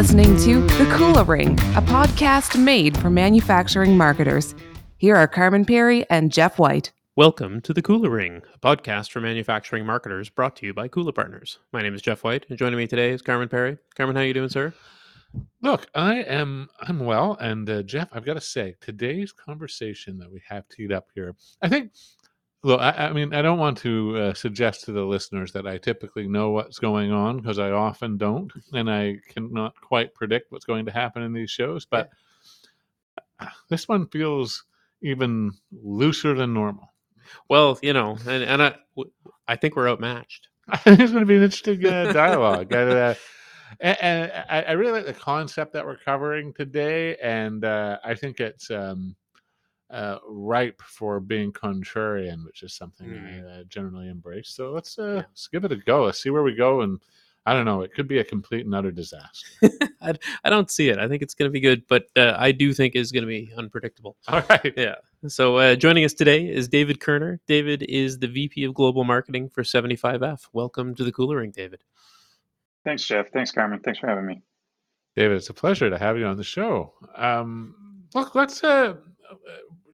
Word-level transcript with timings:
listening 0.00 0.34
to 0.38 0.62
The 0.78 0.84
Kula 0.96 1.28
Ring, 1.28 1.58
a 1.76 1.82
podcast 1.82 2.58
made 2.58 2.96
for 2.96 3.10
manufacturing 3.10 3.98
marketers. 3.98 4.54
Here 4.96 5.14
are 5.14 5.28
Carmen 5.28 5.66
Perry 5.66 6.08
and 6.08 6.32
Jeff 6.32 6.58
White. 6.58 6.90
Welcome 7.16 7.60
to 7.60 7.74
the 7.74 7.82
Kula 7.82 8.10
Ring, 8.10 8.40
a 8.54 8.58
podcast 8.58 9.10
for 9.10 9.20
manufacturing 9.20 9.84
marketers 9.84 10.30
brought 10.30 10.56
to 10.56 10.64
you 10.64 10.72
by 10.72 10.88
Kula 10.88 11.14
Partners. 11.14 11.58
My 11.74 11.82
name 11.82 11.94
is 11.94 12.00
Jeff 12.00 12.24
White, 12.24 12.46
and 12.48 12.56
joining 12.56 12.78
me 12.78 12.86
today 12.86 13.10
is 13.10 13.20
Carmen 13.20 13.50
Perry. 13.50 13.76
Carmen, 13.94 14.16
how 14.16 14.22
you 14.22 14.32
doing, 14.32 14.48
sir? 14.48 14.72
Look, 15.60 15.86
I 15.94 16.22
am 16.22 16.70
I'm 16.80 17.00
well, 17.00 17.36
and 17.38 17.68
uh, 17.68 17.82
Jeff, 17.82 18.08
I've 18.10 18.24
got 18.24 18.34
to 18.34 18.40
say, 18.40 18.76
today's 18.80 19.32
conversation 19.32 20.16
that 20.16 20.32
we 20.32 20.40
have 20.48 20.66
teed 20.70 20.92
up 20.92 21.08
here, 21.14 21.36
I 21.60 21.68
think. 21.68 21.92
Look, 22.62 22.80
I, 22.80 22.90
I 22.90 23.12
mean, 23.12 23.32
I 23.32 23.40
don't 23.40 23.58
want 23.58 23.78
to 23.78 24.18
uh, 24.18 24.34
suggest 24.34 24.84
to 24.84 24.92
the 24.92 25.04
listeners 25.04 25.52
that 25.52 25.66
I 25.66 25.78
typically 25.78 26.28
know 26.28 26.50
what's 26.50 26.78
going 26.78 27.10
on 27.10 27.38
because 27.38 27.58
I 27.58 27.70
often 27.70 28.18
don't, 28.18 28.52
and 28.74 28.90
I 28.90 29.16
cannot 29.28 29.74
quite 29.80 30.14
predict 30.14 30.52
what's 30.52 30.66
going 30.66 30.84
to 30.84 30.92
happen 30.92 31.22
in 31.22 31.32
these 31.32 31.50
shows. 31.50 31.86
But 31.86 32.10
this 33.70 33.88
one 33.88 34.06
feels 34.08 34.64
even 35.02 35.52
looser 35.72 36.34
than 36.34 36.52
normal. 36.52 36.92
Well, 37.48 37.78
you 37.82 37.92
know, 37.92 38.18
and, 38.26 38.42
and 38.42 38.62
I, 38.62 38.74
I 39.48 39.56
think 39.56 39.76
we're 39.76 39.88
outmatched. 39.88 40.48
I 40.68 40.76
think 40.76 41.00
it's 41.00 41.12
going 41.12 41.22
to 41.22 41.26
be 41.26 41.36
an 41.36 41.42
interesting 41.42 41.84
uh, 41.86 42.12
dialogue. 42.12 42.72
and, 42.72 42.90
uh, 42.90 43.14
and, 43.80 43.98
and 44.00 44.32
I, 44.50 44.62
I 44.62 44.72
really 44.72 44.92
like 44.92 45.06
the 45.06 45.14
concept 45.14 45.72
that 45.72 45.84
we're 45.86 45.96
covering 45.96 46.52
today, 46.52 47.16
and 47.16 47.64
uh, 47.64 47.98
I 48.04 48.14
think 48.14 48.40
it's 48.40 48.70
um, 48.70 49.16
uh, 49.90 50.18
ripe 50.28 50.80
for 50.82 51.20
being 51.20 51.52
contrarian, 51.52 52.44
which 52.44 52.62
is 52.62 52.74
something 52.74 53.08
Mm. 53.08 53.56
I 53.56 53.60
uh, 53.60 53.64
generally 53.64 54.08
embrace. 54.08 54.50
So 54.50 54.72
let's 54.72 54.98
uh, 54.98 55.22
let's 55.28 55.48
give 55.48 55.64
it 55.64 55.72
a 55.72 55.76
go. 55.76 56.04
Let's 56.04 56.22
see 56.22 56.30
where 56.30 56.42
we 56.42 56.54
go, 56.54 56.82
and 56.82 57.00
I 57.46 57.54
don't 57.54 57.64
know. 57.64 57.80
It 57.80 57.94
could 57.94 58.06
be 58.06 58.18
a 58.18 58.24
complete 58.24 58.66
and 58.66 58.74
utter 58.74 58.90
disaster. 58.90 59.48
I, 60.02 60.14
I 60.44 60.50
don't 60.50 60.70
see 60.70 60.90
it. 60.90 60.98
I 60.98 61.08
think 61.08 61.22
it's 61.22 61.34
going 61.34 61.48
to 61.48 61.52
be 61.52 61.60
good, 61.60 61.84
but 61.88 62.04
uh, 62.16 62.34
I 62.36 62.52
do 62.52 62.72
think 62.72 62.94
it's 62.94 63.10
going 63.10 63.22
to 63.22 63.28
be 63.28 63.52
unpredictable. 63.56 64.16
All 64.28 64.42
right. 64.48 64.72
Yeah. 64.76 64.96
So 65.26 65.56
uh, 65.56 65.74
joining 65.74 66.04
us 66.04 66.14
today 66.14 66.46
is 66.46 66.68
David 66.68 67.00
Koerner. 67.00 67.38
David 67.46 67.82
is 67.88 68.18
the 68.18 68.28
VP 68.28 68.64
of 68.64 68.74
Global 68.74 69.04
Marketing 69.04 69.48
for 69.48 69.62
75F. 69.62 70.48
Welcome 70.52 70.94
to 70.94 71.04
the 71.04 71.12
Kula 71.12 71.36
Ring, 71.36 71.50
David. 71.50 71.82
Thanks, 72.84 73.04
Jeff. 73.04 73.30
Thanks, 73.32 73.52
Carmen. 73.52 73.80
Thanks 73.80 73.98
for 73.98 74.06
having 74.06 74.26
me. 74.26 74.42
David, 75.16 75.36
it's 75.36 75.50
a 75.50 75.54
pleasure 75.54 75.90
to 75.90 75.98
have 75.98 76.16
you 76.18 76.26
on 76.26 76.36
the 76.36 76.44
show. 76.44 76.94
Um, 77.16 78.04
look, 78.14 78.34
let's 78.34 78.62
uh, 78.62 78.94
uh, 79.30 79.34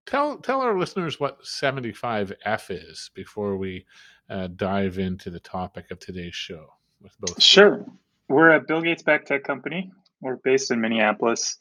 tell 0.07 0.39
tell 0.39 0.61
our 0.61 0.79
listeners 0.79 1.21
what 1.21 1.43
75F 1.43 2.71
is 2.71 3.11
before 3.15 3.57
we 3.57 3.85
uh, 4.31 4.48
dive 4.48 4.98
into 4.98 5.31
the 5.31 5.41
topic 5.41 5.91
of 5.91 5.98
today's 5.98 6.35
show. 6.35 6.73
With 7.01 7.19
both, 7.21 7.43
Sure. 7.43 7.85
We're 8.29 8.51
a 8.51 8.61
Bill 8.61 8.81
Gates 8.81 9.03
backed 9.03 9.29
tech 9.29 9.45
company. 9.45 9.93
We're 10.21 10.37
based 10.37 10.71
in 10.71 10.81
Minneapolis. 10.81 11.59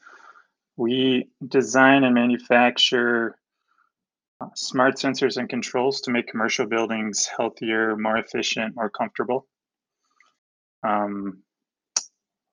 We 0.77 1.29
design 1.47 2.03
and 2.03 2.15
manufacture 2.15 3.37
uh, 4.41 4.47
smart 4.55 4.95
sensors 4.95 5.37
and 5.37 5.47
controls 5.47 6.01
to 6.01 6.11
make 6.11 6.27
commercial 6.27 6.65
buildings 6.65 7.25
healthier, 7.25 7.95
more 7.95 8.17
efficient, 8.17 8.75
more 8.75 8.89
comfortable. 8.89 9.47
Um, 10.83 11.43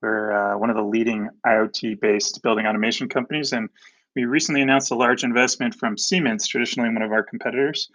we're 0.01 0.33
uh, 0.33 0.59
one 0.59 0.71
of 0.71 0.77
the 0.77 0.83
leading 0.83 1.29
IoT 1.47 2.01
based 2.01 2.43
building 2.43 2.67
automation 2.67 3.09
companies, 3.09 3.53
and 3.53 3.69
we 4.15 4.25
recently 4.25 4.63
announced 4.63 4.91
a 4.91 4.97
large 4.97 5.25
investment 5.25 5.75
from 5.75 5.97
Siemens, 5.97 6.47
traditionally 6.47 6.91
one 6.91 7.03
of 7.03 7.13
our 7.13 7.23
competitors. 7.23 7.89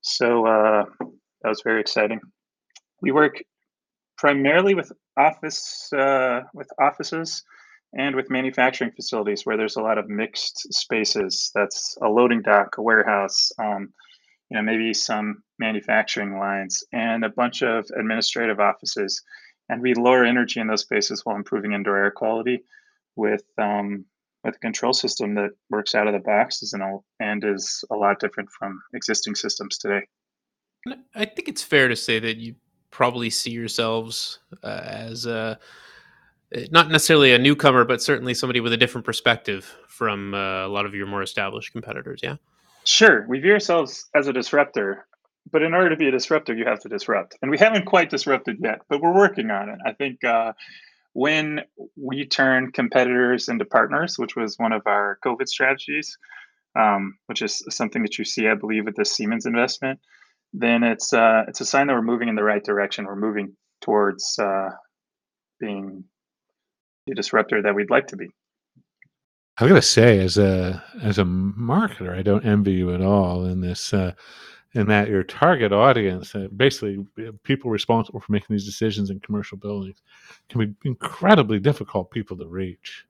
So 0.00 0.46
uh, 0.46 0.84
that 0.98 1.48
was 1.48 1.62
very 1.62 1.80
exciting. 1.80 2.20
We 3.02 3.12
work 3.12 3.42
primarily 4.18 4.74
with 4.74 4.92
office 5.16 5.90
uh, 5.92 6.42
with 6.54 6.68
offices 6.78 7.42
and 7.96 8.14
with 8.14 8.30
manufacturing 8.30 8.92
facilities 8.92 9.44
where 9.44 9.56
there's 9.56 9.76
a 9.76 9.82
lot 9.82 9.98
of 9.98 10.08
mixed 10.08 10.72
spaces. 10.72 11.50
That's 11.54 11.96
a 12.02 12.08
loading 12.08 12.42
dock, 12.42 12.78
a 12.78 12.82
warehouse, 12.82 13.50
um, 13.58 13.92
you 14.50 14.56
know, 14.56 14.62
maybe 14.62 14.94
some 14.94 15.42
manufacturing 15.58 16.38
lines, 16.38 16.84
and 16.92 17.24
a 17.24 17.28
bunch 17.28 17.62
of 17.62 17.86
administrative 17.98 18.60
offices. 18.60 19.22
And 19.68 19.82
we 19.82 19.94
lower 19.94 20.24
energy 20.24 20.60
in 20.60 20.66
those 20.66 20.82
spaces 20.82 21.24
while 21.24 21.36
improving 21.36 21.72
indoor 21.72 21.96
air 21.96 22.10
quality 22.10 22.64
with 23.16 23.44
um, 23.58 24.04
with 24.44 24.56
a 24.56 24.58
control 24.58 24.92
system 24.92 25.34
that 25.34 25.50
works 25.68 25.94
out 25.94 26.06
of 26.06 26.14
the 26.14 26.20
box 26.20 26.72
and, 26.72 26.82
all, 26.82 27.04
and 27.18 27.44
is 27.44 27.84
a 27.90 27.94
lot 27.94 28.18
different 28.20 28.48
from 28.50 28.80
existing 28.94 29.34
systems 29.34 29.78
today. 29.78 30.06
I 31.14 31.26
think 31.26 31.48
it's 31.48 31.62
fair 31.62 31.88
to 31.88 31.96
say 31.96 32.18
that 32.18 32.38
you 32.38 32.54
probably 32.90 33.30
see 33.30 33.50
yourselves 33.50 34.38
uh, 34.62 34.80
as 34.84 35.26
a, 35.26 35.58
not 36.70 36.90
necessarily 36.90 37.32
a 37.32 37.38
newcomer, 37.38 37.84
but 37.84 38.02
certainly 38.02 38.34
somebody 38.34 38.60
with 38.60 38.72
a 38.72 38.76
different 38.76 39.04
perspective 39.04 39.76
from 39.88 40.34
uh, 40.34 40.66
a 40.66 40.68
lot 40.68 40.86
of 40.86 40.94
your 40.94 41.06
more 41.06 41.22
established 41.22 41.72
competitors. 41.72 42.20
Yeah. 42.22 42.36
Sure, 42.84 43.26
we 43.28 43.38
view 43.40 43.52
ourselves 43.52 44.08
as 44.14 44.26
a 44.26 44.32
disruptor, 44.32 45.06
but 45.52 45.62
in 45.62 45.74
order 45.74 45.90
to 45.90 45.96
be 45.96 46.08
a 46.08 46.10
disruptor, 46.10 46.54
you 46.54 46.64
have 46.64 46.80
to 46.80 46.88
disrupt. 46.88 47.36
And 47.42 47.50
we 47.50 47.58
haven't 47.58 47.84
quite 47.84 48.08
disrupted 48.08 48.56
yet, 48.60 48.80
but 48.88 49.02
we're 49.02 49.14
working 49.14 49.50
on 49.50 49.68
it. 49.68 49.78
I 49.84 49.92
think 49.92 50.24
uh, 50.24 50.54
when 51.12 51.62
we 51.96 52.26
turn 52.26 52.72
competitors 52.72 53.48
into 53.48 53.64
partners, 53.64 54.18
which 54.18 54.36
was 54.36 54.56
one 54.58 54.72
of 54.72 54.82
our 54.86 55.18
COVID 55.24 55.48
strategies, 55.48 56.16
um, 56.78 57.18
which 57.26 57.42
is 57.42 57.64
something 57.70 58.02
that 58.02 58.18
you 58.18 58.24
see, 58.24 58.48
I 58.48 58.54
believe, 58.54 58.84
with 58.84 58.96
the 58.96 59.04
Siemens 59.04 59.46
investment, 59.46 59.98
then 60.52 60.82
it's 60.82 61.12
uh, 61.12 61.44
it's 61.48 61.60
a 61.60 61.64
sign 61.64 61.86
that 61.86 61.94
we're 61.94 62.02
moving 62.02 62.28
in 62.28 62.34
the 62.34 62.44
right 62.44 62.62
direction. 62.62 63.06
We're 63.06 63.16
moving 63.16 63.56
towards 63.80 64.38
uh, 64.38 64.70
being 65.58 66.04
the 67.06 67.14
disruptor 67.14 67.62
that 67.62 67.74
we'd 67.74 67.90
like 67.90 68.08
to 68.08 68.16
be. 68.16 68.28
I 69.58 69.68
gotta 69.68 69.82
say, 69.82 70.18
as 70.20 70.38
a 70.38 70.82
as 71.02 71.18
a 71.18 71.24
marketer, 71.24 72.16
I 72.16 72.22
don't 72.22 72.46
envy 72.46 72.72
you 72.72 72.94
at 72.94 73.02
all 73.02 73.44
in 73.44 73.60
this. 73.60 73.92
Uh, 73.92 74.12
in 74.72 74.86
that 74.86 75.08
your 75.08 75.22
target 75.22 75.72
audience, 75.72 76.34
uh, 76.34 76.46
basically 76.54 77.04
uh, 77.18 77.32
people 77.42 77.70
responsible 77.70 78.20
for 78.20 78.32
making 78.32 78.54
these 78.54 78.64
decisions 78.64 79.10
in 79.10 79.18
commercial 79.20 79.58
buildings, 79.58 80.00
can 80.48 80.60
be 80.60 80.88
incredibly 80.88 81.58
difficult 81.58 82.10
people 82.10 82.36
to 82.36 82.46
reach. 82.46 83.04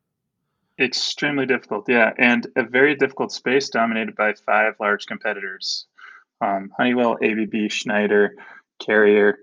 Extremely 0.78 1.44
difficult, 1.44 1.87
yeah, 1.88 2.12
and 2.19 2.47
a 2.56 2.62
very 2.62 2.94
difficult 2.94 3.32
space 3.32 3.69
dominated 3.69 4.16
by 4.16 4.32
five 4.32 4.75
large 4.81 5.06
competitors. 5.06 5.87
Um, 6.41 6.70
Honeywell, 6.76 7.19
ABB, 7.22 7.70
Schneider, 7.70 8.34
Carrier 8.78 9.38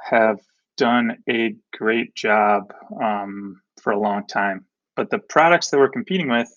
have 0.00 0.38
done 0.76 1.18
a 1.28 1.56
great 1.76 2.14
job 2.14 2.72
um, 3.02 3.60
for 3.82 3.92
a 3.92 3.98
long 3.98 4.26
time. 4.26 4.64
But 4.94 5.10
the 5.10 5.18
products 5.18 5.70
that 5.70 5.78
we're 5.78 5.88
competing 5.90 6.30
with, 6.30 6.48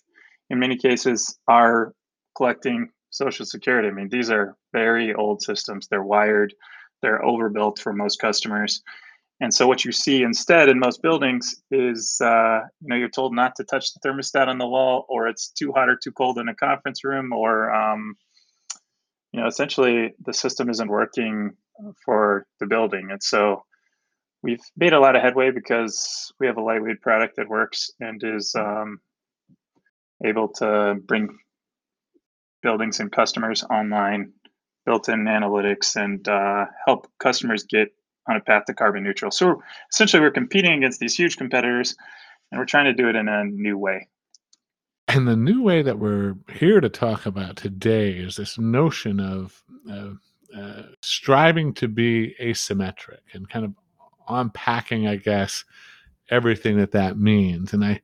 in 0.50 0.60
many 0.60 0.78
cases, 0.78 1.40
are 1.48 1.94
collecting 2.38 2.90
Social 3.10 3.46
Security. 3.46 3.88
I 3.88 3.92
mean, 3.92 4.10
these 4.10 4.30
are 4.30 4.56
very 4.74 5.14
old 5.14 5.42
systems. 5.42 5.88
They're 5.88 6.04
wired, 6.04 6.54
they're 7.02 7.24
overbuilt 7.24 7.80
for 7.80 7.94
most 7.94 8.20
customers. 8.20 8.84
And 9.40 9.54
so, 9.54 9.68
what 9.68 9.84
you 9.86 9.92
see 9.92 10.24
instead 10.24 10.70
in 10.70 10.80
most 10.80 11.02
buildings 11.02 11.62
is, 11.72 12.20
uh, 12.22 12.62
you 12.82 12.88
know, 12.88 12.96
you're 12.96 13.10
told 13.10 13.34
not 13.34 13.56
to 13.58 13.64
touch 13.64 13.94
the 13.94 14.00
thermostat 14.08 14.48
on 14.48 14.58
the 14.58 14.68
wall, 14.68 15.06
or 15.10 15.28
it's 15.28 15.50
too 15.50 15.72
hot 15.72 15.90
or 15.90 15.98
too 16.02 16.12
cold 16.12 16.38
in 16.38 16.50
a 16.50 16.56
conference 16.56 17.04
room, 17.04 17.34
or 17.34 17.74
um, 17.74 18.16
you 19.32 19.42
know, 19.42 19.48
essentially 19.48 20.14
the 20.26 20.34
system 20.34 20.70
isn't 20.70 20.88
working 20.88 21.52
for 22.06 22.46
the 22.60 22.68
building. 22.68 23.10
And 23.12 23.22
so 23.22 23.64
we've 24.44 24.62
made 24.78 24.94
a 24.94 25.00
lot 25.00 25.16
of 25.16 25.22
headway 25.22 25.52
because 25.52 26.32
we 26.40 26.48
have 26.48 26.58
a 26.58 26.62
lightweight 26.62 27.02
product 27.02 27.38
that 27.38 27.50
works 27.50 27.90
and 28.00 28.22
is 28.24 28.54
um, 28.56 29.00
able 30.24 30.50
to 30.50 30.96
bring 31.06 31.38
buildings 32.62 33.00
and 33.00 33.12
customers 33.12 33.64
online, 33.64 34.34
built 34.86 35.10
in 35.10 35.26
analytics, 35.26 35.96
and 35.96 36.28
uh, 36.28 36.66
help 36.86 37.08
customers 37.20 37.64
get 37.64 37.90
on 38.28 38.38
a 38.38 38.42
path 38.42 38.66
to 38.66 38.74
carbon 38.74 39.04
neutral. 39.04 39.32
So 39.32 39.62
essentially, 39.92 40.22
we're 40.22 40.32
competing 40.32 40.74
against 40.74 41.00
these 41.00 41.16
huge 41.16 41.38
competitors 41.38 41.96
and 42.54 42.60
we're 42.60 42.66
trying 42.66 42.86
to 42.86 42.94
do 42.94 43.10
it 43.10 43.16
in 43.16 43.28
a 43.28 43.44
new 43.44 43.80
way. 43.80 44.08
And 45.08 45.28
the 45.28 45.36
new 45.36 45.64
way 45.64 45.82
that 45.82 45.98
we're 45.98 46.36
here 46.54 46.80
to 46.80 46.90
talk 46.90 47.26
about 47.26 47.58
today 47.58 48.12
is 48.12 48.36
this 48.36 48.60
notion 48.60 49.20
of 49.20 49.64
uh, 49.92 50.12
uh, 50.56 50.84
striving 51.02 51.74
to 51.74 51.88
be 51.88 52.36
asymmetric 52.40 53.22
and 53.34 53.50
kind 53.50 53.66
of 53.66 53.74
unpacking, 54.30 55.08
I 55.08 55.16
guess, 55.16 55.66
everything 56.30 56.78
that 56.78 56.92
that 56.92 57.18
means. 57.18 57.74
And 57.74 57.84
I, 57.84 58.02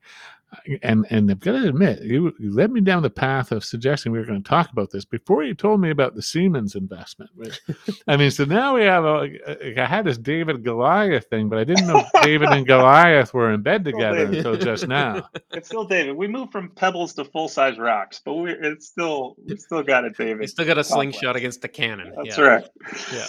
and 0.82 1.06
and 1.10 1.30
I've 1.30 1.40
got 1.40 1.52
to 1.54 1.68
admit, 1.68 2.02
you, 2.02 2.34
you 2.40 2.52
led 2.54 2.72
me 2.72 2.82
down 2.82 3.04
the 3.04 3.10
path 3.10 3.52
of 3.52 3.64
suggesting 3.64 4.12
we 4.12 4.20
were 4.20 4.26
going 4.26 4.42
to 4.42 4.50
talk 4.50 4.72
about 4.72 4.90
this 4.90 5.06
before 5.06 5.44
you 5.44 5.54
told 5.54 5.80
me 5.80 5.90
about 5.92 6.16
the 6.16 6.22
Siemens 6.22 6.76
investment. 6.76 7.30
Which, 7.36 7.60
I 8.08 8.18
mean, 8.18 8.32
so 8.32 8.46
now 8.46 8.76
we 8.76 8.84
have 8.84 9.06
a. 9.06 9.80
I 9.82 9.86
had 9.86 10.06
this 10.06 10.18
David 10.18 10.64
Goliath 10.64 11.28
thing, 11.30 11.50
but 11.50 11.60
I 11.60 11.64
didn't 11.64 11.88
know 11.88 12.04
David 12.24 12.50
and 12.50 12.66
Goliath 12.66 13.34
were 13.34 13.54
in 13.54 13.62
bed 13.62 13.86
together 13.86 14.26
David. 14.26 14.38
until 14.38 14.58
just 14.58 14.88
now. 14.88 15.28
It's 15.52 15.68
still 15.68 15.84
David. 15.86 16.16
We 16.16 16.28
moved 16.28 16.52
from 16.52 16.70
pebbles 16.70 17.14
to 17.16 17.26
full 17.26 17.48
size 17.50 17.78
rocks, 17.78 18.22
but 18.24 18.34
we 18.36 18.52
it's 18.52 18.88
still 18.88 19.36
we 19.46 19.58
still 19.58 19.84
got 19.84 20.06
it, 20.06 20.16
David. 20.18 20.42
You 20.42 20.48
still 20.48 20.66
got 20.66 20.78
a 20.78 20.84
slingshot 20.84 21.22
Complex. 21.22 21.42
against 21.42 21.62
the 21.62 21.68
cannon. 21.68 22.14
That's 22.16 22.38
yeah. 22.38 22.44
right. 22.44 22.70
Yeah. 23.14 23.26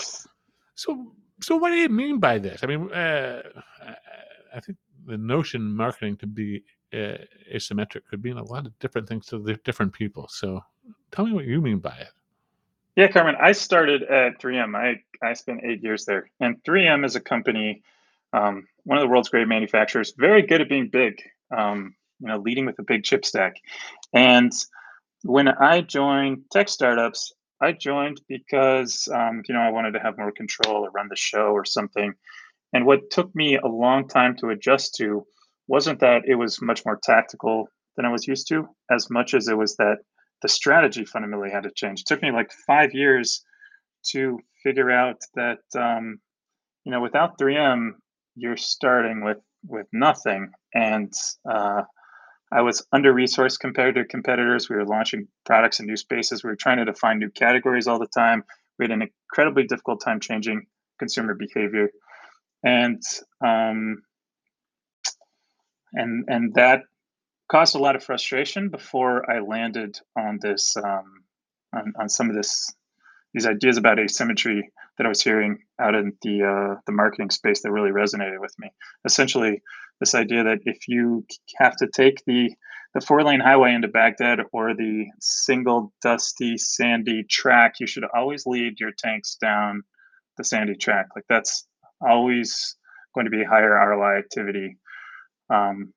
So, 0.74 1.12
so 1.40 1.56
what 1.56 1.70
do 1.70 1.76
you 1.76 1.88
mean 1.88 2.18
by 2.20 2.38
this? 2.38 2.62
I 2.62 2.66
mean, 2.66 2.90
uh, 2.92 3.42
I- 3.82 3.96
I 4.52 4.60
think 4.60 4.78
the 5.06 5.16
notion 5.16 5.62
marketing 5.74 6.16
to 6.18 6.26
be 6.26 6.64
uh, 6.92 7.18
asymmetric 7.54 8.02
could 8.08 8.22
mean 8.22 8.36
a 8.36 8.44
lot 8.44 8.66
of 8.66 8.78
different 8.78 9.08
things 9.08 9.26
to 9.26 9.56
different 9.64 9.92
people. 9.92 10.28
So 10.28 10.60
tell 11.10 11.26
me 11.26 11.32
what 11.32 11.44
you 11.44 11.60
mean 11.60 11.78
by 11.78 11.96
it. 11.96 12.08
Yeah, 12.96 13.08
Carmen, 13.08 13.36
I 13.40 13.52
started 13.52 14.02
at 14.02 14.40
3M. 14.40 14.76
I, 14.76 15.02
I 15.26 15.32
spent 15.34 15.60
eight 15.64 15.82
years 15.82 16.04
there. 16.04 16.28
And 16.40 16.62
3M 16.64 17.04
is 17.04 17.16
a 17.16 17.20
company, 17.20 17.82
um, 18.32 18.66
one 18.84 18.98
of 18.98 19.02
the 19.02 19.08
world's 19.08 19.28
great 19.28 19.48
manufacturers, 19.48 20.12
very 20.16 20.42
good 20.42 20.60
at 20.60 20.68
being 20.68 20.88
big, 20.88 21.22
um, 21.56 21.94
you 22.18 22.28
know, 22.28 22.38
leading 22.38 22.66
with 22.66 22.78
a 22.78 22.82
big 22.82 23.04
chip 23.04 23.24
stack. 23.24 23.54
And 24.12 24.52
when 25.22 25.48
I 25.48 25.82
joined 25.82 26.44
tech 26.50 26.68
startups, 26.68 27.32
I 27.60 27.72
joined 27.72 28.20
because, 28.26 29.08
um, 29.12 29.42
you 29.48 29.54
know, 29.54 29.60
I 29.60 29.70
wanted 29.70 29.92
to 29.92 30.00
have 30.00 30.18
more 30.18 30.32
control 30.32 30.84
or 30.84 30.90
run 30.90 31.08
the 31.08 31.16
show 31.16 31.52
or 31.52 31.64
something. 31.64 32.14
And 32.72 32.86
what 32.86 33.10
took 33.10 33.34
me 33.34 33.56
a 33.56 33.66
long 33.66 34.08
time 34.08 34.36
to 34.36 34.50
adjust 34.50 34.94
to 34.96 35.26
wasn't 35.70 36.00
that 36.00 36.22
it 36.26 36.34
was 36.34 36.60
much 36.60 36.84
more 36.84 36.98
tactical 37.00 37.68
than 37.96 38.04
I 38.04 38.10
was 38.10 38.26
used 38.26 38.48
to, 38.48 38.68
as 38.90 39.08
much 39.08 39.34
as 39.34 39.46
it 39.46 39.56
was 39.56 39.76
that 39.76 39.98
the 40.42 40.48
strategy 40.48 41.04
fundamentally 41.04 41.50
had 41.50 41.62
to 41.62 41.70
change. 41.70 42.00
It 42.00 42.06
took 42.06 42.22
me 42.22 42.32
like 42.32 42.50
five 42.66 42.92
years 42.92 43.44
to 44.10 44.40
figure 44.64 44.90
out 44.90 45.18
that 45.36 45.60
um, 45.78 46.18
you 46.84 46.90
know 46.90 47.00
without 47.00 47.38
3M, 47.38 47.92
you're 48.34 48.56
starting 48.56 49.22
with 49.24 49.38
with 49.64 49.86
nothing, 49.92 50.50
and 50.74 51.12
uh, 51.48 51.82
I 52.52 52.62
was 52.62 52.84
under 52.92 53.14
resourced 53.14 53.60
compared 53.60 53.94
to 53.94 54.04
competitors. 54.04 54.68
We 54.68 54.74
were 54.74 54.86
launching 54.86 55.28
products 55.46 55.78
in 55.78 55.86
new 55.86 55.96
spaces. 55.96 56.42
We 56.42 56.50
were 56.50 56.56
trying 56.56 56.78
to 56.78 56.84
define 56.84 57.20
new 57.20 57.30
categories 57.30 57.86
all 57.86 58.00
the 58.00 58.08
time. 58.08 58.42
We 58.80 58.86
had 58.86 58.90
an 58.90 59.02
incredibly 59.02 59.68
difficult 59.68 60.02
time 60.04 60.18
changing 60.18 60.66
consumer 60.98 61.34
behavior, 61.34 61.90
and 62.64 63.00
um, 63.40 64.02
and 65.92 66.24
and 66.28 66.54
that 66.54 66.82
caused 67.50 67.74
a 67.74 67.78
lot 67.78 67.96
of 67.96 68.04
frustration 68.04 68.68
before 68.68 69.28
I 69.30 69.40
landed 69.40 69.98
on 70.16 70.38
this 70.40 70.76
um, 70.76 71.24
on, 71.74 71.92
on 71.98 72.08
some 72.08 72.30
of 72.30 72.36
this 72.36 72.72
these 73.34 73.46
ideas 73.46 73.76
about 73.76 73.98
asymmetry 73.98 74.72
that 74.98 75.06
I 75.06 75.08
was 75.08 75.22
hearing 75.22 75.58
out 75.80 75.94
in 75.94 76.12
the 76.22 76.42
uh, 76.42 76.80
the 76.86 76.92
marketing 76.92 77.30
space 77.30 77.62
that 77.62 77.72
really 77.72 77.90
resonated 77.90 78.40
with 78.40 78.54
me. 78.58 78.70
Essentially, 79.04 79.62
this 80.00 80.14
idea 80.14 80.44
that 80.44 80.58
if 80.64 80.88
you 80.88 81.24
have 81.58 81.76
to 81.76 81.88
take 81.94 82.22
the 82.26 82.50
the 82.94 83.00
four 83.00 83.22
lane 83.22 83.40
highway 83.40 83.72
into 83.72 83.88
Baghdad 83.88 84.40
or 84.52 84.74
the 84.74 85.06
single 85.20 85.92
dusty 86.02 86.56
sandy 86.56 87.22
track, 87.22 87.74
you 87.78 87.86
should 87.86 88.04
always 88.14 88.46
lead 88.46 88.80
your 88.80 88.90
tanks 88.98 89.36
down 89.40 89.82
the 90.36 90.44
sandy 90.44 90.74
track. 90.74 91.06
Like 91.14 91.24
that's 91.28 91.66
always 92.00 92.76
going 93.14 93.26
to 93.26 93.30
be 93.30 93.44
higher 93.44 93.70
ROI 93.70 94.18
activity 94.18 94.76
um, 95.50 95.92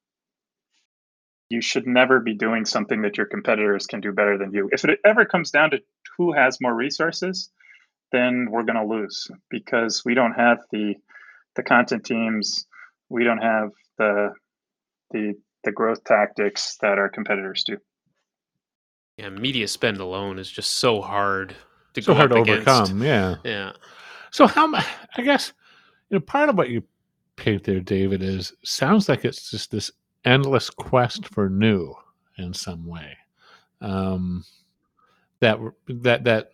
you 1.49 1.61
should 1.61 1.85
never 1.85 2.19
be 2.19 2.33
doing 2.33 2.65
something 2.65 3.03
that 3.03 3.17
your 3.17 3.27
competitors 3.27 3.85
can 3.85 4.01
do 4.01 4.11
better 4.11 4.37
than 4.37 4.51
you. 4.53 4.69
If 4.71 4.83
it 4.85 4.99
ever 5.05 5.25
comes 5.25 5.51
down 5.51 5.71
to 5.71 5.79
who 6.17 6.33
has 6.33 6.59
more 6.59 6.73
resources, 6.73 7.49
then 8.11 8.47
we're 8.49 8.63
going 8.63 8.75
to 8.75 8.85
lose 8.85 9.27
because 9.49 10.03
we 10.03 10.13
don't 10.13 10.33
have 10.33 10.59
the 10.71 10.95
the 11.55 11.63
content 11.63 12.03
teams, 12.03 12.65
we 13.09 13.23
don't 13.23 13.41
have 13.41 13.69
the 13.97 14.33
the 15.11 15.35
the 15.63 15.71
growth 15.71 16.03
tactics 16.03 16.77
that 16.81 16.97
our 16.97 17.09
competitors 17.09 17.63
do. 17.65 17.77
Yeah, 19.17 19.29
media 19.29 19.67
spend 19.67 19.97
alone 19.97 20.39
is 20.39 20.49
just 20.49 20.71
so 20.71 21.01
hard 21.01 21.55
to 21.93 22.01
so 22.01 22.13
go 22.13 22.17
hard 22.17 22.31
to 22.31 22.41
against. 22.41 22.67
overcome. 22.67 23.03
Yeah. 23.03 23.35
Yeah. 23.43 23.73
So 24.31 24.47
how 24.47 24.67
mu- 24.67 24.79
I 25.15 25.21
guess 25.21 25.53
you 26.09 26.17
know 26.17 26.21
part 26.21 26.49
of 26.49 26.57
what 26.57 26.69
you 26.69 26.83
paint 27.35 27.63
there, 27.63 27.79
David, 27.79 28.21
is 28.21 28.53
sounds 28.63 29.09
like 29.09 29.25
it's 29.25 29.51
just 29.51 29.71
this 29.71 29.91
endless 30.25 30.69
quest 30.69 31.27
for 31.27 31.49
new 31.49 31.93
in 32.37 32.53
some 32.53 32.85
way. 32.85 33.17
Um, 33.81 34.43
that 35.39 35.59
that 35.87 36.23
that 36.23 36.51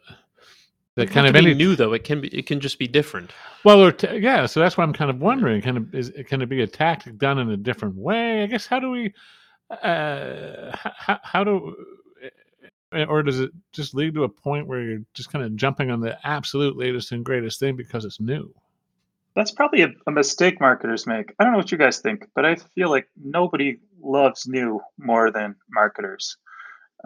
that 0.96 1.12
kind 1.12 1.28
of 1.28 1.36
any 1.36 1.54
new 1.54 1.76
though. 1.76 1.94
It 1.94 2.04
can 2.04 2.22
be. 2.22 2.28
It 2.30 2.46
can 2.46 2.60
just 2.60 2.80
be 2.80 2.88
different. 2.88 3.32
well, 3.64 3.82
or 3.82 3.92
t- 3.92 4.18
yeah. 4.18 4.46
So 4.46 4.60
that's 4.60 4.78
why 4.78 4.84
I'm 4.84 4.94
kind 4.94 5.10
of 5.10 5.22
wondering. 5.22 5.62
Kind 5.62 5.78
of 5.78 5.94
is 5.96 6.10
it 6.10 6.28
can 6.28 6.42
it 6.42 6.50
be 6.50 6.62
a 6.62 6.68
tactic 6.68 7.18
done 7.18 7.40
in 7.40 7.50
a 7.52 7.58
different 7.58 7.96
way? 7.96 8.44
I 8.44 8.48
guess 8.48 8.66
how 8.66 8.80
do 8.80 8.92
we 8.92 9.14
uh, 9.70 10.76
how, 10.76 11.20
how 11.24 11.44
do 11.44 11.76
eh, 12.94 13.06
or 13.06 13.24
does 13.24 13.40
it 13.40 13.52
just 13.72 13.94
lead 13.94 14.14
to 14.16 14.24
a 14.24 14.30
point 14.30 14.68
where 14.68 14.82
you're 14.82 15.02
just 15.14 15.32
kind 15.32 15.46
of 15.46 15.56
jumping 15.56 15.92
on 15.92 16.02
the 16.02 16.18
absolute 16.28 16.76
latest 16.76 17.12
and 17.12 17.24
greatest 17.24 17.60
thing 17.60 17.76
because 17.76 18.04
it's 18.04 18.20
new? 18.20 18.54
That's 19.36 19.52
probably 19.52 19.84
a, 19.84 19.90
a 20.08 20.12
mistake 20.12 20.60
marketers 20.60 21.08
make. 21.08 21.34
I 21.40 21.44
don't 21.44 21.54
know 21.54 21.60
what 21.60 21.72
you 21.72 21.78
guys 21.78 22.00
think, 22.00 22.26
but 22.36 22.46
I 22.46 22.56
feel 22.76 22.90
like 22.90 23.08
nobody 23.16 23.80
loves 24.02 24.48
new 24.48 24.82
more 24.98 25.32
than 25.32 25.56
marketers. 25.70 26.36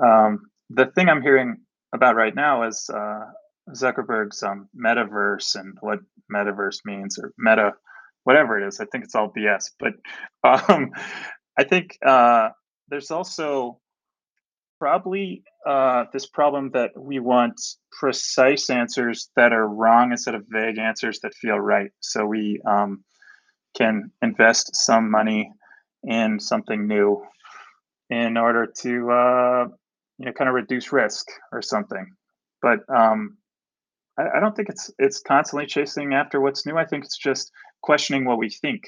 Um, 0.03 0.45
the 0.69 0.87
thing 0.87 1.09
I'm 1.09 1.21
hearing 1.21 1.57
about 1.93 2.15
right 2.15 2.33
now 2.33 2.63
is 2.63 2.89
uh, 2.89 3.25
Zuckerberg's 3.71 4.41
um, 4.43 4.67
metaverse 4.75 5.55
and 5.55 5.77
what 5.81 5.99
metaverse 6.33 6.79
means 6.85 7.19
or 7.19 7.33
meta, 7.37 7.73
whatever 8.23 8.59
it 8.59 8.67
is. 8.67 8.79
I 8.79 8.85
think 8.85 9.03
it's 9.03 9.15
all 9.15 9.31
BS. 9.31 9.71
But 9.79 9.93
um, 10.69 10.91
I 11.57 11.63
think 11.63 11.97
uh, 12.05 12.49
there's 12.89 13.11
also 13.11 13.79
probably 14.83 15.41
uh, 15.65 16.03
this 16.11 16.25
problem 16.25 16.69
that 16.71 16.91
we 16.97 17.17
want 17.17 17.55
precise 17.97 18.69
answers 18.69 19.29
that 19.37 19.53
are 19.53 19.65
wrong 19.65 20.11
instead 20.11 20.35
of 20.35 20.43
vague 20.49 20.77
answers 20.77 21.21
that 21.21 21.33
feel 21.35 21.57
right. 21.57 21.89
So 22.01 22.25
we 22.25 22.59
um, 22.69 23.05
can 23.77 24.11
invest 24.21 24.75
some 24.75 25.09
money 25.09 25.49
in 26.03 26.37
something 26.37 26.85
new 26.85 27.23
in 28.09 28.35
order 28.35 28.67
to 28.81 29.09
uh, 29.09 29.67
you 30.17 30.25
know 30.25 30.33
kind 30.33 30.49
of 30.49 30.53
reduce 30.53 30.91
risk 30.91 31.27
or 31.53 31.61
something. 31.61 32.05
But 32.61 32.79
um, 32.93 33.37
I, 34.19 34.23
I 34.35 34.39
don't 34.41 34.53
think 34.53 34.67
it's 34.67 34.91
it's 34.99 35.21
constantly 35.21 35.65
chasing 35.65 36.13
after 36.13 36.41
what's 36.41 36.65
new. 36.65 36.75
I 36.75 36.83
think 36.83 37.05
it's 37.05 37.17
just 37.17 37.53
questioning 37.81 38.25
what 38.25 38.37
we 38.37 38.49
think 38.49 38.83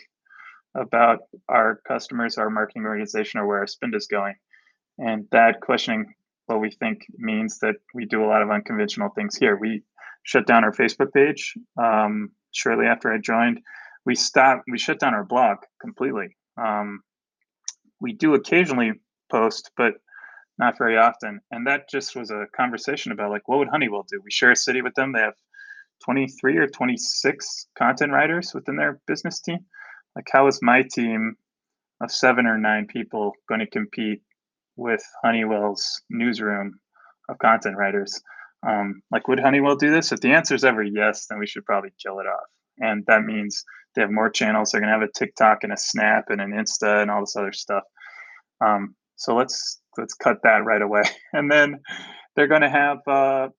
about 0.76 1.20
our 1.48 1.80
customers, 1.88 2.38
our 2.38 2.50
marketing 2.50 2.84
organization, 2.84 3.40
or 3.40 3.48
where 3.48 3.60
our 3.60 3.68
spend 3.68 3.96
is 3.96 4.08
going. 4.08 4.36
And 4.98 5.28
that 5.32 5.62
questioning 5.62 6.14
what 6.48 6.60
we 6.60 6.72
think 6.72 7.06
means 7.18 7.60
that 7.60 7.76
we 7.94 8.06
do 8.06 8.24
a 8.24 8.28
lot 8.28 8.42
of 8.42 8.50
unconventional 8.50 9.10
things 9.10 9.36
here. 9.36 9.58
We 9.58 9.84
shut 10.24 10.48
down 10.48 10.64
our 10.64 10.72
Facebook 10.72 11.12
page 11.14 11.54
um, 11.82 12.32
shortly 12.52 12.86
after 12.86 13.12
I 13.12 13.18
joined. 13.18 13.62
We 14.06 14.16
stopped. 14.16 14.64
We 14.70 14.78
shut 14.78 15.00
down 15.00 15.14
our 15.14 15.24
blog 15.24 15.58
completely. 15.82 16.38
Um, 16.58 17.02
we 18.00 18.14
do 18.14 18.36
occasionally 18.36 18.94
post, 19.32 19.72
but 19.76 19.94
not 20.58 20.78
very 20.78 20.98
often. 20.98 21.42
And 21.52 21.68
that 21.68 21.90
just 21.90 22.16
was 22.16 22.32
a 22.32 22.46
conversation 22.56 23.12
about 23.12 23.32
like, 23.32 23.48
what 23.48 23.60
would 23.60 23.68
Honeywell 23.70 24.06
do? 24.10 24.22
We 24.24 24.32
share 24.32 24.52
a 24.52 24.56
city 24.56 24.82
with 24.82 24.94
them. 24.94 25.12
They 25.12 25.20
have 25.20 25.34
23 26.06 26.58
or 26.58 26.68
26 26.68 27.68
content 27.78 28.12
writers 28.12 28.54
within 28.54 28.76
their 28.78 29.00
business 29.08 29.42
team. 29.42 29.60
Like, 30.16 30.28
how 30.32 30.48
is 30.48 30.60
my 30.62 30.84
team 30.84 31.36
of 32.02 32.12
seven 32.12 32.46
or 32.46 32.58
nine 32.58 32.88
people 32.88 33.34
going 33.50 33.60
to 33.60 33.68
compete 33.68 34.22
with 34.76 35.02
Honeywell's 35.24 36.02
newsroom 36.10 36.80
of 37.30 37.38
content 37.40 37.78
writers? 37.78 38.22
Um, 38.68 39.02
like, 39.12 39.28
would 39.28 39.40
Honeywell 39.40 39.76
do 39.76 39.92
this? 39.92 40.12
If 40.12 40.22
the 40.22 40.34
answer 40.34 40.56
is 40.56 40.64
ever 40.64 40.84
yes, 40.84 41.28
then 41.28 41.40
we 41.40 41.48
should 41.48 41.66
probably 41.66 41.92
kill 42.02 42.20
it 42.20 42.26
off. 42.26 42.48
And 42.80 43.04
that 43.08 43.24
means 43.24 43.64
they 43.96 44.02
have 44.02 44.12
more 44.12 44.30
channels. 44.30 44.72
They're 44.72 44.82
going 44.82 44.92
to 44.92 45.00
have 45.00 45.08
a 45.08 45.12
TikTok 45.18 45.64
and 45.64 45.72
a 45.72 45.78
Snap 45.78 46.26
and 46.30 46.42
an 46.42 46.52
Insta 46.52 47.02
and 47.02 47.10
all 47.10 47.22
this 47.22 47.36
other 47.38 47.54
stuff. 47.54 47.84
Um, 48.66 48.96
so 49.16 49.36
let's 49.36 49.82
let's 49.98 50.14
cut 50.14 50.38
that 50.44 50.66
right 50.66 50.82
away. 50.82 51.04
And 51.34 51.52
then 51.52 51.80
they're 52.36 52.48
going 52.48 52.62
to 52.62 52.70
have 52.70 52.98
uh, 53.08 53.50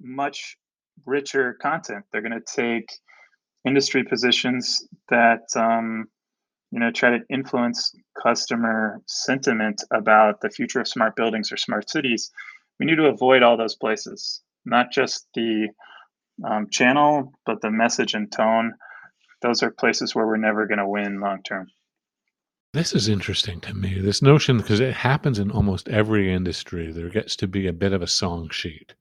much 0.00 0.56
richer 1.04 1.56
content. 1.60 2.04
They're 2.10 2.22
going 2.22 2.40
to 2.40 2.62
take 2.62 2.86
industry 3.66 4.04
positions 4.04 4.86
that 5.10 5.42
um, 5.56 6.06
you 6.70 6.78
know 6.78 6.90
try 6.90 7.10
to 7.10 7.24
influence 7.30 7.94
customer 8.22 9.00
sentiment 9.06 9.82
about 9.92 10.40
the 10.40 10.50
future 10.50 10.80
of 10.80 10.88
smart 10.88 11.16
buildings 11.16 11.52
or 11.52 11.56
smart 11.56 11.90
cities. 11.90 12.30
We 12.78 12.86
need 12.86 12.96
to 12.96 13.06
avoid 13.06 13.42
all 13.42 13.56
those 13.56 13.74
places, 13.74 14.40
not 14.64 14.92
just 14.92 15.26
the 15.34 15.68
um, 16.48 16.68
channel, 16.70 17.32
but 17.44 17.60
the 17.60 17.70
message 17.70 18.14
and 18.14 18.30
tone. 18.30 18.74
Those 19.42 19.62
are 19.62 19.70
places 19.70 20.14
where 20.14 20.26
we're 20.26 20.36
never 20.36 20.66
going 20.66 20.78
to 20.78 20.88
win 20.88 21.20
long 21.20 21.42
term. 21.42 21.68
This 22.74 22.94
is 22.94 23.08
interesting 23.08 23.60
to 23.62 23.74
me. 23.74 23.98
This 23.98 24.20
notion, 24.20 24.58
because 24.58 24.80
it 24.80 24.94
happens 24.94 25.38
in 25.38 25.50
almost 25.50 25.88
every 25.88 26.32
industry, 26.32 26.92
there 26.92 27.08
gets 27.08 27.34
to 27.36 27.48
be 27.48 27.66
a 27.66 27.72
bit 27.72 27.92
of 27.94 28.02
a 28.02 28.06
song 28.06 28.50
sheet 28.50 28.94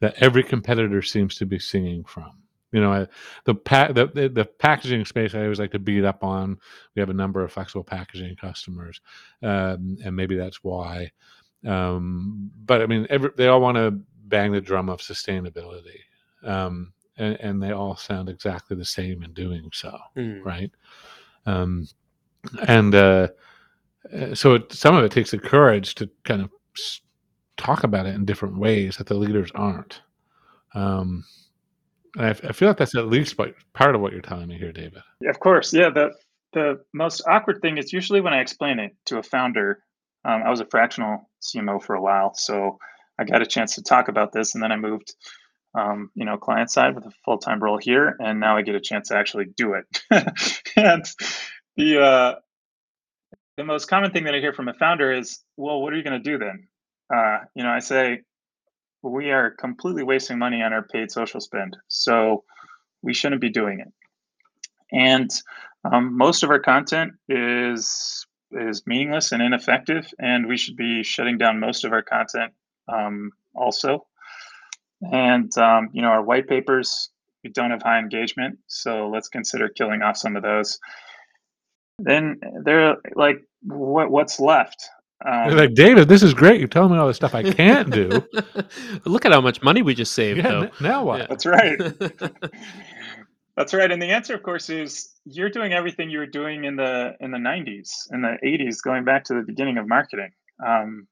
that 0.00 0.14
every 0.22 0.44
competitor 0.44 1.02
seems 1.02 1.34
to 1.36 1.46
be 1.46 1.58
singing 1.58 2.04
from. 2.04 2.41
You 2.72 2.80
know, 2.80 2.92
I- 2.92 3.06
the, 3.44 3.54
pa- 3.54 3.92
the, 3.92 4.06
the 4.06 4.28
the 4.28 4.44
packaging 4.44 5.04
space 5.04 5.34
I 5.34 5.42
always 5.42 5.58
like 5.60 5.72
to 5.72 5.78
beat 5.78 6.04
up 6.04 6.24
on. 6.24 6.58
We 6.94 7.00
have 7.00 7.10
a 7.10 7.14
number 7.14 7.44
of 7.44 7.52
flexible 7.52 7.84
packaging 7.84 8.36
customers, 8.36 9.00
um, 9.42 9.98
and 10.04 10.16
maybe 10.16 10.36
that's 10.36 10.64
why. 10.64 11.10
Um, 11.66 12.50
but 12.64 12.82
I 12.82 12.86
mean, 12.86 13.06
every, 13.10 13.30
they 13.36 13.46
all 13.48 13.60
want 13.60 13.76
to 13.76 14.00
bang 14.26 14.52
the 14.52 14.60
drum 14.60 14.88
of 14.88 15.00
sustainability, 15.00 16.00
um, 16.44 16.92
and, 17.18 17.36
and 17.40 17.62
they 17.62 17.72
all 17.72 17.94
sound 17.96 18.28
exactly 18.28 18.76
the 18.76 18.84
same 18.84 19.22
in 19.22 19.32
doing 19.32 19.68
so 19.72 19.96
Mm. 20.16 20.44
right? 20.44 20.70
Um, 21.46 21.86
and 22.66 22.94
uh, 22.94 23.28
uh, 24.12 24.34
so 24.34 24.54
it, 24.54 24.72
some 24.72 24.96
of 24.96 25.04
it 25.04 25.12
takes 25.12 25.30
the 25.30 25.38
courage 25.38 25.94
to 25.96 26.08
kind 26.24 26.42
of 26.42 26.50
talk 27.56 27.84
about 27.84 28.06
it 28.06 28.14
in 28.14 28.24
different 28.24 28.56
ways 28.58 28.96
that 28.96 29.06
the 29.06 29.14
leaders 29.14 29.50
aren't. 29.54 30.00
I, 32.18 32.30
I 32.30 32.52
feel 32.52 32.68
like 32.68 32.76
that's 32.76 32.94
at 32.94 33.06
least 33.06 33.36
part 33.72 33.94
of 33.94 34.00
what 34.00 34.12
you're 34.12 34.20
telling 34.20 34.48
me 34.48 34.58
here, 34.58 34.72
David. 34.72 35.02
Of 35.26 35.40
course, 35.40 35.72
yeah. 35.72 35.90
The 35.90 36.12
the 36.52 36.80
most 36.92 37.22
awkward 37.26 37.62
thing 37.62 37.78
is 37.78 37.92
usually 37.92 38.20
when 38.20 38.34
I 38.34 38.40
explain 38.40 38.78
it 38.78 38.94
to 39.06 39.18
a 39.18 39.22
founder. 39.22 39.82
Um, 40.24 40.42
I 40.44 40.50
was 40.50 40.60
a 40.60 40.66
fractional 40.66 41.30
CMO 41.42 41.82
for 41.82 41.94
a 41.94 42.02
while, 42.02 42.34
so 42.34 42.78
I 43.18 43.24
got 43.24 43.42
a 43.42 43.46
chance 43.46 43.74
to 43.76 43.82
talk 43.82 44.08
about 44.08 44.32
this, 44.32 44.54
and 44.54 44.62
then 44.62 44.70
I 44.70 44.76
moved, 44.76 45.14
um, 45.74 46.10
you 46.14 46.24
know, 46.24 46.36
client 46.36 46.70
side 46.70 46.94
with 46.94 47.06
a 47.06 47.12
full 47.24 47.38
time 47.38 47.60
role 47.60 47.78
here, 47.78 48.16
and 48.20 48.38
now 48.38 48.56
I 48.56 48.62
get 48.62 48.74
a 48.74 48.80
chance 48.80 49.08
to 49.08 49.16
actually 49.16 49.46
do 49.56 49.74
it. 49.74 50.02
and 50.76 51.04
the 51.76 52.00
uh, 52.00 52.34
the 53.56 53.64
most 53.64 53.86
common 53.86 54.10
thing 54.12 54.24
that 54.24 54.34
I 54.34 54.38
hear 54.38 54.52
from 54.52 54.68
a 54.68 54.74
founder 54.74 55.10
is, 55.12 55.40
"Well, 55.56 55.80
what 55.80 55.92
are 55.92 55.96
you 55.96 56.04
going 56.04 56.22
to 56.22 56.30
do 56.30 56.38
then?" 56.38 56.68
Uh, 57.14 57.38
you 57.54 57.62
know, 57.62 57.70
I 57.70 57.80
say, 57.80 58.22
"We 59.02 59.30
are 59.30 59.50
completely 59.50 60.02
wasting 60.02 60.38
money 60.38 60.62
on 60.62 60.72
our 60.72 60.82
paid 60.82 61.10
social 61.10 61.40
spend, 61.40 61.76
so 61.88 62.44
we 63.02 63.14
shouldn't 63.14 63.40
be 63.40 63.50
doing 63.50 63.80
it." 63.80 63.92
And 64.92 65.30
um, 65.90 66.16
most 66.16 66.42
of 66.42 66.50
our 66.50 66.60
content 66.60 67.12
is 67.28 68.26
is 68.52 68.86
meaningless 68.86 69.32
and 69.32 69.42
ineffective, 69.42 70.06
and 70.18 70.46
we 70.46 70.56
should 70.56 70.76
be 70.76 71.02
shutting 71.02 71.38
down 71.38 71.58
most 71.58 71.84
of 71.84 71.92
our 71.92 72.02
content 72.02 72.52
um, 72.88 73.30
also. 73.54 74.06
And 75.10 75.56
um, 75.58 75.88
you 75.92 76.02
know, 76.02 76.08
our 76.08 76.22
white 76.22 76.48
papers 76.48 77.10
we 77.42 77.50
don't 77.50 77.70
have 77.70 77.82
high 77.82 77.98
engagement, 77.98 78.58
so 78.66 79.08
let's 79.08 79.28
consider 79.28 79.68
killing 79.68 80.02
off 80.02 80.16
some 80.16 80.36
of 80.36 80.42
those. 80.42 80.78
Then 81.98 82.40
they're 82.64 82.96
like, 83.14 83.42
what 83.62 84.10
what's 84.10 84.38
left? 84.38 84.88
They're 85.24 85.52
Um, 85.52 85.56
like, 85.56 85.74
David, 85.74 86.08
this 86.08 86.22
is 86.22 86.34
great. 86.34 86.58
You're 86.60 86.68
telling 86.68 86.92
me 86.92 86.98
all 86.98 87.06
the 87.06 87.14
stuff 87.14 87.34
I 87.34 87.42
can't 87.42 87.90
do. 87.90 88.08
Look 89.04 89.24
at 89.24 89.32
how 89.32 89.40
much 89.40 89.62
money 89.62 89.82
we 89.82 89.94
just 89.94 90.12
saved, 90.14 90.38
yeah, 90.38 90.48
though. 90.48 90.62
n- 90.62 90.70
now 90.80 91.04
what? 91.04 91.20
Yeah. 91.20 91.26
that's 91.28 91.46
right. 91.46 91.78
That's 93.56 93.74
right. 93.74 93.90
And 93.92 94.00
the 94.00 94.06
answer, 94.06 94.34
of 94.34 94.42
course, 94.42 94.70
is 94.70 95.10
you're 95.26 95.50
doing 95.50 95.74
everything 95.74 96.08
you 96.08 96.18
were 96.18 96.26
doing 96.26 96.64
in 96.64 96.76
the 96.76 97.14
in 97.20 97.30
the 97.32 97.38
90s, 97.38 97.90
in 98.10 98.22
the 98.22 98.38
80s, 98.42 98.82
going 98.82 99.04
back 99.04 99.24
to 99.24 99.34
the 99.34 99.42
beginning 99.42 99.76
of 99.76 99.86
marketing. 99.86 100.30
Um, 100.66 101.06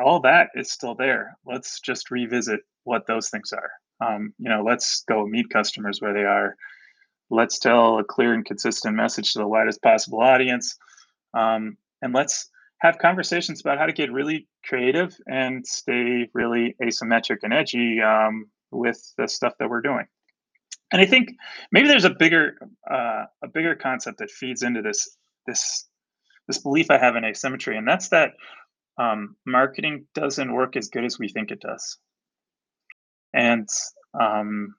all 0.00 0.20
that 0.20 0.50
is 0.54 0.70
still 0.70 0.94
there. 0.94 1.36
Let's 1.44 1.80
just 1.80 2.10
revisit 2.12 2.60
what 2.84 3.06
those 3.08 3.30
things 3.30 3.52
are. 3.52 3.70
Um, 4.06 4.32
you 4.38 4.48
know, 4.48 4.62
let's 4.62 5.02
go 5.08 5.26
meet 5.26 5.50
customers 5.50 6.00
where 6.00 6.12
they 6.14 6.24
are. 6.24 6.54
Let's 7.30 7.58
tell 7.58 7.98
a 7.98 8.04
clear 8.04 8.32
and 8.32 8.44
consistent 8.44 8.94
message 8.94 9.32
to 9.32 9.40
the 9.40 9.48
widest 9.48 9.82
possible 9.82 10.20
audience, 10.20 10.76
um, 11.34 11.76
and 12.00 12.14
let's 12.14 12.48
have 12.82 12.98
conversations 12.98 13.60
about 13.60 13.78
how 13.78 13.86
to 13.86 13.92
get 13.92 14.10
really 14.10 14.48
creative 14.66 15.16
and 15.26 15.64
stay 15.64 16.28
really 16.34 16.74
asymmetric 16.82 17.38
and 17.44 17.54
edgy 17.54 18.00
um, 18.02 18.46
with 18.72 19.00
the 19.16 19.28
stuff 19.28 19.52
that 19.60 19.70
we're 19.70 19.80
doing. 19.80 20.04
And 20.92 21.00
I 21.00 21.06
think 21.06 21.30
maybe 21.70 21.86
there's 21.86 22.04
a 22.04 22.10
bigger 22.10 22.56
uh, 22.90 23.24
a 23.42 23.48
bigger 23.54 23.76
concept 23.76 24.18
that 24.18 24.32
feeds 24.32 24.62
into 24.62 24.82
this 24.82 25.16
this 25.46 25.88
this 26.48 26.58
belief 26.58 26.90
I 26.90 26.98
have 26.98 27.14
in 27.14 27.24
asymmetry, 27.24 27.78
and 27.78 27.86
that's 27.86 28.08
that 28.08 28.32
um, 28.98 29.36
marketing 29.46 30.06
doesn't 30.14 30.52
work 30.52 30.76
as 30.76 30.88
good 30.88 31.04
as 31.04 31.18
we 31.20 31.28
think 31.28 31.52
it 31.52 31.60
does. 31.60 31.98
And 33.32 33.68
um, 34.20 34.74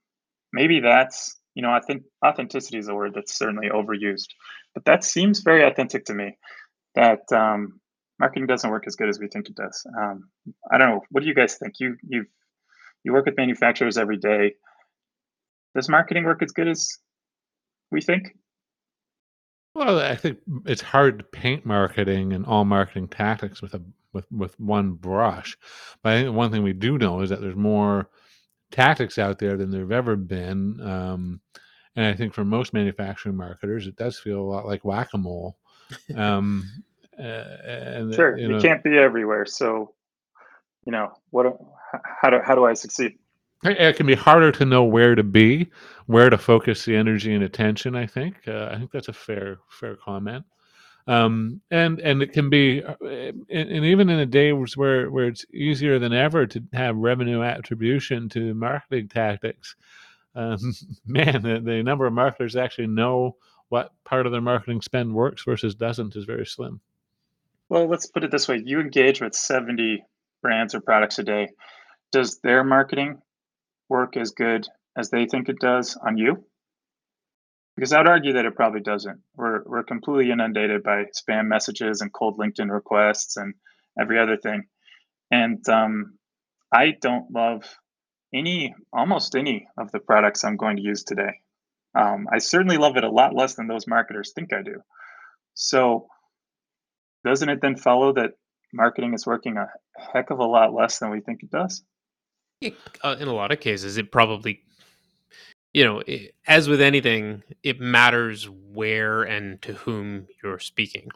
maybe 0.51 0.81
that's 0.81 1.39
you 1.55 1.63
know 1.63 1.71
I 1.71 1.79
think 1.79 2.03
authenticity 2.23 2.79
is 2.79 2.89
a 2.89 2.93
word 2.93 3.13
that's 3.15 3.37
certainly 3.37 3.69
overused, 3.69 4.27
but 4.75 4.83
that 4.85 5.05
seems 5.05 5.39
very 5.39 5.63
authentic 5.63 6.03
to 6.05 6.13
me. 6.13 6.37
That 6.95 7.21
um, 7.31 7.79
marketing 8.19 8.47
doesn't 8.47 8.69
work 8.69 8.85
as 8.87 8.95
good 8.95 9.09
as 9.09 9.19
we 9.19 9.27
think 9.27 9.49
it 9.49 9.55
does. 9.55 9.85
Um, 9.99 10.29
I 10.71 10.77
don't 10.77 10.89
know. 10.89 11.01
What 11.09 11.21
do 11.21 11.27
you 11.27 11.35
guys 11.35 11.55
think? 11.55 11.79
You 11.79 11.97
you 12.07 12.25
you 13.03 13.13
work 13.13 13.25
with 13.25 13.37
manufacturers 13.37 13.97
every 13.97 14.17
day. 14.17 14.55
Does 15.75 15.89
marketing 15.89 16.25
work 16.25 16.41
as 16.43 16.51
good 16.51 16.67
as 16.67 16.97
we 17.91 18.01
think? 18.01 18.35
Well, 19.75 19.99
I 19.99 20.15
think 20.15 20.39
it's 20.65 20.81
hard 20.81 21.17
to 21.19 21.25
paint 21.25 21.65
marketing 21.65 22.33
and 22.33 22.45
all 22.45 22.63
marketing 22.63 23.07
tactics 23.07 23.61
with 23.61 23.73
a 23.73 23.81
with 24.13 24.31
with 24.31 24.59
one 24.59 24.93
brush. 24.93 25.57
But 26.03 26.13
I 26.13 26.21
think 26.21 26.35
one 26.35 26.51
thing 26.51 26.63
we 26.63 26.73
do 26.73 26.97
know 26.97 27.21
is 27.21 27.29
that 27.31 27.41
there's 27.41 27.55
more 27.55 28.09
tactics 28.71 29.17
out 29.17 29.39
there 29.39 29.57
than 29.57 29.71
there've 29.71 29.91
ever 29.91 30.15
been. 30.15 30.79
Um, 30.81 31.41
and 31.95 32.05
I 32.05 32.13
think 32.13 32.33
for 32.33 32.43
most 32.43 32.73
manufacturing 32.73 33.35
marketers, 33.35 33.87
it 33.87 33.95
does 33.95 34.19
feel 34.19 34.39
a 34.39 34.41
lot 34.41 34.65
like 34.65 34.85
whack 34.85 35.09
a 35.13 35.17
mole. 35.17 35.57
Um, 36.15 36.63
and 37.17 38.13
Sure, 38.13 38.37
you 38.37 38.55
you 38.55 38.61
can't 38.61 38.83
be 38.83 38.97
everywhere. 38.97 39.45
So, 39.45 39.93
you 40.85 40.91
know, 40.91 41.13
what? 41.29 41.57
How 42.21 42.29
do 42.29 42.39
how 42.43 42.55
do 42.55 42.65
I 42.65 42.73
succeed? 42.73 43.17
It 43.63 43.95
can 43.95 44.05
be 44.05 44.15
harder 44.15 44.51
to 44.51 44.65
know 44.65 44.83
where 44.83 45.15
to 45.15 45.23
be, 45.23 45.69
where 46.07 46.29
to 46.29 46.37
focus 46.37 46.83
the 46.83 46.95
energy 46.95 47.33
and 47.33 47.43
attention. 47.43 47.95
I 47.95 48.07
think. 48.07 48.47
Uh, 48.47 48.69
I 48.71 48.77
think 48.77 48.91
that's 48.91 49.07
a 49.07 49.13
fair 49.13 49.59
fair 49.69 49.95
comment. 49.95 50.45
Um, 51.05 51.61
and 51.69 51.99
and 51.99 52.21
it 52.21 52.31
can 52.31 52.49
be, 52.49 52.81
uh, 52.81 52.95
and, 53.01 53.45
and 53.49 53.85
even 53.85 54.09
in 54.09 54.19
a 54.19 54.25
day 54.25 54.53
where 54.53 55.09
where 55.09 55.27
it's 55.27 55.45
easier 55.53 55.99
than 55.99 56.13
ever 56.13 56.45
to 56.47 56.63
have 56.73 56.95
revenue 56.95 57.41
attribution 57.41 58.29
to 58.29 58.53
marketing 58.53 59.09
tactics. 59.09 59.75
Um, 60.35 60.57
man, 61.05 61.41
the, 61.41 61.59
the 61.59 61.83
number 61.83 62.05
of 62.05 62.13
marketers 62.13 62.55
actually 62.55 62.87
know 62.87 63.35
what 63.69 63.91
part 64.05 64.25
of 64.25 64.31
their 64.31 64.41
marketing 64.41 64.81
spend 64.81 65.13
works 65.13 65.43
versus 65.43 65.75
doesn't 65.75 66.15
is 66.15 66.25
very 66.25 66.45
slim. 66.45 66.79
Well, 67.73 67.87
let's 67.87 68.05
put 68.05 68.23
it 68.23 68.29
this 68.29 68.47
way: 68.47 68.61
you 68.63 68.79
engage 68.79 69.19
with 69.19 69.33
seventy 69.33 70.05
brands 70.43 70.75
or 70.75 70.81
products 70.81 71.17
a 71.17 71.23
day. 71.23 71.47
Does 72.11 72.39
their 72.43 72.63
marketing 72.63 73.19
work 73.89 74.15
as 74.15 74.29
good 74.29 74.67
as 74.95 75.09
they 75.09 75.25
think 75.25 75.49
it 75.49 75.59
does 75.59 75.97
on 75.97 76.15
you? 76.15 76.45
Because 77.75 77.91
I'd 77.91 78.07
argue 78.07 78.33
that 78.33 78.45
it 78.45 78.55
probably 78.55 78.81
doesn't. 78.81 79.21
We're 79.35 79.63
we're 79.65 79.81
completely 79.81 80.31
inundated 80.31 80.83
by 80.83 81.05
spam 81.19 81.47
messages 81.47 82.01
and 82.01 82.13
cold 82.13 82.37
LinkedIn 82.37 82.71
requests 82.71 83.37
and 83.37 83.55
every 83.99 84.19
other 84.19 84.37
thing. 84.37 84.67
And 85.31 85.67
um, 85.67 86.19
I 86.71 86.91
don't 87.01 87.31
love 87.31 87.63
any, 88.31 88.75
almost 88.93 89.35
any 89.35 89.65
of 89.79 89.91
the 89.91 89.99
products 89.99 90.43
I'm 90.43 90.57
going 90.57 90.75
to 90.75 90.83
use 90.83 91.03
today. 91.03 91.39
Um, 91.95 92.27
I 92.31 92.37
certainly 92.37 92.77
love 92.77 92.97
it 92.97 93.03
a 93.03 93.09
lot 93.09 93.33
less 93.33 93.55
than 93.55 93.65
those 93.65 93.87
marketers 93.87 94.31
think 94.35 94.53
I 94.53 94.61
do. 94.61 94.83
So, 95.55 96.05
doesn't 97.23 97.49
it 97.49 97.61
then 97.61 97.75
follow 97.75 98.13
that 98.13 98.31
marketing 98.73 99.13
is 99.13 99.25
working 99.25 99.57
a 99.57 99.67
heck 100.13 100.29
of 100.29 100.39
a 100.39 100.45
lot 100.45 100.73
less 100.73 100.99
than 100.99 101.09
we 101.09 101.21
think 101.21 101.43
it 101.43 101.51
does? 101.51 101.83
It- 102.61 102.75
uh, 103.03 103.15
in 103.19 103.27
a 103.27 103.33
lot 103.33 103.51
of 103.51 103.59
cases, 103.59 103.97
it 103.97 104.11
probably, 104.11 104.61
you 105.73 105.83
know, 105.83 106.01
i 106.07 106.29
as 106.47 106.67
with 106.67 106.81
anything, 106.81 107.43
it 107.63 107.79
matters 107.79 108.49
where 108.49 109.23
and 109.23 109.61
to 109.61 109.73
whom 109.73 110.27
you're 110.43 110.59
speaking. 110.59 111.09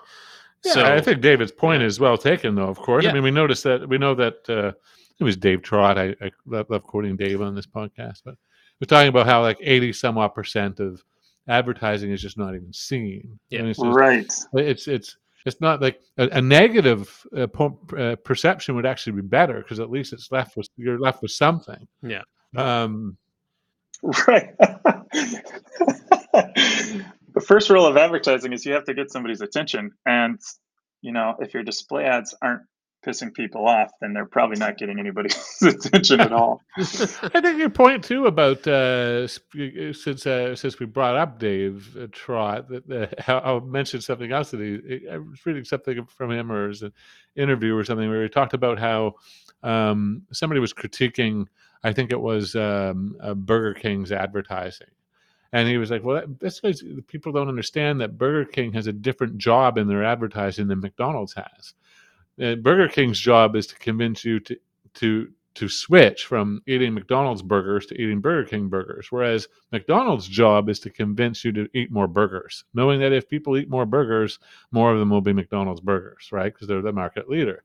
Yeah, 0.65 0.73
so 0.73 0.85
I 0.85 1.01
think 1.01 1.21
David's 1.21 1.51
point 1.51 1.81
yeah. 1.81 1.87
is 1.87 1.99
well 1.99 2.17
taken, 2.17 2.55
though. 2.55 2.67
Of 2.67 2.79
course, 2.79 3.05
I 3.05 3.13
mean, 3.13 3.23
we 3.23 3.31
noticed 3.31 3.63
that 3.63 3.87
we 3.87 3.97
know 3.97 4.15
that 4.15 4.49
uh, 4.49 4.71
it 5.19 5.23
was 5.23 5.37
Dave 5.37 5.61
Trott. 5.61 5.97
I, 5.97 6.15
I 6.21 6.31
love, 6.45 6.69
love 6.69 6.83
quoting 6.83 7.15
Dave 7.15 7.41
on 7.41 7.55
this 7.55 7.67
podcast, 7.67 8.21
but 8.25 8.35
we're 8.79 8.87
talking 8.87 9.09
about 9.09 9.27
how 9.27 9.41
like 9.41 9.57
eighty 9.61 9.93
some 9.93 10.17
odd 10.17 10.33
percent 10.33 10.79
of 10.79 11.03
advertising 11.47 12.11
is 12.11 12.21
just 12.21 12.37
not 12.37 12.55
even 12.55 12.73
seen. 12.73 13.39
Yeah. 13.49 13.59
And 13.59 13.69
it's, 13.69 13.79
just, 13.79 13.95
Right. 13.95 14.33
it's 14.53 14.87
it's 14.87 15.17
it's 15.47 15.61
not 15.61 15.81
like 15.81 16.01
a, 16.17 16.27
a 16.29 16.41
negative 16.41 17.25
uh, 17.35 17.47
po- 17.47 17.79
uh, 17.97 18.15
perception 18.17 18.75
would 18.75 18.85
actually 18.85 19.13
be 19.13 19.27
better 19.27 19.61
because 19.61 19.79
at 19.79 19.89
least 19.89 20.13
it's 20.13 20.31
left 20.31 20.57
with 20.57 20.67
you're 20.77 20.99
left 20.99 21.21
with 21.21 21.31
something. 21.31 21.87
Yeah. 22.01 22.23
Um, 22.55 23.17
Right. 24.27 24.55
the 24.57 25.05
first 27.45 27.69
rule 27.69 27.85
of 27.85 27.97
advertising 27.97 28.53
is 28.53 28.65
you 28.65 28.73
have 28.73 28.85
to 28.85 28.93
get 28.93 29.11
somebody's 29.11 29.41
attention. 29.41 29.91
And, 30.05 30.39
you 31.01 31.11
know, 31.11 31.35
if 31.39 31.53
your 31.53 31.63
display 31.63 32.05
ads 32.05 32.33
aren't 32.41 32.61
pissing 33.07 33.33
people 33.33 33.65
off, 33.65 33.91
then 34.01 34.13
they're 34.13 34.25
probably 34.25 34.57
not 34.57 34.77
getting 34.77 34.99
anybody's 34.99 35.61
attention 35.61 36.19
at 36.19 36.33
all. 36.33 36.61
I 36.77 36.81
think 37.41 37.57
your 37.57 37.69
point 37.69 38.03
too 38.03 38.25
about 38.25 38.67
uh, 38.67 39.27
since 39.27 40.27
uh, 40.27 40.55
since 40.55 40.79
we 40.79 40.85
brought 40.85 41.15
up 41.15 41.39
Dave 41.39 41.95
uh, 41.97 42.07
Trott, 42.11 42.67
that 42.69 43.13
uh, 43.27 43.31
I'll 43.43 43.61
mention 43.61 44.01
something 44.01 44.31
else 44.31 44.51
that 44.51 44.59
he 44.59 45.07
I 45.09 45.17
was 45.17 45.45
reading 45.45 45.63
something 45.63 46.05
from 46.05 46.31
him 46.31 46.51
or 46.51 46.69
an 46.69 46.91
interview 47.35 47.75
or 47.75 47.83
something 47.85 48.09
where 48.09 48.23
he 48.23 48.29
talked 48.29 48.53
about 48.53 48.79
how 48.79 49.15
um, 49.63 50.23
somebody 50.31 50.59
was 50.59 50.73
critiquing. 50.73 51.47
I 51.83 51.93
think 51.93 52.11
it 52.11 52.19
was 52.19 52.55
um, 52.55 53.15
uh, 53.21 53.33
Burger 53.33 53.79
King's 53.79 54.11
advertising. 54.11 54.87
And 55.53 55.69
he 55.69 55.77
was 55.77 55.89
like, 55.89 56.03
"Well, 56.03 56.23
that's 56.41 56.59
because 56.59 56.83
people 57.07 57.31
don't 57.31 57.47
understand 57.47 58.01
that 58.01 58.17
Burger 58.17 58.43
King 58.43 58.73
has 58.73 58.87
a 58.87 58.91
different 58.93 59.37
job 59.37 59.77
in 59.77 59.87
their 59.87 60.03
advertising 60.03 60.67
than 60.67 60.81
McDonald's 60.81 61.33
has. 61.35 61.73
Uh, 62.41 62.56
Burger 62.56 62.88
King's 62.88 63.20
job 63.20 63.56
is 63.56 63.67
to 63.67 63.75
convince 63.75 64.24
you 64.24 64.39
to 64.41 64.58
to 64.96 65.32
to 65.58 65.67
switch 65.67 66.25
from 66.25 66.62
eating 66.67 66.94
McDonald's 66.94 67.41
burgers 67.41 67.88
to 67.88 68.00
eating 68.00 68.22
Burger 68.22 68.48
King 68.48 68.67
burgers. 68.67 69.08
Whereas 69.10 69.48
McDonald's 69.72 70.27
job 70.27 70.70
is 70.70 70.79
to 70.82 70.91
convince 70.91 71.44
you 71.44 71.51
to 71.53 71.67
eat 71.74 71.91
more 71.91 72.08
burgers, 72.08 72.63
knowing 72.75 73.00
that 73.00 73.12
if 73.12 73.27
people 73.27 73.58
eat 73.58 73.67
more 73.67 73.88
burgers, 73.88 74.38
more 74.72 74.94
of 74.94 75.00
them 75.00 75.10
will 75.10 75.22
be 75.22 75.34
McDonald's 75.34 75.82
burgers, 75.82 76.29
right? 76.32 76.53
Because 76.53 76.67
they're 76.67 76.84
the 76.84 76.94
market 76.94 77.27
leader. 77.27 77.63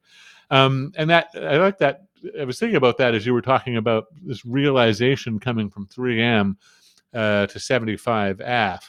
Um, 0.51 0.93
and 0.97 1.11
that 1.11 1.31
I 1.37 1.59
like 1.59 1.79
that. 1.79 2.05
I 2.41 2.45
was 2.45 2.59
thinking 2.59 2.77
about 2.77 2.97
that 2.97 3.15
as 3.15 3.27
you 3.27 3.35
were 3.35 3.43
talking 3.43 3.77
about 3.77 4.07
this 4.23 4.45
realization 4.47 5.39
coming 5.39 5.69
from 5.69 5.87
3M 5.87 6.57
uh, 7.13 7.47
to 7.47 7.59
75F, 7.59 8.81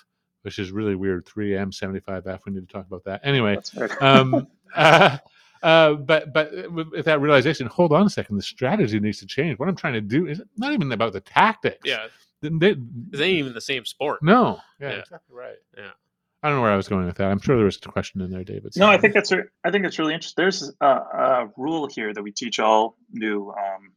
which 0.43 0.59
is 0.59 0.71
really 0.71 0.95
weird. 0.95 1.25
3M, 1.25 1.77
75F. 1.77 2.39
We 2.45 2.53
need 2.53 2.67
to 2.67 2.73
talk 2.73 2.87
about 2.87 3.03
that. 3.03 3.19
Anyway, 3.23 3.57
um, 3.99 4.47
uh, 4.75 5.17
uh, 5.63 5.93
but 5.93 6.33
but 6.33 6.51
with 6.71 7.05
that 7.05 7.19
realization, 7.21 7.67
hold 7.67 7.91
on 7.93 8.05
a 8.05 8.09
second. 8.09 8.35
The 8.37 8.43
strategy 8.43 8.99
needs 8.99 9.19
to 9.19 9.25
change. 9.25 9.57
What 9.57 9.67
I'm 9.69 9.75
trying 9.75 9.93
to 9.93 10.01
do 10.01 10.27
is 10.27 10.41
not 10.57 10.73
even 10.73 10.91
about 10.91 11.13
the 11.13 11.21
tactics. 11.21 11.79
Yeah, 11.85 12.07
They- 12.41 12.75
they 13.09 13.23
ain't 13.25 13.39
even 13.39 13.53
the 13.53 13.61
same 13.61 13.85
sport. 13.85 14.21
no. 14.21 14.59
Yeah, 14.79 14.89
Yeah. 14.91 14.95
exactly 14.99 15.35
right. 15.35 15.55
Yeah. 15.77 15.91
I 16.43 16.49
don't 16.49 16.57
know 16.57 16.61
where 16.63 16.71
I 16.71 16.75
was 16.75 16.89
going 16.89 17.05
with 17.05 17.15
that. 17.17 17.31
I'm 17.31 17.39
sure 17.39 17.55
there 17.55 17.63
was 17.63 17.77
a 17.77 17.87
question 17.89 18.19
in 18.19 18.29
there, 18.29 18.43
David. 18.43 18.73
No, 18.75 18.87
I 18.87 18.97
think 18.97 19.13
that's 19.13 19.31
re- 19.31 19.45
I 19.63 19.71
think 19.71 19.85
it's 19.85 19.97
really 19.97 20.13
interesting. 20.13 20.41
There's 20.43 20.69
a, 20.81 20.85
a 20.85 21.49
rule 21.55 21.87
here 21.87 22.13
that 22.13 22.21
we 22.21 22.31
teach 22.33 22.59
all 22.59 22.97
new 23.13 23.49
um, 23.51 23.93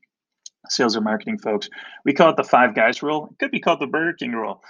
sales 0.69 0.97
or 0.97 1.01
marketing 1.01 1.39
folks. 1.39 1.69
We 2.05 2.13
call 2.13 2.31
it 2.31 2.37
the 2.37 2.45
five 2.45 2.75
guys 2.77 3.03
rule. 3.03 3.31
It 3.33 3.39
could 3.41 3.51
be 3.51 3.59
called 3.59 3.81
the 3.81 3.89
Burger 3.89 4.13
King 4.13 4.31
rule. 4.33 4.63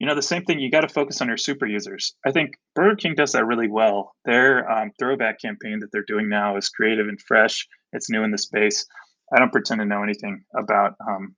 You 0.00 0.06
know, 0.06 0.14
the 0.14 0.22
same 0.22 0.44
thing. 0.44 0.58
You 0.58 0.70
got 0.70 0.80
to 0.80 0.88
focus 0.88 1.20
on 1.20 1.28
your 1.28 1.36
super 1.36 1.66
users. 1.66 2.14
I 2.26 2.32
think 2.32 2.54
Burger 2.74 2.96
King 2.96 3.14
does 3.14 3.32
that 3.32 3.44
really 3.44 3.68
well. 3.68 4.12
Their 4.24 4.68
um, 4.70 4.92
throwback 4.98 5.40
campaign 5.40 5.80
that 5.80 5.92
they're 5.92 6.04
doing 6.06 6.28
now 6.28 6.56
is 6.56 6.70
creative 6.70 7.06
and 7.06 7.20
fresh. 7.20 7.68
It's 7.92 8.10
new 8.10 8.24
in 8.24 8.30
the 8.30 8.38
space. 8.38 8.86
I 9.32 9.38
don't 9.38 9.52
pretend 9.52 9.80
to 9.80 9.84
know 9.84 10.02
anything 10.02 10.42
about 10.56 10.94
um, 11.06 11.36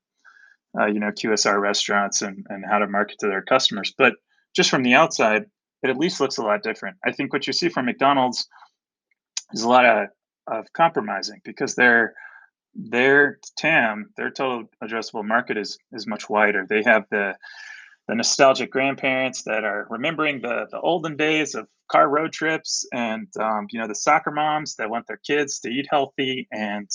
uh, 0.78 0.86
you 0.86 1.00
know 1.00 1.10
QSR 1.10 1.60
restaurants 1.60 2.22
and 2.22 2.46
and 2.48 2.64
how 2.64 2.78
to 2.78 2.86
market 2.86 3.18
to 3.18 3.26
their 3.26 3.42
customers, 3.42 3.92
but 3.98 4.14
just 4.54 4.70
from 4.70 4.82
the 4.82 4.94
outside, 4.94 5.44
it 5.82 5.90
at 5.90 5.98
least 5.98 6.20
looks 6.20 6.38
a 6.38 6.42
lot 6.42 6.62
different. 6.62 6.96
I 7.04 7.12
think 7.12 7.32
what 7.32 7.46
you 7.46 7.52
see 7.52 7.68
from 7.68 7.86
McDonald's 7.86 8.46
is 9.52 9.62
a 9.62 9.68
lot 9.68 9.86
of, 9.86 10.08
of 10.46 10.72
compromising 10.72 11.40
because 11.44 11.74
their 11.74 12.14
their 12.74 13.38
TAM, 13.58 14.10
their 14.16 14.30
total 14.30 14.70
addressable 14.82 15.24
market 15.24 15.58
is 15.58 15.78
is 15.92 16.06
much 16.06 16.30
wider. 16.30 16.66
They 16.68 16.82
have 16.84 17.04
the 17.10 17.34
the 18.08 18.14
nostalgic 18.14 18.70
grandparents 18.70 19.42
that 19.42 19.64
are 19.64 19.86
remembering 19.90 20.40
the 20.42 20.66
the 20.70 20.80
olden 20.80 21.16
days 21.16 21.54
of 21.54 21.68
car 21.90 22.08
road 22.08 22.32
trips, 22.32 22.86
and 22.92 23.28
um, 23.40 23.66
you 23.70 23.80
know 23.80 23.86
the 23.86 23.94
soccer 23.94 24.30
moms 24.30 24.76
that 24.76 24.90
want 24.90 25.06
their 25.06 25.20
kids 25.26 25.60
to 25.60 25.70
eat 25.70 25.86
healthy, 25.90 26.48
and 26.50 26.88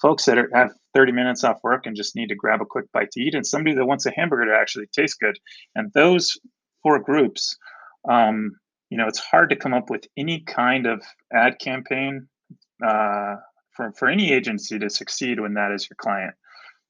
folks 0.00 0.24
that 0.26 0.38
are, 0.38 0.50
have 0.52 0.72
30 0.94 1.12
minutes 1.12 1.44
off 1.44 1.58
work 1.62 1.86
and 1.86 1.96
just 1.96 2.16
need 2.16 2.28
to 2.28 2.34
grab 2.34 2.60
a 2.60 2.66
quick 2.66 2.86
bite 2.92 3.10
to 3.12 3.20
eat, 3.20 3.34
and 3.34 3.46
somebody 3.46 3.74
that 3.74 3.86
wants 3.86 4.06
a 4.06 4.12
hamburger 4.12 4.46
to 4.46 4.58
actually 4.58 4.86
taste 4.92 5.18
good. 5.20 5.38
And 5.74 5.92
those 5.92 6.36
four 6.82 6.98
groups 6.98 7.56
um, 8.08 8.56
you 8.90 8.98
know, 8.98 9.08
it's 9.08 9.18
hard 9.18 9.50
to 9.50 9.56
come 9.56 9.74
up 9.74 9.90
with 9.90 10.06
any 10.16 10.40
kind 10.40 10.86
of 10.86 11.02
ad 11.32 11.58
campaign 11.58 12.28
uh, 12.84 13.36
for, 13.72 13.92
for 13.98 14.08
any 14.08 14.32
agency 14.32 14.78
to 14.78 14.90
succeed 14.90 15.40
when 15.40 15.54
that 15.54 15.72
is 15.72 15.88
your 15.88 15.96
client. 15.96 16.34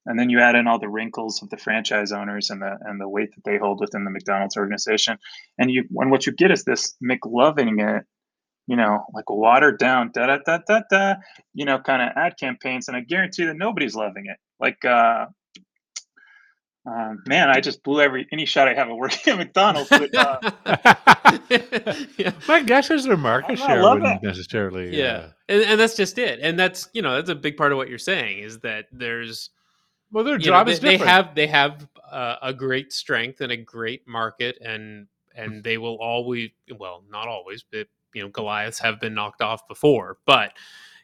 And 0.07 0.19
then 0.19 0.29
you 0.29 0.41
add 0.41 0.55
in 0.55 0.67
all 0.67 0.79
the 0.79 0.89
wrinkles 0.89 1.43
of 1.43 1.51
the 1.51 1.57
franchise 1.57 2.13
owners 2.13 2.51
and 2.51 2.61
the 2.61 2.77
and 2.83 3.01
the 3.01 3.09
weight 3.09 3.35
that 3.35 3.45
they 3.45 3.59
hold 3.59 3.81
within 3.81 4.05
the 4.05 4.11
McDonald's 4.11 4.57
organization. 4.57 5.19
And 5.59 5.71
you 5.71 5.85
and 5.97 6.11
what 6.11 6.27
you 6.27 6.33
get 6.33 6.51
is 6.51 6.65
this 6.65 6.95
McLoving 7.03 7.81
it, 7.81 8.05
you 8.67 8.77
know, 8.77 9.05
like 9.15 9.31
watered 9.31 9.79
down 9.79 10.11
da 10.13 10.27
da 10.27 10.39
da 10.45 10.59
da 10.67 10.81
da, 10.91 11.15
you 11.55 11.65
know, 11.65 11.79
kind 11.79 12.03
of 12.03 12.11
ad 12.17 12.35
campaigns. 12.39 12.89
And 12.89 12.97
I 12.97 13.01
guarantee 13.01 13.45
that 13.45 13.57
nobody's 13.57 13.95
loving 13.95 14.27
it. 14.27 14.37
Like 14.61 14.85
uh 14.85 15.27
um, 16.87 17.23
man, 17.27 17.49
I 17.49 17.61
just 17.61 17.83
blew 17.83 18.03
every 18.03 18.29
any 18.31 18.45
shot 18.45 18.69
I 18.69 18.75
have 18.75 18.89
at 18.89 18.97
working 18.97 19.33
at 19.33 19.39
McDonald's. 19.39 19.89
But, 19.89 20.15
uh, 20.15 20.39
yeah. 22.19 22.33
My 22.47 22.63
guess 22.63 22.91
is 22.91 23.05
their 23.05 23.17
market 23.17 23.59
share 23.59 23.83
wouldn't 23.83 24.23
it. 24.23 24.23
necessarily. 24.23 24.95
yeah 24.95 25.13
uh, 25.13 25.29
and, 25.49 25.63
and 25.63 25.81
that's 25.81 25.97
just 25.97 26.19
it 26.19 26.41
and 26.43 26.59
that's 26.59 26.89
you 26.93 27.01
know 27.01 27.15
that's 27.17 27.31
a 27.31 27.35
big 27.35 27.57
part 27.57 27.73
of 27.73 27.79
what 27.79 27.89
you're 27.89 27.99
saying 27.99 28.39
is 28.39 28.59
that 28.61 28.87
there's 28.93 29.49
well, 30.13 30.25
their 30.25 30.35
you 30.35 30.39
know, 30.41 30.45
job 30.45 30.67
they, 30.67 30.73
is 30.73 30.81
they 30.81 30.97
have 30.97 31.35
they 31.35 31.47
have 31.47 31.87
uh, 32.11 32.37
a 32.43 32.53
great 32.53 32.93
strength 32.93 33.41
and 33.41 33.53
a 33.53 33.57
great 33.57 34.07
market 34.07 34.59
and 34.61 35.09
and 35.35 35.65
they 35.65 35.79
will 35.79 35.97
always 35.97 36.51
well 36.79 37.03
not 37.11 37.27
always 37.27 37.65
but 37.71 37.89
you 38.15 38.23
know 38.23 38.29
goliaths 38.29 38.79
have 38.79 39.01
been 39.01 39.15
knocked 39.15 39.43
off 39.43 39.67
before 39.67 40.19
but 40.27 40.53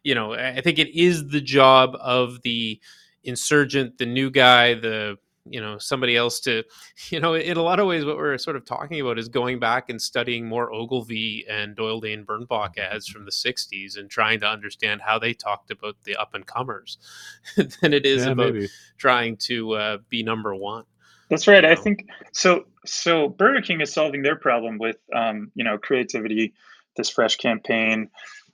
you 0.05 0.15
know 0.15 0.35
I 0.35 0.61
think 0.61 0.79
it 0.79 0.97
is 0.97 1.29
the 1.29 1.41
job 1.41 1.97
of 2.01 2.41
the 2.43 2.81
insurgent 3.25 3.99
the 3.99 4.07
new 4.07 4.31
guy 4.31 4.75
the 4.75 5.19
you 5.49 5.61
know 5.61 5.79
somebody 5.79 6.17
else 6.17 6.41
to 6.41 6.63
you 7.11 7.21
know 7.21 7.35
in 7.35 7.57
a 7.57 7.63
lot 7.63 7.81
of 7.81 7.87
ways 7.87 8.05
what 8.05 8.17
we're 8.17 8.37
sort 8.37 8.57
of 8.57 8.65
talking 8.65 9.01
about 9.01 9.19
is 9.19 9.29
going 9.29 9.59
back 9.59 9.89
and 9.89 10.01
studying 10.01 10.47
more 10.47 10.73
ogilvy 10.73 11.45
and 11.49 11.77
doyle 11.77 12.01
dane 12.01 12.25
bernbach 12.25 12.77
ads 12.79 13.09
from 13.09 13.25
the 13.25 13.31
60s 13.31 13.97
and 13.97 14.11
trying 14.11 14.39
to 14.41 14.47
understand 14.47 15.01
how 15.01 15.19
they 15.19 15.33
talked 15.33 15.71
about 15.71 15.97
the 16.05 16.15
up 16.17 16.35
and 16.35 16.47
comers 16.47 16.99
than 17.57 17.93
it 17.93 18.05
is 18.05 18.25
yeah, 18.25 18.33
about 18.33 18.55
maybe. 18.55 18.69
trying 18.99 19.37
to 19.37 19.73
uh, 19.73 19.99
be 20.09 20.23
number 20.23 20.55
one. 20.55 20.85
That's 21.29 21.47
right. 21.47 21.65
I 21.65 21.75
know? 21.75 21.81
think 21.81 22.09
so. 22.33 22.65
So 22.85 23.29
Burger 23.29 23.63
King 23.63 23.81
is 23.81 23.93
solving 23.93 24.23
their 24.23 24.37
problem 24.37 24.79
with, 24.79 24.97
um, 25.15 25.53
you 25.55 25.65
know, 25.65 25.79
creativity, 25.79 26.55
this 26.97 27.09
fresh 27.09 27.37
campaign, 27.37 28.11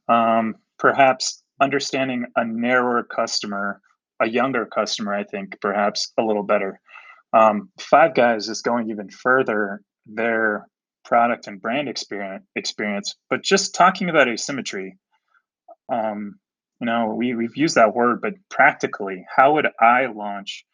um, 0.09 0.57
perhaps 0.79 1.43
understanding 1.61 2.27
a 2.37 2.45
narrower 2.45 3.03
customer, 3.03 3.81
a 4.21 4.29
younger 4.29 4.67
customer. 4.67 5.15
I 5.15 5.25
think 5.25 5.61
perhaps 5.61 6.13
a 6.19 6.23
little 6.23 6.43
better. 6.43 6.81
Um, 7.33 7.71
Five 7.79 8.15
Guys 8.15 8.49
is 8.49 8.63
going 8.63 8.91
even 8.91 9.11
further 9.11 9.83
their 10.07 10.67
product 11.05 11.47
and 11.47 11.61
brand 11.61 11.89
experience, 11.89 12.45
experience, 12.55 13.15
but 13.31 13.43
just 13.43 13.75
talking 13.75 14.09
about 14.09 14.29
asymmetry. 14.29 14.97
Um, 15.93 16.39
you 16.81 16.87
know, 16.87 17.15
we 17.17 17.35
we've 17.35 17.57
used 17.57 17.77
that 17.77 17.95
word, 17.95 18.21
but 18.21 18.35
practically, 18.51 19.25
how 19.35 19.55
would 19.55 19.69
I 19.81 20.07
launch? 20.07 20.65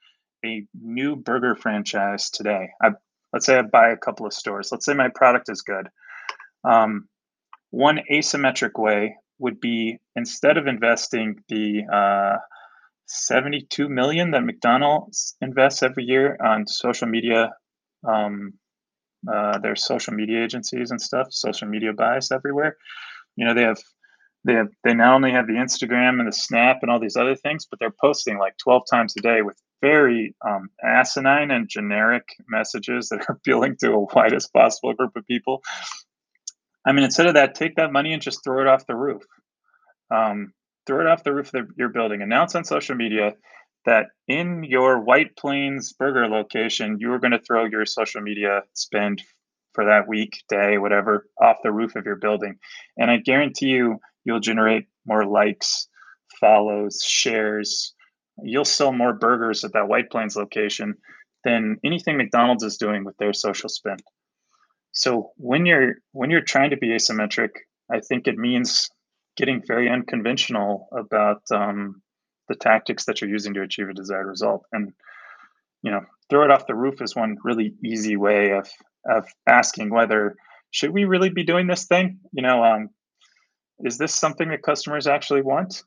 a 0.45 0.67
new 0.81 1.17
burger 1.17 1.55
franchise 1.55 2.31
today, 2.31 2.71
I, 2.83 2.91
let's 3.33 3.47
say 3.47 3.59
I 3.59 3.63
buy 3.63 3.91
a 3.91 3.97
couple 3.97 4.27
of 4.27 4.33
stores. 4.33 4.71
Let's 4.73 4.85
say 4.85 4.95
my 4.95 5.09
product 5.09 5.49
is 5.49 5.63
good. 5.63 5.89
Um, 6.65 7.09
one 7.71 8.01
asymmetric 8.11 8.79
way 8.81 9.17
would 9.39 9.61
be 9.61 9.99
instead 10.15 10.57
of 10.57 10.67
investing 10.67 11.43
the 11.49 11.83
uh, 11.93 12.37
72 13.13 13.89
million 13.91 14.31
that 14.31 14.43
McDonald's 14.45 15.37
invests 15.43 15.83
every 15.83 16.05
year 16.05 16.37
on 16.43 16.67
social 16.67 17.07
media, 17.07 17.53
um, 18.09 18.55
uh, 19.31 19.59
their 19.59 19.77
social 19.77 20.15
media 20.15 20.43
agencies 20.43 20.91
and 20.91 21.01
stuff, 21.01 21.27
social 21.31 21.69
media 21.69 21.93
bias 21.93 22.33
everywhere. 22.33 22.77
You 23.37 23.47
know, 23.47 23.55
they 23.55 23.63
have 23.63 23.79
they 24.45 24.55
have 24.55 24.69
they 24.83 24.95
not 24.95 25.15
only 25.15 25.31
have 25.31 25.47
the 25.47 25.53
Instagram 25.53 26.19
and 26.19 26.27
the 26.27 26.33
Snap 26.33 26.79
and 26.83 26.91
all 26.91 26.99
these 26.99 27.17
other 27.17 27.37
things, 27.37 27.67
but 27.67 27.79
they're 27.79 27.95
posting 28.01 28.39
like 28.39 28.57
12 28.57 28.83
times 28.91 29.15
a 29.19 29.21
day 29.21 29.43
with 29.43 29.61
very 29.83 30.35
um, 30.47 30.71
asinine 30.83 31.51
and 31.51 31.69
generic 31.69 32.25
messages 32.49 33.11
that 33.11 33.29
are 33.29 33.33
appealing 33.37 33.77
to 33.81 33.93
a 33.93 34.07
widest 34.15 34.53
possible 34.55 34.95
group 34.95 35.15
of 35.17 35.27
people. 35.27 35.63
I 36.87 36.93
mean, 36.93 37.05
instead 37.05 37.27
of 37.27 37.35
that, 37.35 37.55
take 37.55 37.77
that 37.77 37.93
money 37.93 38.13
and 38.15 38.23
just 38.23 38.43
throw 38.43 38.63
it 38.63 38.67
off 38.67 38.87
the 38.87 38.97
roof. 38.97 39.23
Um, 40.11 40.53
throw 40.87 41.01
it 41.01 41.07
off 41.07 41.25
the 41.25 41.35
roof 41.35 41.53
of 41.55 41.69
your 41.77 41.89
building. 41.89 42.23
Announce 42.23 42.55
on 42.55 42.65
social 42.65 42.95
media 42.95 43.33
that 43.85 44.07
in 44.29 44.65
your 44.65 45.01
White 45.01 45.37
Plains 45.37 45.93
burger 45.93 46.29
location, 46.29 46.99
you 47.01 47.13
are 47.13 47.19
going 47.19 47.33
to 47.33 47.41
throw 47.41 47.65
your 47.65 47.85
social 47.87 48.21
media 48.21 48.63
spend 48.75 49.23
for 49.75 49.85
that 49.87 50.07
week, 50.07 50.43
day, 50.49 50.79
whatever, 50.79 51.27
off 51.41 51.57
the 51.63 51.73
roof 51.73 51.97
of 51.97 52.05
your 52.05 52.17
building. 52.17 52.59
And 52.97 53.11
I 53.11 53.17
guarantee 53.17 53.69
you, 53.69 53.99
you'll 54.25 54.41
generate 54.41 54.87
more 55.07 55.27
likes, 55.27 55.89
follows, 56.41 57.01
shares. 57.05 57.95
You'll 58.43 58.65
sell 58.65 58.93
more 58.93 59.15
burgers 59.15 59.65
at 59.65 59.73
that 59.73 59.89
White 59.89 60.11
Plains 60.11 60.37
location 60.37 60.95
than 61.45 61.79
anything 61.85 62.17
McDonald's 62.17 62.65
is 62.65 62.77
doing 62.77 63.05
with 63.05 63.17
their 63.17 63.33
social 63.33 63.69
spend. 63.69 64.03
So 64.93 65.33
when 65.37 65.67
you're 65.67 65.97
when 66.13 66.31
you're 66.31 66.43
trying 66.43 66.71
to 66.71 66.77
be 66.77 66.89
asymmetric, 66.89 67.51
I 67.91 68.01
think 68.01 68.29
it 68.29 68.37
means 68.37 68.91
getting 69.37 69.63
very 69.67 69.89
unconventional 69.89 70.89
about 70.93 71.43
um, 71.51 72.03
the 72.49 72.55
tactics 72.55 73.05
that 73.07 73.21
you're 73.21 73.31
using 73.31 73.55
to 73.55 73.63
achieve 73.63 73.89
a 73.89 73.95
desired 73.95 74.27
result. 74.27 74.65
And 74.73 74.93
you 75.83 75.91
know, 75.91 76.03
throw 76.31 76.45
it 76.45 76.51
off 76.51 76.67
the 76.67 76.75
roof 76.75 77.03
is 77.03 77.17
one 77.17 77.37
really 77.43 77.75
easy 77.85 78.17
way 78.17 78.53
of 78.53 78.69
of 79.05 79.27
asking 79.47 79.91
whether 79.91 80.37
should 80.71 80.91
we 80.91 81.05
really 81.05 81.29
be 81.29 81.45
doing 81.45 81.67
this 81.67 81.87
thing. 81.87 82.21
You 82.33 82.43
know, 82.43 82.65
um, 82.65 82.91
is 83.81 83.99
this 83.99 84.15
something 84.15 84.49
that 84.51 84.63
customers 84.63 85.07
actually 85.07 85.43
want, 85.43 85.83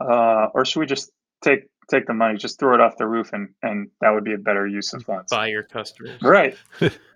uh, 0.00 0.48
or 0.52 0.64
should 0.64 0.80
we 0.80 0.86
just 0.86 1.10
take 1.42 1.68
take 1.90 2.06
the 2.06 2.14
money, 2.14 2.36
just 2.36 2.58
throw 2.58 2.74
it 2.74 2.80
off 2.80 2.96
the 2.96 3.06
roof, 3.06 3.32
and 3.32 3.50
and 3.62 3.88
that 4.00 4.10
would 4.10 4.24
be 4.24 4.34
a 4.34 4.38
better 4.38 4.66
use 4.66 4.92
of 4.92 5.04
funds. 5.04 5.30
Buy 5.30 5.48
your 5.48 5.62
customers. 5.62 6.20
Right. 6.22 6.56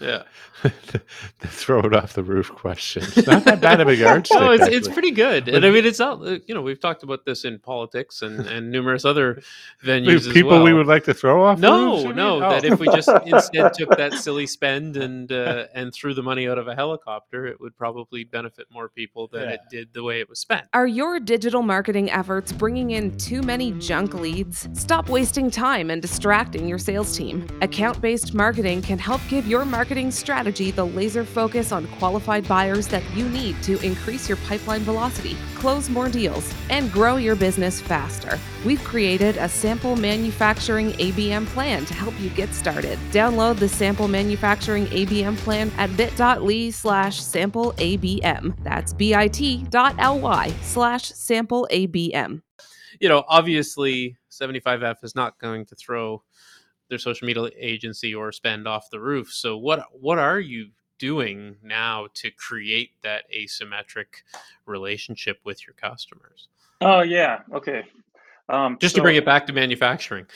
Yeah. 0.00 0.22
the, 0.62 1.00
the 1.40 1.46
throw 1.48 1.80
it 1.80 1.94
off 1.94 2.14
the 2.14 2.22
roof 2.22 2.50
question. 2.50 3.02
It's 3.16 3.26
not 3.26 3.44
that 3.44 3.60
bad 3.60 3.80
of 3.80 3.88
a 3.88 3.94
yardstick. 3.94 4.38
No, 4.40 4.50
it's 4.52 4.66
it's 4.66 4.88
pretty 4.88 5.10
good, 5.12 5.44
But- 5.46 5.54
and 5.54 5.64
I 5.66 5.70
mean 5.70 5.84
it's 5.84 5.98
not. 5.98 6.20
uh, 6.26 6.38
You 6.46 6.54
know, 6.54 6.62
we've 6.62 6.80
talked 6.80 7.02
about 7.02 7.24
this 7.24 7.44
in 7.44 7.58
politics 7.58 8.22
and 8.22 8.40
and 8.46 8.70
numerous 8.70 9.04
other 9.04 9.42
venues. 9.84 10.06
There's 10.06 10.26
as 10.26 10.32
people 10.32 10.50
well. 10.52 10.62
we 10.64 10.72
would 10.74 10.86
like 10.86 11.04
to 11.04 11.14
throw 11.14 11.44
off. 11.44 11.60
the 11.60 11.68
roofs, 11.70 11.80
No, 11.80 11.98
you 12.00 12.06
mean? 12.08 12.16
no. 12.16 12.40
That 12.40 12.64
Oh. 12.64 12.72
if 12.72 12.80
we 12.80 12.86
just 12.86 13.08
instead 13.26 13.72
took 13.74 13.96
that 13.96 14.14
silly 14.14 14.46
spend 14.46 14.96
and 14.96 15.30
uh, 15.30 15.66
and 15.74 15.92
threw 15.92 16.14
the 16.14 16.22
money 16.22 16.48
out 16.48 16.58
of 16.58 16.66
a 16.68 16.74
helicopter, 16.74 17.46
it 17.46 17.60
would 17.60 17.76
probably 17.76 18.24
benefit 18.24 18.66
more 18.72 18.88
people 18.88 19.28
than 19.32 19.48
it 19.48 19.60
did 19.70 19.92
the 19.92 20.02
way 20.02 20.20
it 20.20 20.28
was 20.28 20.38
spent. 20.40 20.66
Are 20.72 20.86
your 20.86 21.20
digital 21.20 21.62
marketing 21.62 22.10
efforts 22.10 22.50
bringing 22.52 22.90
in 22.92 23.16
too 23.18 23.42
many 23.42 23.72
junk 23.72 24.14
leads? 24.14 24.68
Stop 24.72 25.08
wasting 25.08 25.50
time 25.50 25.90
and 25.90 26.00
distracting 26.02 26.66
your 26.68 26.78
sales 26.78 27.16
team. 27.16 27.46
Account 27.62 28.00
based 28.00 28.34
marketing 28.34 28.82
can 28.82 28.98
help 28.98 29.20
give 29.28 29.46
your 29.46 29.64
marketing 29.68 30.10
strategy 30.10 30.70
the 30.70 30.84
laser 30.84 31.24
focus 31.24 31.70
on 31.70 31.86
qualified 31.98 32.48
buyers 32.48 32.88
that 32.88 33.02
you 33.14 33.28
need 33.28 33.62
to 33.62 33.78
increase 33.80 34.28
your 34.28 34.38
pipeline 34.48 34.80
velocity, 34.80 35.36
close 35.54 35.88
more 35.88 36.08
deals, 36.08 36.52
and 36.70 36.90
grow 36.90 37.16
your 37.16 37.36
business 37.36 37.80
faster. 37.80 38.38
We've 38.64 38.82
created 38.82 39.36
a 39.36 39.48
sample 39.48 39.94
manufacturing 39.94 40.92
ABM 40.92 41.46
plan 41.46 41.84
to 41.86 41.94
help 41.94 42.18
you 42.18 42.30
get 42.30 42.52
started. 42.54 42.98
Download 43.12 43.58
the 43.58 43.68
sample 43.68 44.08
manufacturing 44.08 44.86
ABM 44.86 45.36
plan 45.36 45.70
at 45.76 45.96
bit.ly 45.96 46.70
slash 46.70 47.22
sample 47.22 47.72
ABM. 47.74 48.56
That's 48.64 48.92
bit.ly 48.92 50.52
slash 50.62 51.04
sample 51.12 51.68
ABM. 51.70 52.42
You 53.00 53.08
know, 53.08 53.24
obviously, 53.28 54.16
75F 54.30 55.04
is 55.04 55.14
not 55.14 55.38
going 55.38 55.66
to 55.66 55.74
throw 55.74 56.22
their 56.88 56.98
social 56.98 57.26
media 57.26 57.48
agency 57.58 58.14
or 58.14 58.32
spend 58.32 58.66
off 58.66 58.90
the 58.90 59.00
roof. 59.00 59.32
So 59.32 59.56
what 59.56 59.80
what 59.92 60.18
are 60.18 60.40
you 60.40 60.68
doing 60.98 61.56
now 61.62 62.08
to 62.14 62.30
create 62.32 62.90
that 63.02 63.24
asymmetric 63.32 64.06
relationship 64.66 65.38
with 65.44 65.66
your 65.66 65.74
customers? 65.74 66.48
Oh 66.80 67.02
yeah. 67.02 67.40
Okay. 67.52 67.84
Um, 68.48 68.78
Just 68.80 68.94
so- 68.94 68.98
to 69.00 69.02
bring 69.02 69.16
it 69.16 69.24
back 69.24 69.46
to 69.46 69.52
manufacturing. 69.52 70.26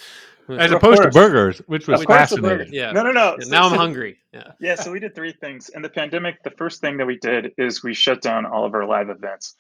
As 0.49 0.73
Of 0.73 0.79
opposed 0.79 1.03
to 1.03 1.09
burgers, 1.11 1.59
which 1.69 1.87
was 1.87 2.01
Of 2.01 2.07
course 2.09 2.31
the 2.31 2.37
fascinating. 2.43 2.75
Yeah. 2.75 2.91
No, 2.91 3.05
no, 3.05 3.13
no. 3.13 3.37
Yeah, 3.39 3.45
So- 3.45 3.51
now 3.51 3.65
I'm 3.65 3.71
so- 3.71 3.77
hungry. 3.79 4.19
Yeah. 4.35 4.53
Yeah, 4.61 4.75
so 4.75 4.91
we 4.91 4.99
did 5.01 5.15
three 5.15 5.33
things. 5.33 5.69
In 5.71 5.83
the 5.83 5.89
pandemic, 5.89 6.43
the 6.43 6.51
first 6.51 6.81
thing 6.81 6.97
that 6.99 7.07
we 7.07 7.17
did 7.19 7.53
is 7.59 7.83
we 7.83 7.95
shut 7.95 8.21
down 8.21 8.45
all 8.45 8.65
of 8.65 8.75
our 8.75 8.85
live 8.85 9.09
events. 9.09 9.55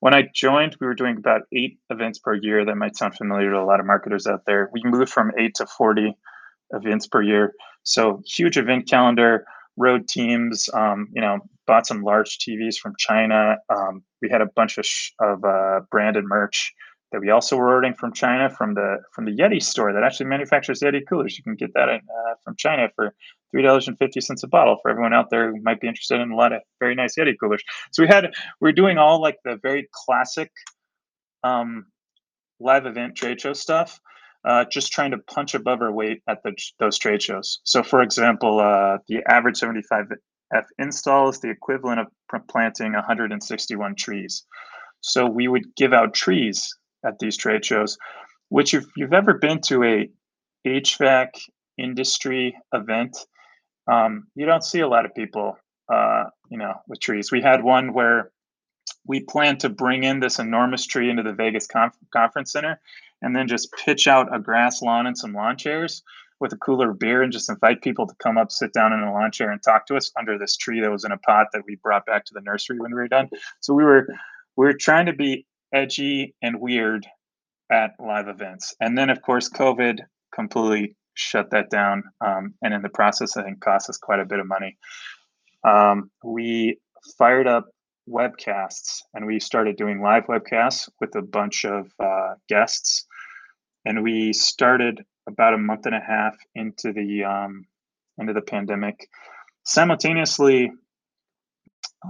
When 0.00 0.12
I 0.14 0.28
joined, 0.34 0.76
we 0.78 0.86
were 0.86 0.94
doing 0.94 1.16
about 1.16 1.42
eight 1.52 1.78
events 1.90 2.18
per 2.18 2.34
year. 2.34 2.66
That 2.66 2.76
might 2.76 2.96
sound 2.96 3.14
familiar 3.16 3.50
to 3.52 3.58
a 3.58 3.64
lot 3.64 3.80
of 3.80 3.86
marketers 3.86 4.26
out 4.26 4.44
there. 4.46 4.68
We 4.72 4.82
moved 4.84 5.10
from 5.10 5.32
eight 5.38 5.54
to 5.56 5.66
40 5.66 6.14
events 6.70 7.06
per 7.06 7.22
year. 7.22 7.54
So 7.84 8.22
huge 8.26 8.56
event 8.56 8.88
calendar, 8.88 9.46
road 9.76 10.08
teams, 10.08 10.68
um, 10.74 11.08
you 11.12 11.20
know, 11.20 11.38
bought 11.66 11.86
some 11.86 12.02
large 12.02 12.38
TVs 12.38 12.76
from 12.76 12.94
China. 12.98 13.56
Um, 13.74 14.02
we 14.22 14.28
had 14.30 14.40
a 14.40 14.46
bunch 14.46 14.78
of, 14.78 14.86
sh- 14.86 15.10
of 15.20 15.44
uh, 15.44 15.80
branded 15.90 16.24
merch 16.24 16.72
that 17.12 17.20
we 17.20 17.30
also 17.30 17.56
were 17.56 17.68
ordering 17.68 17.94
from 17.94 18.12
China 18.12 18.50
from 18.50 18.74
the 18.74 18.98
from 19.12 19.24
the 19.24 19.30
Yeti 19.30 19.62
store 19.62 19.92
that 19.92 20.02
actually 20.02 20.26
manufactures 20.26 20.80
Yeti 20.80 21.00
coolers. 21.08 21.38
You 21.38 21.44
can 21.44 21.54
get 21.54 21.72
that 21.74 21.88
in, 21.88 21.96
uh, 21.96 22.34
from 22.44 22.56
China 22.56 22.88
for 22.94 23.14
three 23.50 23.62
dollars 23.62 23.86
and 23.88 23.96
fifty 23.98 24.20
cents 24.20 24.42
a 24.42 24.48
bottle 24.48 24.78
for 24.82 24.90
everyone 24.90 25.14
out 25.14 25.30
there 25.30 25.52
who 25.52 25.60
might 25.62 25.80
be 25.80 25.88
interested 25.88 26.20
in 26.20 26.30
a 26.30 26.36
lot 26.36 26.52
of 26.52 26.62
very 26.80 26.94
nice 26.94 27.14
Yeti 27.16 27.34
coolers. 27.38 27.62
So 27.92 28.02
we 28.02 28.08
had 28.08 28.32
we 28.60 28.68
are 28.68 28.72
doing 28.72 28.98
all 28.98 29.20
like 29.20 29.38
the 29.44 29.58
very 29.62 29.88
classic 29.92 30.50
um, 31.44 31.86
live 32.58 32.86
event 32.86 33.14
trade 33.16 33.40
show 33.40 33.52
stuff, 33.52 34.00
uh, 34.46 34.64
just 34.70 34.92
trying 34.92 35.10
to 35.10 35.18
punch 35.18 35.54
above 35.54 35.82
our 35.82 35.92
weight 35.92 36.22
at 36.28 36.42
the, 36.44 36.52
those 36.78 36.98
trade 36.98 37.20
shows. 37.20 37.60
So, 37.64 37.82
for 37.82 38.00
example, 38.00 38.60
uh, 38.60 38.98
the 39.08 39.22
average 39.28 39.58
75F 39.58 40.64
install 40.78 41.28
is 41.28 41.40
the 41.40 41.50
equivalent 41.50 42.00
of 42.00 42.06
planting 42.48 42.92
161 42.92 43.96
trees. 43.96 44.44
So 45.00 45.26
we 45.26 45.48
would 45.48 45.74
give 45.76 45.92
out 45.92 46.14
trees 46.14 46.74
at 47.04 47.18
these 47.18 47.36
trade 47.36 47.64
shows, 47.64 47.98
which 48.48 48.72
if 48.72 48.84
you've 48.96 49.12
ever 49.12 49.34
been 49.34 49.60
to 49.62 49.82
a 49.82 50.10
HVAC 50.66 51.28
industry 51.76 52.56
event, 52.72 53.16
um, 53.90 54.28
you 54.34 54.46
don't 54.46 54.64
see 54.64 54.80
a 54.80 54.88
lot 54.88 55.04
of 55.04 55.14
people, 55.14 55.58
uh, 55.92 56.24
you 56.50 56.58
know, 56.58 56.74
with 56.88 57.00
trees. 57.00 57.30
We 57.30 57.42
had 57.42 57.62
one 57.62 57.92
where 57.92 58.30
we 59.06 59.20
planned 59.20 59.60
to 59.60 59.68
bring 59.68 60.04
in 60.04 60.20
this 60.20 60.38
enormous 60.38 60.86
tree 60.86 61.10
into 61.10 61.22
the 61.22 61.32
Vegas 61.32 61.66
conf- 61.66 61.96
conference 62.12 62.52
center, 62.52 62.80
and 63.22 63.34
then 63.34 63.48
just 63.48 63.72
pitch 63.84 64.06
out 64.06 64.34
a 64.34 64.38
grass 64.38 64.82
lawn 64.82 65.06
and 65.06 65.16
some 65.16 65.32
lawn 65.32 65.56
chairs 65.56 66.02
with 66.38 66.52
a 66.52 66.56
cooler 66.56 66.92
beer, 66.92 67.22
and 67.22 67.32
just 67.32 67.48
invite 67.48 67.80
people 67.80 68.06
to 68.06 68.14
come 68.22 68.36
up, 68.36 68.52
sit 68.52 68.72
down 68.72 68.92
in 68.92 69.00
a 69.00 69.12
lawn 69.12 69.32
chair, 69.32 69.50
and 69.50 69.62
talk 69.62 69.86
to 69.86 69.96
us 69.96 70.12
under 70.18 70.38
this 70.38 70.56
tree 70.56 70.80
that 70.80 70.90
was 70.90 71.04
in 71.04 71.12
a 71.12 71.18
pot 71.18 71.46
that 71.52 71.62
we 71.66 71.76
brought 71.76 72.04
back 72.04 72.24
to 72.26 72.34
the 72.34 72.42
nursery 72.42 72.78
when 72.78 72.90
we 72.90 72.98
were 72.98 73.08
done. 73.08 73.28
So 73.60 73.72
we 73.72 73.84
were 73.84 74.06
we 74.56 74.66
were 74.66 74.74
trying 74.74 75.06
to 75.06 75.14
be 75.14 75.46
edgy 75.72 76.34
and 76.42 76.60
weird 76.60 77.06
at 77.70 77.92
live 77.98 78.28
events, 78.28 78.74
and 78.80 78.96
then 78.98 79.08
of 79.10 79.22
course 79.22 79.48
COVID 79.48 80.00
completely 80.34 80.94
shut 81.14 81.50
that 81.52 81.70
down, 81.70 82.02
um, 82.20 82.52
and 82.62 82.74
in 82.74 82.82
the 82.82 82.90
process, 82.90 83.38
I 83.38 83.42
think 83.42 83.60
cost 83.60 83.88
us 83.88 83.96
quite 83.96 84.20
a 84.20 84.26
bit 84.26 84.38
of 84.38 84.46
money. 84.46 84.76
Um, 85.64 86.10
we 86.22 86.78
fired 87.16 87.46
up 87.46 87.66
webcasts 88.08 89.02
and 89.14 89.26
we 89.26 89.40
started 89.40 89.76
doing 89.76 90.00
live 90.00 90.26
webcasts 90.26 90.88
with 91.00 91.14
a 91.16 91.22
bunch 91.22 91.64
of 91.64 91.92
uh, 91.98 92.34
guests. 92.48 93.06
And 93.84 94.02
we 94.02 94.32
started 94.32 95.04
about 95.28 95.54
a 95.54 95.58
month 95.58 95.86
and 95.86 95.94
a 95.94 96.00
half 96.00 96.36
into 96.54 96.92
the 96.92 97.24
um, 97.24 97.66
into 98.18 98.32
the 98.32 98.42
pandemic. 98.42 99.08
Simultaneously 99.64 100.70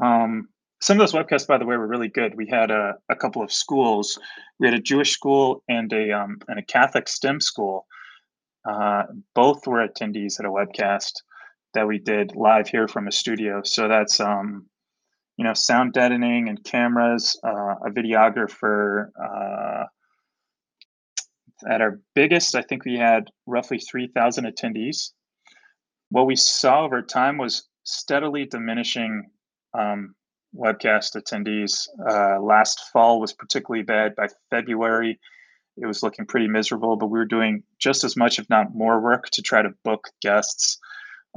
um, 0.03 0.49
some 0.81 1.01
of 1.01 1.11
those 1.11 1.19
webcasts 1.19 1.47
by 1.47 1.59
the 1.59 1.65
way 1.65 1.77
were 1.77 1.87
really 1.87 2.09
good. 2.09 2.35
We 2.37 2.49
had 2.49 2.71
a, 2.71 2.95
a 3.09 3.17
couple 3.17 3.43
of 3.43 3.53
schools. 3.53 4.19
We 4.59 4.67
had 4.67 4.75
a 4.75 4.83
jewish 4.83 5.13
school 5.13 5.63
and 5.69 5.93
a 5.93 6.13
um, 6.13 6.39
and 6.49 6.59
a 6.59 6.63
catholic 6.63 7.09
stem 7.09 7.41
school. 7.41 7.87
Uh, 8.69 9.05
both 9.35 9.67
were 9.67 9.87
attendees 9.87 10.39
at 10.41 10.47
a 10.47 10.51
webcast 10.51 11.13
that 11.75 11.87
we 11.87 11.99
did 11.99 12.35
live 12.35 12.69
here 12.69 12.89
from 12.89 13.07
a 13.07 13.13
studio. 13.13 13.63
So 13.65 13.87
that's 13.89 14.19
um, 14.21 14.67
you 15.37 15.45
know, 15.45 15.55
sound 15.55 15.93
deadening 15.93 16.49
and 16.49 16.63
cameras, 16.65 17.39
uh, 17.45 17.75
a 17.85 17.91
videographer. 17.91 19.11
Uh, 19.23 19.85
at 21.71 21.81
our 21.81 22.01
biggest, 22.15 22.55
I 22.55 22.63
think 22.63 22.85
we 22.85 22.97
had 22.97 23.31
roughly 23.47 23.79
3,000 23.79 24.45
attendees. 24.45 25.11
What 26.11 26.27
we 26.27 26.37
saw 26.37 26.85
over 26.85 27.03
time 27.03 27.39
was 27.39 27.69
steadily 27.85 28.47
diminishing 28.47 29.31
um, 29.75 30.15
webcast 30.55 31.17
attendees. 31.17 31.89
Uh, 32.09 32.41
last 32.41 32.91
fall 32.93 33.21
was 33.21 33.33
particularly 33.33 33.85
bad. 33.85 34.15
By 34.17 34.29
February, 34.51 35.19
it 35.77 35.87
was 35.87 36.03
looking 36.03 36.27
pretty 36.27 36.49
miserable, 36.49 36.97
but 36.97 37.07
we 37.07 37.19
were 37.19 37.27
doing 37.27 37.63
just 37.79 38.05
as 38.05 38.17
much, 38.17 38.39
if 38.39 38.49
not 38.49 38.75
more, 38.75 39.01
work 39.01 39.29
to 39.31 39.43
try 39.43 39.63
to 39.63 39.75
book 39.85 40.09
guests 40.23 40.79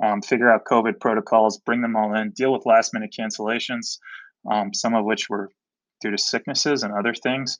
um, 0.04 0.22
figure 0.22 0.52
out 0.52 0.66
COVID 0.66 1.00
protocols, 1.00 1.60
bring 1.60 1.82
them 1.82 1.96
all 1.96 2.14
in, 2.16 2.32
deal 2.32 2.54
with 2.54 2.66
last 2.66 2.94
minute 2.94 3.14
cancellations, 3.18 3.98
um, 4.50 4.74
some 4.74 4.94
of 4.94 5.06
which 5.06 5.30
were 5.30 5.50
due 6.02 6.12
to 6.12 6.18
sicknesses 6.18 6.84
and 6.84 6.94
other 6.94 7.14
things. 7.14 7.58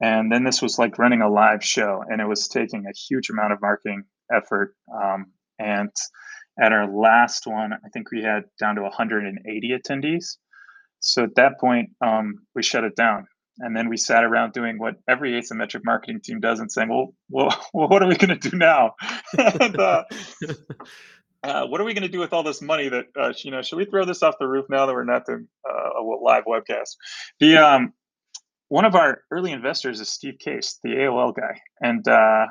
And 0.00 0.30
then 0.30 0.44
this 0.44 0.60
was 0.60 0.78
like 0.78 0.98
running 0.98 1.22
a 1.22 1.30
live 1.30 1.64
show, 1.64 2.02
and 2.08 2.20
it 2.20 2.28
was 2.28 2.48
taking 2.48 2.84
a 2.86 2.96
huge 3.08 3.30
amount 3.30 3.52
of 3.52 3.60
marketing 3.60 4.04
effort. 4.32 4.74
Um, 4.92 5.32
and 5.58 5.90
at 6.60 6.72
our 6.72 6.86
last 6.86 7.46
one, 7.46 7.72
I 7.72 7.88
think 7.92 8.10
we 8.10 8.22
had 8.22 8.44
down 8.58 8.76
to 8.76 8.82
180 8.82 9.70
attendees. 9.70 10.36
So 11.00 11.24
at 11.24 11.34
that 11.36 11.58
point, 11.60 11.90
um, 12.04 12.36
we 12.54 12.62
shut 12.62 12.84
it 12.84 12.96
down. 12.96 13.26
And 13.58 13.74
then 13.74 13.88
we 13.88 13.96
sat 13.96 14.22
around 14.22 14.52
doing 14.52 14.78
what 14.78 14.96
every 15.08 15.32
asymmetric 15.32 15.80
marketing 15.84 16.20
team 16.22 16.40
does 16.40 16.60
and 16.60 16.70
saying, 16.70 16.90
well, 16.90 17.14
well, 17.30 17.66
well 17.74 17.88
what 17.88 18.02
are 18.02 18.08
we 18.08 18.16
going 18.16 18.38
to 18.38 18.50
do 18.50 18.56
now? 18.56 18.94
and, 19.38 19.78
uh, 19.78 20.04
uh, 21.46 21.66
what 21.66 21.80
are 21.80 21.84
we 21.84 21.94
going 21.94 22.02
to 22.02 22.08
do 22.08 22.18
with 22.18 22.32
all 22.32 22.42
this 22.42 22.60
money 22.60 22.88
that 22.88 23.06
uh, 23.18 23.32
you 23.38 23.50
know 23.50 23.62
should 23.62 23.76
we 23.76 23.84
throw 23.84 24.04
this 24.04 24.22
off 24.22 24.34
the 24.38 24.46
roof 24.46 24.66
now 24.68 24.86
that 24.86 24.92
we're 24.92 25.04
not 25.04 25.24
doing 25.26 25.46
uh, 25.68 26.00
a 26.00 26.02
live 26.02 26.44
webcast? 26.44 26.96
The 27.40 27.56
um, 27.58 27.92
one 28.68 28.84
of 28.84 28.94
our 28.94 29.22
early 29.30 29.52
investors 29.52 30.00
is 30.00 30.10
steve 30.10 30.38
case 30.38 30.78
the 30.82 30.90
aol 30.90 31.34
guy 31.34 31.60
and 31.80 32.06
uh, 32.08 32.46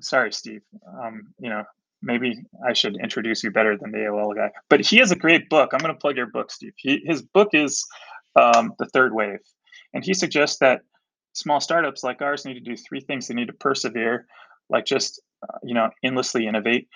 sorry 0.00 0.32
steve 0.32 0.62
um, 1.00 1.28
you 1.38 1.48
know 1.48 1.62
maybe 2.02 2.34
i 2.66 2.72
should 2.72 2.96
introduce 2.96 3.42
you 3.44 3.50
better 3.50 3.76
than 3.76 3.92
the 3.92 3.98
aol 3.98 4.34
guy 4.34 4.50
but 4.68 4.80
he 4.80 4.98
has 4.98 5.10
a 5.10 5.16
great 5.16 5.48
book. 5.48 5.70
I'm 5.72 5.78
going 5.78 5.94
to 5.94 6.00
plug 6.00 6.16
your 6.16 6.26
book 6.26 6.50
steve. 6.50 6.72
He, 6.76 7.02
his 7.04 7.22
book 7.22 7.50
is 7.52 7.84
um, 8.36 8.72
the 8.78 8.86
third 8.86 9.14
wave 9.14 9.38
and 9.92 10.04
he 10.04 10.12
suggests 10.12 10.58
that 10.58 10.80
small 11.34 11.60
startups 11.60 12.02
like 12.02 12.20
ours 12.20 12.44
need 12.44 12.54
to 12.54 12.60
do 12.60 12.76
three 12.76 13.00
things. 13.00 13.28
They 13.28 13.34
need 13.34 13.46
to 13.46 13.52
persevere 13.54 14.26
like 14.70 14.86
just 14.86 15.22
uh, 15.42 15.58
you 15.62 15.74
know 15.74 15.90
endlessly 16.02 16.46
innovate 16.46 16.88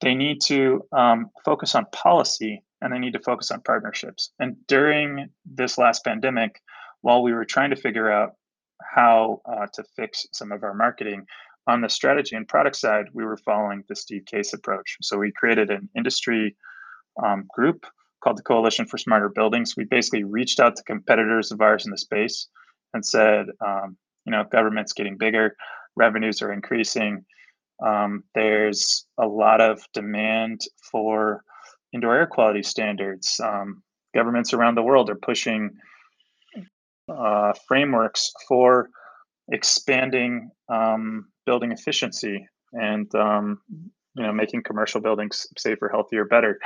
they 0.00 0.14
need 0.14 0.40
to 0.42 0.82
um, 0.92 1.30
focus 1.44 1.74
on 1.74 1.86
policy 1.92 2.62
and 2.80 2.92
they 2.92 2.98
need 2.98 3.12
to 3.12 3.20
focus 3.20 3.50
on 3.50 3.60
partnerships. 3.60 4.32
And 4.38 4.56
during 4.66 5.28
this 5.44 5.76
last 5.76 6.04
pandemic, 6.04 6.60
while 7.02 7.22
we 7.22 7.32
were 7.32 7.44
trying 7.44 7.70
to 7.70 7.76
figure 7.76 8.10
out 8.10 8.32
how 8.94 9.42
uh, 9.44 9.66
to 9.74 9.84
fix 9.96 10.26
some 10.32 10.52
of 10.52 10.62
our 10.62 10.74
marketing, 10.74 11.26
on 11.66 11.80
the 11.80 11.88
strategy 11.88 12.34
and 12.34 12.48
product 12.48 12.76
side, 12.76 13.06
we 13.12 13.24
were 13.24 13.36
following 13.36 13.84
the 13.88 13.94
Steve 13.94 14.24
Case 14.26 14.52
approach. 14.52 14.96
So 15.02 15.18
we 15.18 15.30
created 15.32 15.70
an 15.70 15.88
industry 15.96 16.56
um, 17.22 17.46
group 17.54 17.86
called 18.22 18.38
the 18.38 18.42
Coalition 18.42 18.86
for 18.86 18.98
Smarter 18.98 19.28
Buildings. 19.28 19.76
We 19.76 19.84
basically 19.84 20.24
reached 20.24 20.60
out 20.60 20.76
to 20.76 20.82
competitors 20.82 21.52
of 21.52 21.60
ours 21.60 21.84
in 21.84 21.90
the 21.90 21.98
space 21.98 22.48
and 22.92 23.04
said, 23.04 23.46
um, 23.64 23.96
you 24.24 24.32
know, 24.32 24.44
government's 24.50 24.92
getting 24.92 25.16
bigger, 25.16 25.56
revenues 25.96 26.42
are 26.42 26.52
increasing. 26.52 27.24
Um, 27.84 28.24
there's 28.34 29.06
a 29.18 29.26
lot 29.26 29.60
of 29.60 29.82
demand 29.94 30.62
for 30.90 31.42
indoor 31.92 32.16
air 32.16 32.26
quality 32.26 32.62
standards. 32.62 33.40
Um, 33.42 33.82
governments 34.14 34.52
around 34.52 34.74
the 34.74 34.82
world 34.82 35.10
are 35.10 35.16
pushing 35.16 35.70
uh, 37.08 37.52
frameworks 37.66 38.32
for 38.48 38.90
expanding 39.50 40.50
um, 40.68 41.26
building 41.46 41.72
efficiency 41.72 42.46
and 42.72 43.12
um, 43.14 43.60
you 44.14 44.22
know 44.22 44.32
making 44.32 44.62
commercial 44.62 45.00
buildings 45.00 45.46
safer, 45.58 45.88
healthier, 45.88 46.24
better. 46.24 46.58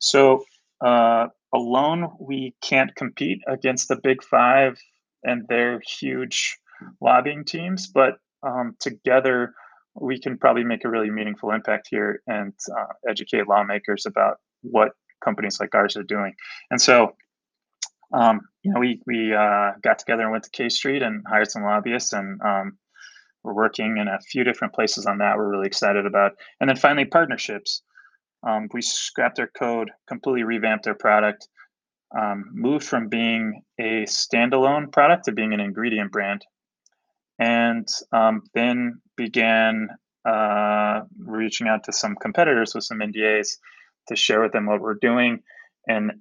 So 0.00 0.44
uh, 0.84 1.26
alone, 1.52 2.10
we 2.20 2.54
can't 2.62 2.94
compete 2.94 3.40
against 3.48 3.88
the 3.88 3.96
big 4.02 4.22
five 4.22 4.78
and 5.24 5.46
their 5.48 5.80
huge 5.80 6.56
lobbying 7.00 7.44
teams, 7.44 7.88
but 7.88 8.18
um, 8.42 8.76
together 8.78 9.54
we 10.00 10.18
can 10.18 10.38
probably 10.38 10.64
make 10.64 10.84
a 10.84 10.88
really 10.88 11.10
meaningful 11.10 11.50
impact 11.50 11.88
here 11.90 12.22
and 12.26 12.52
uh, 12.76 12.92
educate 13.08 13.48
lawmakers 13.48 14.06
about 14.06 14.38
what 14.62 14.92
companies 15.22 15.58
like 15.60 15.74
ours 15.74 15.96
are 15.96 16.02
doing. 16.02 16.34
And 16.70 16.80
so 16.80 17.14
um, 18.12 18.40
you 18.62 18.72
know, 18.72 18.80
we 18.80 19.00
we 19.06 19.34
uh, 19.34 19.72
got 19.82 19.98
together 19.98 20.22
and 20.22 20.32
went 20.32 20.44
to 20.44 20.50
K 20.50 20.68
Street 20.68 21.02
and 21.02 21.24
hired 21.28 21.50
some 21.50 21.64
lobbyists, 21.64 22.12
and 22.12 22.40
um, 22.42 22.78
we're 23.42 23.54
working 23.54 23.98
in 23.98 24.08
a 24.08 24.20
few 24.20 24.44
different 24.44 24.74
places 24.74 25.06
on 25.06 25.18
that. 25.18 25.36
We're 25.36 25.50
really 25.50 25.66
excited 25.66 26.06
about, 26.06 26.32
and 26.60 26.68
then 26.68 26.76
finally 26.76 27.04
partnerships. 27.04 27.82
Um, 28.46 28.68
we 28.72 28.82
scrapped 28.82 29.36
their 29.36 29.48
code, 29.48 29.90
completely 30.06 30.44
revamped 30.44 30.84
their 30.84 30.94
product, 30.94 31.48
um, 32.16 32.44
moved 32.52 32.86
from 32.86 33.08
being 33.08 33.62
a 33.78 34.04
standalone 34.04 34.92
product 34.92 35.24
to 35.24 35.32
being 35.32 35.52
an 35.52 35.60
ingredient 35.60 36.12
brand, 36.12 36.44
and 37.38 37.88
um, 38.12 38.42
then 38.54 39.00
began 39.16 39.88
uh, 40.24 41.00
reaching 41.18 41.68
out 41.68 41.84
to 41.84 41.92
some 41.92 42.16
competitors 42.16 42.74
with 42.74 42.84
some 42.84 42.98
NDAs 42.98 43.56
to 44.08 44.16
share 44.16 44.42
with 44.42 44.52
them 44.52 44.66
what 44.66 44.80
we're 44.80 44.94
doing. 44.94 45.40
And 45.86 46.12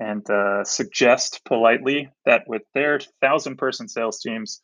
and 0.00 0.28
uh, 0.28 0.64
suggest 0.64 1.42
politely 1.44 2.10
that 2.26 2.42
with 2.48 2.62
their 2.74 2.98
thousand 3.20 3.56
person 3.56 3.86
sales 3.88 4.20
teams, 4.20 4.60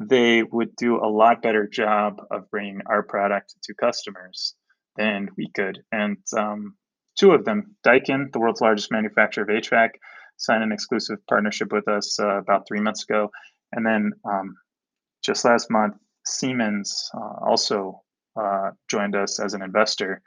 they 0.00 0.42
would 0.42 0.74
do 0.76 0.96
a 0.96 1.06
lot 1.08 1.42
better 1.42 1.68
job 1.68 2.20
of 2.30 2.50
bringing 2.50 2.80
our 2.86 3.02
product 3.02 3.54
to 3.62 3.74
customers 3.74 4.54
than 4.96 5.28
we 5.36 5.50
could. 5.54 5.78
And 5.92 6.16
um, 6.36 6.74
two 7.18 7.30
of 7.32 7.44
them, 7.44 7.76
Daikin, 7.86 8.32
the 8.32 8.40
world's 8.40 8.60
largest 8.60 8.90
manufacturer 8.90 9.44
of 9.44 9.48
HVAC, 9.48 9.90
signed 10.36 10.64
an 10.64 10.72
exclusive 10.72 11.18
partnership 11.28 11.72
with 11.72 11.88
us 11.88 12.18
uh, 12.18 12.38
about 12.38 12.66
three 12.66 12.80
months 12.80 13.04
ago. 13.04 13.30
And 13.72 13.86
then 13.86 14.12
um, 14.24 14.56
just 15.26 15.44
last 15.44 15.70
month, 15.70 15.96
Siemens 16.24 17.10
uh, 17.14 17.44
also 17.44 18.02
uh, 18.40 18.70
joined 18.88 19.16
us 19.16 19.40
as 19.40 19.54
an 19.54 19.62
investor 19.62 20.22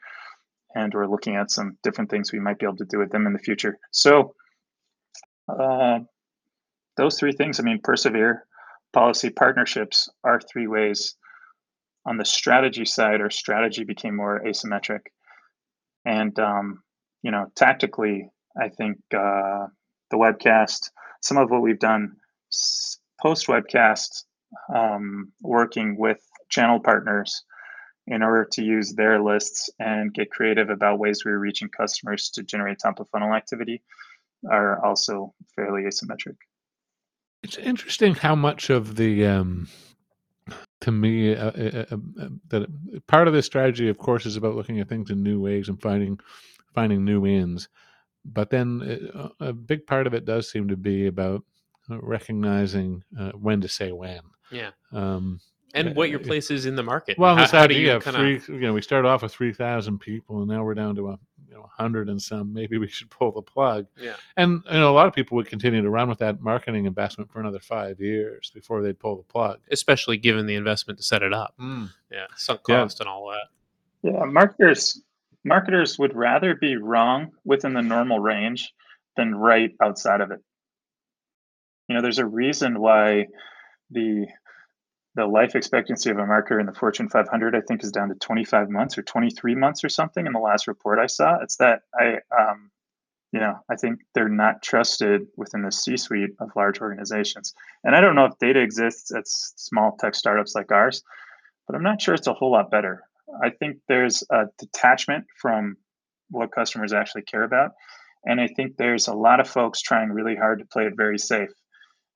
and 0.76 0.94
we're 0.94 1.08
looking 1.08 1.36
at 1.36 1.52
some 1.52 1.78
different 1.84 2.10
things 2.10 2.32
we 2.32 2.40
might 2.40 2.60
be 2.60 2.66
able 2.66 2.78
to 2.78 2.86
do 2.86 3.00
with 3.00 3.12
them 3.12 3.26
in 3.26 3.34
the 3.34 3.40
future. 3.40 3.78
So, 3.92 4.36
uh, 5.48 6.00
those 6.98 7.18
three 7.18 7.32
things, 7.32 7.60
I 7.60 7.64
mean, 7.64 7.80
persevere, 7.84 8.46
policy, 8.94 9.30
partnerships 9.30 10.10
are 10.24 10.40
three 10.40 10.68
ways. 10.68 11.16
On 12.06 12.18
the 12.18 12.26
strategy 12.26 12.86
side, 12.86 13.22
our 13.22 13.30
strategy 13.30 13.84
became 13.84 14.16
more 14.16 14.42
asymmetric. 14.46 15.02
And, 16.06 16.38
um, 16.40 16.84
you 17.24 17.32
know, 17.32 17.48
tactically, 17.56 18.30
I 18.62 18.70
think 18.70 18.98
uh, 19.14 19.68
the 20.12 20.18
webcast, 20.18 20.90
some 21.22 21.38
of 21.38 21.50
what 21.50 21.62
we've 21.62 21.80
done 21.80 22.16
post 23.22 23.48
webcast, 23.48 24.24
um, 24.74 25.32
working 25.42 25.98
with 25.98 26.20
channel 26.50 26.80
partners 26.80 27.44
in 28.08 28.24
order 28.24 28.48
to 28.54 28.64
use 28.64 28.94
their 28.94 29.22
lists 29.22 29.70
and 29.80 30.14
get 30.14 30.32
creative 30.32 30.70
about 30.70 31.00
ways 31.00 31.24
we 31.24 31.32
are 31.32 31.40
reaching 31.40 31.70
customers 31.70 32.30
to 32.32 32.44
generate 32.44 32.80
top 32.80 33.00
of 33.00 33.08
funnel 33.10 33.34
activity 33.34 33.82
are 34.50 34.84
also 34.84 35.34
fairly 35.56 35.84
asymmetric. 35.84 36.36
It's 37.44 37.58
interesting 37.58 38.16
how 38.16 38.36
much 38.36 38.70
of 38.70 38.96
the 38.96 39.26
um, 39.26 39.68
to 40.82 40.92
me 40.92 41.36
uh, 41.36 41.52
uh, 41.52 41.86
uh, 41.92 41.96
uh 42.22 42.30
that 42.48 43.04
part 43.08 43.28
of 43.28 43.34
this 43.34 43.46
strategy, 43.46 43.88
of 43.90 43.98
course, 43.98 44.26
is 44.26 44.36
about 44.36 44.56
looking 44.56 44.80
at 44.80 44.90
things 44.90 45.10
in 45.10 45.24
new 45.24 45.40
ways 45.40 45.70
and 45.70 45.82
finding 45.82 46.20
finding 46.74 47.06
new 47.06 47.26
ends. 47.26 47.70
But 48.26 48.50
then 48.50 49.12
uh, 49.14 49.30
a 49.40 49.54
big 49.54 49.88
part 49.88 50.08
of 50.08 50.14
it 50.14 50.26
does 50.26 50.50
seem 50.50 50.68
to 50.70 50.78
be 50.78 51.08
about 51.08 51.44
recognizing 51.90 53.04
uh, 53.20 53.32
when 53.32 53.62
to 53.62 53.68
say 53.68 53.92
when. 53.92 54.22
Yeah. 54.52 54.72
Um, 54.92 55.40
and 55.74 55.96
what 55.96 56.10
your 56.10 56.20
place 56.20 56.50
is 56.52 56.66
in 56.66 56.76
the 56.76 56.84
market. 56.84 57.18
Well, 57.18 57.36
how, 57.36 57.42
this 57.42 57.52
how 57.52 57.64
idea 57.64 57.96
of 57.96 58.04
kinda... 58.04 58.40
three, 58.40 58.56
you 58.56 58.62
know, 58.62 58.74
we 58.74 58.82
started 58.82 59.08
off 59.08 59.22
with 59.22 59.32
three 59.32 59.54
thousand 59.54 60.00
people, 60.00 60.40
and 60.40 60.48
now 60.48 60.64
we're 60.64 60.74
down 60.74 60.96
to 60.96 61.10
a 61.10 61.20
you 61.48 61.54
know 61.54 61.70
hundred 61.72 62.10
and 62.10 62.22
some. 62.22 62.54
Maybe 62.54 62.78
we 62.78 62.88
should 62.88 63.10
pull 63.10 63.32
the 63.32 63.42
plug. 63.42 63.86
Yeah, 63.96 64.16
and 64.36 64.64
you 64.66 64.80
know, 64.80 64.92
a 64.92 64.96
lot 64.96 65.08
of 65.08 65.14
people 65.14 65.36
would 65.36 65.48
continue 65.48 65.82
to 65.82 65.90
run 65.90 66.10
with 66.10 66.20
that 66.20 66.42
marketing 66.42 66.86
investment 66.86 67.32
for 67.32 67.40
another 67.40 67.60
five 67.60 68.00
years 68.00 68.52
before 68.54 68.82
they'd 68.82 69.00
pull 69.00 69.18
the 69.18 69.24
plug, 69.24 69.60
especially 69.72 70.18
given 70.18 70.48
the 70.48 70.56
investment 70.56 70.98
to 70.98 71.04
set 71.04 71.22
it 71.22 71.34
up. 71.34 71.54
Mm. 71.60 71.90
Yeah, 72.12 72.26
sunk 72.36 72.64
cost 72.64 73.00
yeah. 73.00 73.04
and 73.04 73.10
all 73.10 73.30
that. 73.30 73.48
Yeah, 74.02 74.26
marketers 74.26 75.02
marketers 75.44 76.00
would 76.00 76.16
rather 76.16 76.56
be 76.56 76.78
wrong 76.78 77.32
within 77.46 77.74
the 77.74 77.82
normal 77.82 78.20
range 78.20 78.74
than 79.16 79.36
right 79.36 79.72
outside 79.82 80.22
of 80.22 80.32
it. 80.32 80.40
You 81.88 81.96
know, 81.96 82.02
there's 82.02 82.20
a 82.20 82.26
reason 82.26 82.80
why 82.80 83.28
the 83.92 84.28
the 85.16 85.26
life 85.26 85.56
expectancy 85.56 86.10
of 86.10 86.18
a 86.18 86.22
marketer 86.22 86.60
in 86.60 86.66
the 86.66 86.74
Fortune 86.74 87.10
500, 87.10 87.56
I 87.56 87.62
think, 87.62 87.84
is 87.84 87.92
down 87.92 88.10
to 88.10 88.16
25 88.16 88.70
months 88.70 88.98
or 88.98 89.02
23 89.02 89.56
months 89.56 89.84
or 89.84 89.90
something 89.90 90.26
in 90.26 90.34
the 90.34 90.40
last 90.40 90.68
report 90.68 91.00
I 91.00 91.08
saw. 91.08 91.40
It's 91.42 91.58
that 91.58 91.82
I, 91.94 92.20
um, 92.38 92.70
you 93.32 93.40
know, 93.40 93.60
I 93.70 93.76
think 93.76 94.00
they're 94.14 94.30
not 94.30 94.62
trusted 94.62 95.28
within 95.36 95.64
the 95.64 95.72
C-suite 95.72 96.36
of 96.40 96.56
large 96.56 96.80
organizations. 96.80 97.54
And 97.84 97.96
I 97.96 98.02
don't 98.02 98.16
know 98.16 98.26
if 98.26 98.38
data 98.40 98.62
exists 98.62 99.14
at 99.14 99.24
small 99.28 99.98
tech 100.00 100.16
startups 100.16 100.56
like 100.56 100.72
ours, 100.72 101.04
but 101.68 101.76
I'm 101.76 101.84
not 101.84 102.02
sure 102.02 102.14
it's 102.14 102.28
a 102.28 102.34
whole 102.34 102.52
lot 102.52 102.72
better. 102.72 103.02
I 103.44 103.50
think 103.50 103.78
there's 103.88 104.24
a 104.32 104.46
detachment 104.58 105.26
from 105.40 105.78
what 106.30 106.52
customers 106.52 106.94
actually 106.94 107.24
care 107.24 107.44
about. 107.44 107.72
And 108.26 108.40
I 108.40 108.48
think 108.48 108.78
there's 108.78 109.08
a 109.08 109.14
lot 109.14 109.40
of 109.40 109.50
folks 109.50 109.82
trying 109.82 110.10
really 110.10 110.36
hard 110.36 110.60
to 110.60 110.66
play 110.66 110.86
it 110.86 110.94
very 110.96 111.18
safe 111.18 111.50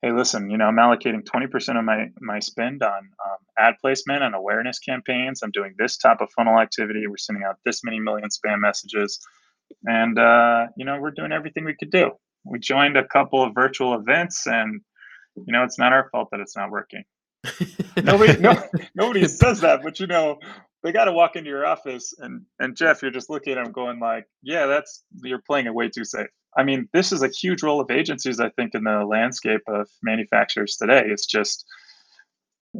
hey, 0.03 0.11
listen, 0.11 0.49
you 0.49 0.57
know, 0.57 0.65
I'm 0.65 0.75
allocating 0.75 1.23
20% 1.23 1.79
of 1.79 1.85
my 1.85 2.09
my 2.19 2.39
spend 2.39 2.83
on 2.83 3.09
um, 3.25 3.37
ad 3.57 3.75
placement 3.81 4.21
and 4.21 4.35
awareness 4.35 4.77
campaigns. 4.77 5.41
I'm 5.41 5.51
doing 5.51 5.73
this 5.77 5.97
type 5.97 6.17
of 6.19 6.29
funnel 6.35 6.59
activity. 6.59 7.07
We're 7.07 7.17
sending 7.17 7.43
out 7.43 7.55
this 7.65 7.83
many 7.83 7.99
million 7.99 8.29
spam 8.29 8.59
messages, 8.59 9.19
and 9.85 10.19
uh, 10.19 10.67
you 10.75 10.85
know, 10.85 10.99
we're 10.99 11.11
doing 11.11 11.31
everything 11.31 11.63
we 11.63 11.75
could 11.75 11.89
do. 11.89 12.11
We 12.43 12.59
joined 12.59 12.97
a 12.97 13.07
couple 13.07 13.41
of 13.41 13.55
virtual 13.55 13.95
events, 13.95 14.45
and 14.45 14.81
you 15.35 15.53
know, 15.53 15.63
it's 15.63 15.79
not 15.79 15.93
our 15.93 16.09
fault 16.11 16.27
that 16.31 16.41
it's 16.41 16.57
not 16.57 16.69
working. 16.69 17.05
nobody, 17.97 18.39
no, 18.39 18.61
nobody 18.95 19.27
says 19.27 19.61
that, 19.61 19.83
but 19.83 19.99
you 19.99 20.07
know, 20.07 20.39
they 20.83 20.91
got 20.91 21.05
to 21.05 21.13
walk 21.13 21.35
into 21.35 21.49
your 21.49 21.65
office, 21.65 22.13
and 22.19 22.41
and 22.59 22.75
Jeff, 22.75 23.01
you're 23.01 23.11
just 23.11 23.29
looking 23.29 23.53
at 23.57 23.63
them, 23.63 23.71
going 23.71 23.99
like, 23.99 24.27
yeah, 24.41 24.65
that's 24.65 25.03
you're 25.23 25.41
playing 25.41 25.65
it 25.65 25.73
way 25.73 25.89
too 25.89 26.03
safe. 26.03 26.27
I 26.55 26.63
mean, 26.63 26.87
this 26.93 27.11
is 27.11 27.23
a 27.23 27.29
huge 27.29 27.63
role 27.63 27.81
of 27.81 27.89
agencies, 27.89 28.39
I 28.39 28.49
think, 28.49 28.75
in 28.75 28.83
the 28.83 29.05
landscape 29.05 29.61
of 29.67 29.89
manufacturers 30.03 30.75
today. 30.75 31.03
It's 31.05 31.25
just 31.25 31.65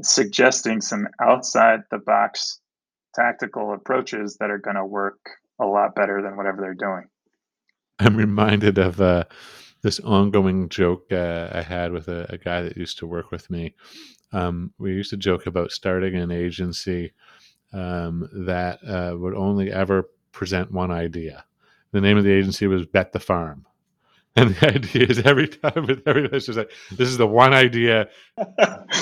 suggesting 0.02 0.82
some 0.82 1.08
outside 1.22 1.82
the 1.90 1.98
box 1.98 2.60
tactical 3.16 3.74
approaches 3.74 4.38
that 4.40 4.50
are 4.50 4.58
going 4.58 4.76
to 4.76 4.86
work 4.86 5.20
a 5.60 5.66
lot 5.66 5.96
better 5.96 6.22
than 6.22 6.36
whatever 6.36 6.62
they're 6.62 6.74
doing. 6.74 7.08
I'm 8.00 8.18
reminded 8.18 8.78
of 8.78 9.00
uh, 9.00 9.26
this 9.82 10.00
ongoing 10.00 10.70
joke 10.70 11.06
uh, 11.12 11.50
I 11.52 11.62
had 11.62 11.92
with 11.92 12.08
a, 12.08 12.26
a, 12.30 12.38
guy 12.38 12.64
that 12.64 12.76
used 12.76 12.98
to 13.00 13.08
work 13.08 13.32
with 13.32 13.50
me. 13.52 13.76
Um, 14.32 14.74
we 14.80 14.94
used 14.94 15.12
to 15.12 15.18
joke 15.18 15.46
about 15.46 15.72
starting 15.72 16.16
an 16.16 16.32
agency 16.32 17.14
um, 17.74 18.30
that 18.32 18.80
uh, 18.88 19.16
would 19.18 19.36
only 19.36 19.72
ever 19.72 20.10
present 20.32 20.72
one 20.72 20.92
idea 20.92 21.46
the 21.94 22.02
name 22.02 22.18
of 22.18 22.24
the 22.26 22.32
agency 22.32 22.68
was 22.68 22.86
Bet 22.86 23.14
the 23.14 23.20
Farm. 23.20 23.66
And 24.36 24.56
the 24.56 24.74
idea 24.74 25.06
is 25.06 25.20
every 25.20 25.48
time 25.48 25.86
with 25.86 26.02
every 26.08 26.26
it's 26.26 26.48
just 26.48 26.58
like 26.58 26.72
this 26.90 27.08
is 27.08 27.20
the 27.20 27.28
one 27.28 27.54
idea. 27.54 28.10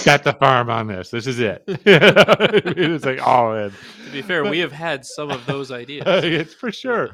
Bet 0.03 0.25
the 0.25 0.35
farm 0.37 0.69
on 0.69 0.87
this. 0.87 1.09
This 1.09 1.25
is 1.25 1.39
it. 1.39 1.63
it's 1.67 3.05
like 3.05 3.25
all 3.25 3.55
in. 3.55 3.71
To 3.71 4.11
be 4.11 4.21
fair, 4.21 4.43
but, 4.43 4.51
we 4.51 4.59
have 4.59 4.73
had 4.73 5.05
some 5.05 5.31
of 5.31 5.45
those 5.45 5.71
ideas. 5.71 6.03
it's 6.05 6.53
for 6.53 6.69
sure. 6.69 7.11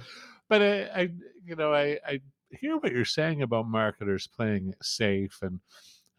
But 0.50 0.64
I, 0.64 0.82
I 0.86 1.10
you 1.46 1.56
know, 1.56 1.72
I, 1.72 2.00
I 2.08 2.22
hear 2.50 2.78
what 2.78 2.92
you're 2.92 3.06
saying 3.06 3.44
about 3.44 3.68
marketers 3.68 4.26
playing 4.26 4.70
it 4.70 4.84
safe, 4.84 5.38
and 5.44 5.60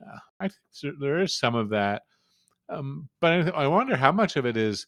uh, 0.00 0.18
I 0.38 0.50
think 0.50 1.00
there 1.00 1.18
is 1.18 1.34
some 1.34 1.56
of 1.56 1.70
that. 1.70 2.02
Um, 2.68 3.08
but 3.18 3.32
I, 3.32 3.64
I 3.64 3.66
wonder 3.66 3.96
how 3.96 4.12
much 4.12 4.36
of 4.36 4.46
it 4.46 4.56
is 4.56 4.86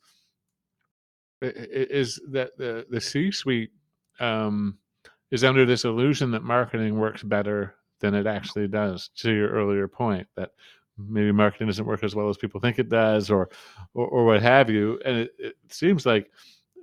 is 1.42 2.20
that 2.31 2.57
the 2.57 2.87
the 2.90 3.00
C-suite 3.00 3.70
um, 4.18 4.79
is 5.31 5.44
under 5.44 5.64
this 5.64 5.85
illusion 5.85 6.31
that 6.33 6.42
marketing 6.42 6.98
works 6.98 7.22
better 7.22 7.74
than 8.00 8.14
it 8.14 8.26
actually 8.26 8.68
does. 8.68 9.11
To 9.16 9.31
your 9.31 9.50
earlier 9.50 9.88
point, 9.88 10.26
that 10.37 10.50
maybe 10.98 11.33
marketing 11.33 11.68
doesn't 11.68 11.87
work 11.87 12.03
as 12.05 12.14
well 12.14 12.29
as 12.29 12.37
people 12.37 12.61
think 12.61 12.79
it 12.79 12.88
does, 12.88 13.31
or 13.31 13.50
or, 13.94 14.07
or 14.07 14.24
what 14.24 14.42
have 14.42 14.70
you. 14.70 15.00
And 15.05 15.18
it, 15.18 15.31
it 15.38 15.57
seems 15.68 16.07
like 16.07 16.31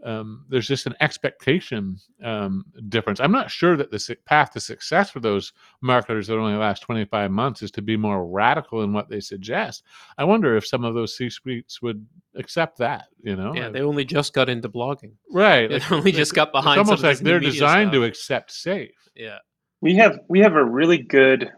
um, 0.06 0.46
there's 0.50 0.68
just 0.68 0.86
an 0.86 0.96
expectation 1.02 1.98
um, 2.24 2.66
difference. 2.90 3.20
I'm 3.20 3.32
not 3.32 3.50
sure 3.52 3.76
that 3.78 3.92
the 3.92 4.18
path 4.26 4.52
to 4.52 4.60
success 4.60 5.10
for 5.10 5.20
those 5.20 5.54
marketers 5.82 6.28
that 6.28 6.38
only 6.38 6.54
last 6.56 6.82
25 6.82 7.32
months 7.32 7.62
is 7.64 7.72
to 7.72 7.82
be 7.82 7.98
more 7.98 8.26
radical 8.28 8.84
in 8.84 8.94
what 8.94 9.10
they 9.10 9.20
suggest. 9.20 9.84
I 10.18 10.24
wonder 10.24 10.56
if 10.56 10.66
some 10.68 10.84
of 10.86 10.94
those 10.94 11.16
C-suites 11.18 11.82
would 11.82 12.06
accept 12.36 12.78
that. 12.78 13.08
You 13.22 13.36
know, 13.36 13.54
Yeah, 13.56 13.70
they 13.70 13.82
only 13.82 14.06
just 14.06 14.34
got 14.34 14.50
into 14.50 14.70
blogging. 14.70 15.14
right? 15.32 15.68
They 15.68 15.80
like- 15.80 15.92
only 15.92 16.12
just 16.12 16.34
got 16.36 16.52
behind. 16.52 16.80
It's 16.80 16.88
almost 16.90 17.02
some 17.02 17.10
like 17.10 17.18
this 17.18 17.26
they're 17.26 17.40
media 17.40 17.52
designed 17.52 17.92
to 17.94 18.04
accept 18.04 18.52
safe. 18.52 18.92
Yeah. 19.16 19.40
We 19.82 19.96
have 19.96 20.20
we 20.28 20.40
have 20.40 20.54
a 20.56 20.64
really 20.64 20.98
good 21.00 21.52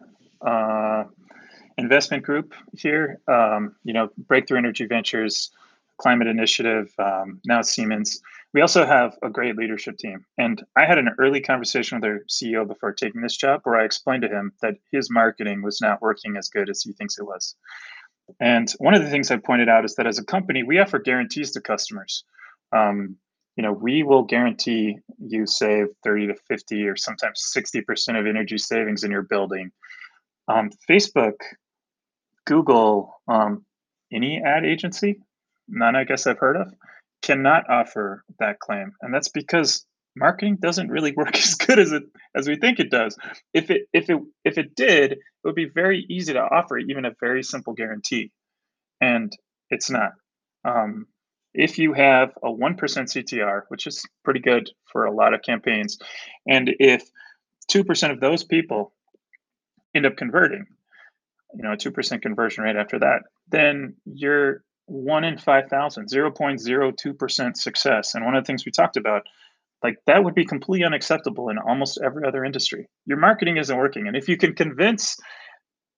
uh, 0.45 1.03
investment 1.77 2.23
group 2.23 2.53
here. 2.73 3.19
Um, 3.27 3.75
you 3.83 3.93
know, 3.93 4.09
Breakthrough 4.17 4.57
Energy 4.57 4.85
Ventures, 4.85 5.51
Climate 5.99 6.27
Initiative, 6.27 6.91
um, 6.97 7.41
now 7.45 7.61
Siemens. 7.61 8.21
We 8.53 8.61
also 8.61 8.85
have 8.85 9.15
a 9.21 9.29
great 9.29 9.55
leadership 9.57 9.97
team. 9.97 10.25
And 10.37 10.63
I 10.75 10.85
had 10.85 10.97
an 10.97 11.09
early 11.19 11.41
conversation 11.41 11.97
with 11.97 12.03
their 12.03 12.23
CEO 12.29 12.67
before 12.67 12.93
taking 12.93 13.21
this 13.21 13.37
job, 13.37 13.61
where 13.63 13.79
I 13.79 13.85
explained 13.85 14.23
to 14.23 14.29
him 14.29 14.53
that 14.61 14.75
his 14.91 15.11
marketing 15.11 15.61
was 15.61 15.81
not 15.81 16.01
working 16.01 16.35
as 16.37 16.49
good 16.49 16.69
as 16.69 16.81
he 16.81 16.93
thinks 16.93 17.19
it 17.19 17.25
was. 17.25 17.55
And 18.39 18.71
one 18.79 18.93
of 18.93 19.03
the 19.03 19.09
things 19.09 19.29
I 19.29 19.37
pointed 19.37 19.69
out 19.69 19.85
is 19.85 19.95
that 19.95 20.07
as 20.07 20.19
a 20.19 20.23
company, 20.23 20.63
we 20.63 20.79
offer 20.79 20.99
guarantees 20.99 21.51
to 21.51 21.61
customers. 21.61 22.23
Um, 22.71 23.17
you 23.55 23.63
know, 23.63 23.73
we 23.73 24.03
will 24.03 24.23
guarantee 24.23 24.99
you 25.19 25.45
save 25.45 25.87
30 26.03 26.27
to 26.27 26.35
50 26.47 26.87
or 26.87 26.95
sometimes 26.95 27.51
60% 27.55 28.19
of 28.19 28.25
energy 28.25 28.57
savings 28.57 29.03
in 29.03 29.11
your 29.11 29.23
building. 29.23 29.71
Um, 30.47 30.71
Facebook, 30.89 31.35
Google, 32.45 33.21
um, 33.27 33.65
any 34.13 34.41
ad 34.41 34.65
agency, 34.65 35.19
none 35.69 35.95
I 35.95 36.03
guess 36.03 36.27
I've 36.27 36.39
heard 36.39 36.57
of, 36.57 36.73
cannot 37.21 37.69
offer 37.69 38.23
that 38.39 38.59
claim. 38.59 38.91
And 39.01 39.13
that's 39.13 39.29
because 39.29 39.85
marketing 40.15 40.57
doesn't 40.61 40.89
really 40.89 41.13
work 41.13 41.35
as 41.37 41.55
good 41.55 41.79
as 41.79 41.91
it 41.91 42.03
as 42.35 42.47
we 42.47 42.55
think 42.55 42.79
it 42.79 42.91
does. 42.91 43.17
If 43.53 43.69
it 43.69 43.83
if 43.93 44.09
it 44.09 44.19
if 44.45 44.57
it 44.57 44.75
did, 44.75 45.13
it 45.13 45.19
would 45.43 45.55
be 45.55 45.69
very 45.73 46.05
easy 46.09 46.33
to 46.33 46.41
offer 46.41 46.77
even 46.77 47.05
a 47.05 47.15
very 47.19 47.43
simple 47.43 47.73
guarantee. 47.73 48.31
And 49.01 49.31
it's 49.69 49.89
not. 49.89 50.11
Um, 50.65 51.05
if 51.53 51.79
you 51.79 51.93
have 51.93 52.31
a 52.43 52.49
1% 52.49 52.77
CTR, 52.77 53.61
which 53.69 53.87
is 53.87 54.05
pretty 54.23 54.39
good 54.39 54.69
for 54.91 55.05
a 55.05 55.11
lot 55.11 55.33
of 55.33 55.41
campaigns, 55.41 55.97
and 56.47 56.69
if 56.79 57.09
2% 57.71 58.11
of 58.11 58.19
those 58.19 58.43
people 58.43 58.93
end 59.95 60.05
up 60.05 60.17
converting, 60.17 60.65
you 61.55 61.63
know, 61.63 61.71
a 61.71 61.77
2% 61.77 62.21
conversion 62.21 62.63
rate 62.63 62.75
after 62.75 62.99
that, 62.99 63.23
then 63.49 63.95
you're 64.05 64.63
one 64.89 65.23
in 65.23 65.37
5,000, 65.37 66.07
0.02% 66.07 67.57
success. 67.57 68.15
And 68.15 68.25
one 68.25 68.35
of 68.35 68.43
the 68.43 68.47
things 68.47 68.65
we 68.65 68.71
talked 68.71 68.97
about, 68.97 69.23
like 69.83 69.97
that 70.07 70.23
would 70.23 70.35
be 70.35 70.45
completely 70.45 70.85
unacceptable 70.85 71.49
in 71.49 71.57
almost 71.57 71.99
every 72.03 72.27
other 72.27 72.43
industry. 72.43 72.87
Your 73.05 73.17
marketing 73.17 73.57
isn't 73.57 73.77
working. 73.77 74.07
And 74.07 74.17
if 74.17 74.27
you 74.27 74.37
can 74.37 74.53
convince 74.53 75.15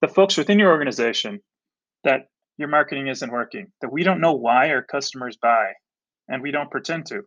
the 0.02 0.08
folks 0.08 0.38
within 0.38 0.60
your 0.60 0.72
organization 0.72 1.40
that 2.04 2.28
your 2.58 2.68
marketing 2.68 3.08
isn't 3.08 3.32
working, 3.32 3.72
that 3.82 3.92
we 3.92 4.04
don't 4.04 4.22
know 4.22 4.34
why 4.34 4.70
our 4.70 4.84
customers 4.84 5.38
buy, 5.42 5.72
and 6.28 6.42
we 6.42 6.52
don't 6.52 6.72
pretend 6.72 7.06
to. 7.08 7.22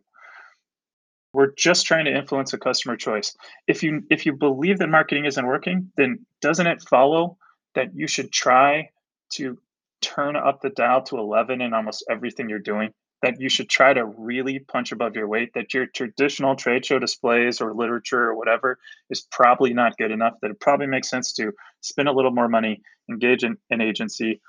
We're 1.33 1.53
just 1.57 1.85
trying 1.85 2.05
to 2.05 2.15
influence 2.15 2.53
a 2.53 2.57
customer 2.57 2.95
choice. 2.95 3.35
If 3.67 3.83
you 3.83 4.03
if 4.09 4.25
you 4.25 4.33
believe 4.33 4.79
that 4.79 4.87
marketing 4.87 5.25
isn't 5.25 5.45
working, 5.45 5.91
then 5.97 6.25
doesn't 6.41 6.67
it 6.67 6.81
follow 6.89 7.37
that 7.75 7.89
you 7.93 8.07
should 8.07 8.31
try 8.31 8.89
to 9.33 9.57
turn 10.01 10.35
up 10.35 10.61
the 10.61 10.69
dial 10.69 11.03
to 11.03 11.17
11 11.17 11.61
in 11.61 11.73
almost 11.73 12.05
everything 12.09 12.49
you're 12.49 12.59
doing? 12.59 12.91
That 13.21 13.39
you 13.39 13.49
should 13.49 13.69
try 13.69 13.93
to 13.93 14.05
really 14.05 14.59
punch 14.59 14.91
above 14.91 15.15
your 15.15 15.27
weight, 15.27 15.53
that 15.55 15.73
your 15.73 15.87
traditional 15.87 16.55
trade 16.55 16.85
show 16.85 16.99
displays 16.99 17.59
or 17.61 17.73
literature 17.73 18.21
or 18.21 18.35
whatever 18.35 18.77
is 19.09 19.21
probably 19.31 19.73
not 19.73 19.97
good 19.97 20.11
enough, 20.11 20.33
that 20.41 20.51
it 20.51 20.59
probably 20.59 20.87
makes 20.87 21.09
sense 21.09 21.33
to 21.33 21.51
spend 21.81 22.07
a 22.07 22.11
little 22.11 22.31
more 22.31 22.49
money, 22.49 22.81
engage 23.09 23.43
in 23.43 23.57
an 23.71 23.81
agency, 23.81 24.41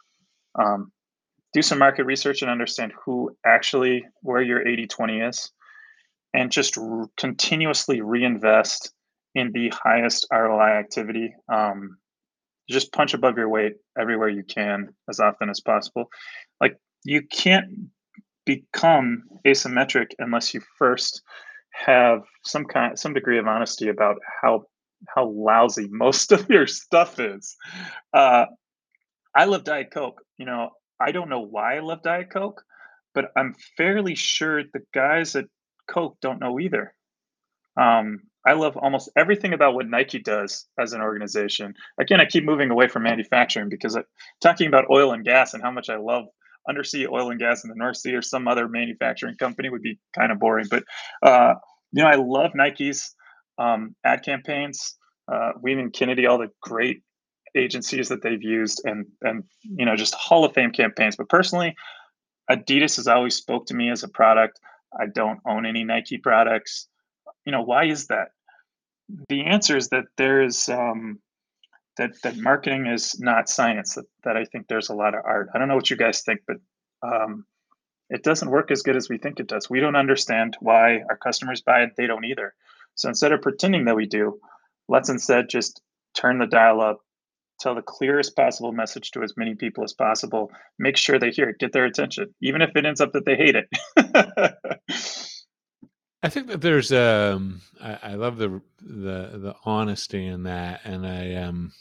um, 0.56 0.92
do 1.52 1.62
some 1.62 1.78
market 1.78 2.04
research 2.04 2.42
and 2.42 2.50
understand 2.50 2.92
who 3.04 3.34
actually 3.46 4.04
where 4.20 4.42
your 4.42 4.66
80 4.66 4.88
20 4.88 5.20
is 5.20 5.52
and 6.34 6.52
just 6.52 6.76
r- 6.76 7.08
continuously 7.16 8.02
reinvest 8.02 8.92
in 9.34 9.52
the 9.52 9.70
highest 9.70 10.26
roi 10.30 10.78
activity 10.78 11.34
um, 11.52 11.96
just 12.68 12.92
punch 12.92 13.14
above 13.14 13.36
your 13.36 13.48
weight 13.48 13.74
everywhere 13.98 14.28
you 14.28 14.42
can 14.42 14.88
as 15.08 15.20
often 15.20 15.48
as 15.48 15.60
possible 15.60 16.06
like 16.60 16.76
you 17.04 17.22
can't 17.22 17.68
become 18.44 19.22
asymmetric 19.46 20.08
unless 20.18 20.54
you 20.54 20.60
first 20.78 21.22
have 21.72 22.22
some 22.44 22.64
kind 22.64 22.98
some 22.98 23.14
degree 23.14 23.38
of 23.38 23.46
honesty 23.46 23.88
about 23.88 24.16
how 24.42 24.64
how 25.08 25.26
lousy 25.28 25.88
most 25.90 26.32
of 26.32 26.48
your 26.48 26.66
stuff 26.66 27.20
is 27.20 27.56
uh, 28.14 28.46
I 29.36 29.44
love 29.44 29.64
Diet 29.64 29.90
Coke. 29.92 30.22
You 30.38 30.46
know, 30.46 30.70
I 30.98 31.12
don't 31.12 31.28
know 31.28 31.42
why 31.42 31.76
I 31.76 31.80
love 31.80 32.02
Diet 32.02 32.30
Coke, 32.30 32.62
but 33.14 33.26
I'm 33.36 33.54
fairly 33.76 34.14
sure 34.14 34.62
the 34.62 34.80
guys 34.94 35.36
at 35.36 35.44
Coke 35.86 36.16
don't 36.22 36.40
know 36.40 36.58
either. 36.58 36.94
Um, 37.78 38.20
I 38.46 38.52
love 38.52 38.76
almost 38.76 39.10
everything 39.16 39.52
about 39.52 39.74
what 39.74 39.88
Nike 39.88 40.20
does 40.20 40.66
as 40.78 40.92
an 40.92 41.00
organization. 41.00 41.74
Again, 41.98 42.20
I 42.20 42.26
keep 42.26 42.44
moving 42.44 42.70
away 42.70 42.88
from 42.88 43.02
manufacturing 43.02 43.68
because 43.68 43.96
I, 43.96 44.02
talking 44.40 44.68
about 44.68 44.84
oil 44.90 45.12
and 45.12 45.24
gas 45.24 45.52
and 45.52 45.62
how 45.62 45.70
much 45.70 45.90
I 45.90 45.96
love 45.96 46.26
undersea 46.68 47.06
oil 47.06 47.30
and 47.30 47.40
gas 47.40 47.64
in 47.64 47.70
the 47.70 47.76
North 47.76 47.96
Sea 47.96 48.14
or 48.14 48.22
some 48.22 48.48
other 48.48 48.68
manufacturing 48.68 49.36
company 49.36 49.68
would 49.68 49.82
be 49.82 49.98
kind 50.16 50.30
of 50.30 50.38
boring. 50.38 50.66
But 50.70 50.84
uh, 51.22 51.54
you 51.92 52.02
know, 52.02 52.08
I 52.08 52.16
love 52.16 52.52
Nike's 52.54 53.14
um, 53.58 53.94
ad 54.04 54.22
campaigns. 54.24 54.96
Uh, 55.30 55.52
Wieden+Kennedy, 55.60 56.26
all 56.26 56.38
the 56.38 56.50
great 56.62 57.02
agencies 57.56 58.08
that 58.08 58.22
they've 58.22 58.42
used 58.42 58.82
and 58.84 59.06
and 59.22 59.44
you 59.62 59.86
know 59.86 59.96
just 59.96 60.14
hall 60.14 60.44
of 60.44 60.52
fame 60.52 60.70
campaigns 60.70 61.16
but 61.16 61.28
personally 61.28 61.74
adidas 62.50 62.96
has 62.96 63.08
always 63.08 63.34
spoke 63.34 63.66
to 63.66 63.74
me 63.74 63.90
as 63.90 64.02
a 64.02 64.08
product 64.08 64.60
i 65.00 65.06
don't 65.06 65.40
own 65.46 65.64
any 65.64 65.82
nike 65.82 66.18
products 66.18 66.88
you 67.44 67.52
know 67.52 67.62
why 67.62 67.84
is 67.84 68.08
that 68.08 68.28
the 69.28 69.44
answer 69.44 69.76
is 69.76 69.88
that 69.90 70.04
there's 70.16 70.68
um, 70.68 71.20
that 71.96 72.10
that 72.22 72.36
marketing 72.36 72.86
is 72.86 73.18
not 73.20 73.48
science 73.48 73.94
that, 73.94 74.04
that 74.24 74.36
i 74.36 74.44
think 74.44 74.66
there's 74.66 74.88
a 74.88 74.94
lot 74.94 75.14
of 75.14 75.24
art. 75.24 75.48
I 75.54 75.58
don't 75.58 75.68
know 75.68 75.76
what 75.76 75.90
you 75.90 75.96
guys 75.96 76.22
think 76.22 76.40
but 76.46 76.56
um, 77.02 77.44
it 78.10 78.22
doesn't 78.22 78.50
work 78.50 78.70
as 78.70 78.82
good 78.82 78.96
as 78.96 79.08
we 79.08 79.18
think 79.18 79.40
it 79.40 79.48
does. 79.48 79.68
We 79.68 79.80
don't 79.80 79.96
understand 79.96 80.56
why 80.60 81.00
our 81.10 81.16
customers 81.16 81.60
buy 81.60 81.82
it. 81.82 81.90
They 81.96 82.06
don't 82.06 82.24
either. 82.24 82.54
So 82.94 83.08
instead 83.08 83.32
of 83.32 83.42
pretending 83.42 83.84
that 83.86 83.96
we 83.96 84.06
do 84.06 84.38
let's 84.88 85.08
instead 85.08 85.48
just 85.48 85.80
turn 86.14 86.38
the 86.38 86.46
dial 86.46 86.80
up 86.80 87.00
tell 87.60 87.74
the 87.74 87.82
clearest 87.82 88.36
possible 88.36 88.72
message 88.72 89.10
to 89.12 89.22
as 89.22 89.34
many 89.36 89.54
people 89.54 89.82
as 89.82 89.94
possible 89.94 90.50
make 90.78 90.96
sure 90.96 91.18
they 91.18 91.30
hear 91.30 91.48
it 91.48 91.58
get 91.58 91.72
their 91.72 91.86
attention 91.86 92.34
even 92.42 92.62
if 92.62 92.70
it 92.74 92.86
ends 92.86 93.00
up 93.00 93.12
that 93.12 93.24
they 93.24 93.36
hate 93.36 93.56
it 93.56 93.68
I 96.26 96.28
think 96.28 96.48
that 96.48 96.60
there's 96.60 96.90
um 96.90 97.60
I, 97.80 97.98
I 98.02 98.14
love 98.14 98.36
the 98.36 98.60
the 98.80 99.38
the 99.38 99.54
honesty 99.64 100.26
in 100.26 100.42
that 100.42 100.80
and 100.82 101.06
I 101.06 101.34
um 101.34 101.72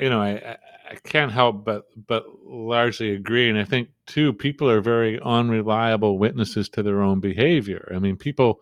you 0.00 0.08
know 0.08 0.22
I, 0.22 0.56
I 0.88 0.94
can't 1.02 1.32
help 1.32 1.64
but 1.64 1.86
but 2.06 2.26
largely 2.44 3.10
agree 3.10 3.50
and 3.50 3.58
I 3.58 3.64
think 3.64 3.88
too 4.06 4.32
people 4.32 4.70
are 4.70 4.80
very 4.80 5.20
unreliable 5.20 6.16
witnesses 6.16 6.68
to 6.68 6.84
their 6.84 7.02
own 7.02 7.18
behavior. 7.18 7.90
I 7.92 7.98
mean 7.98 8.16
people 8.16 8.60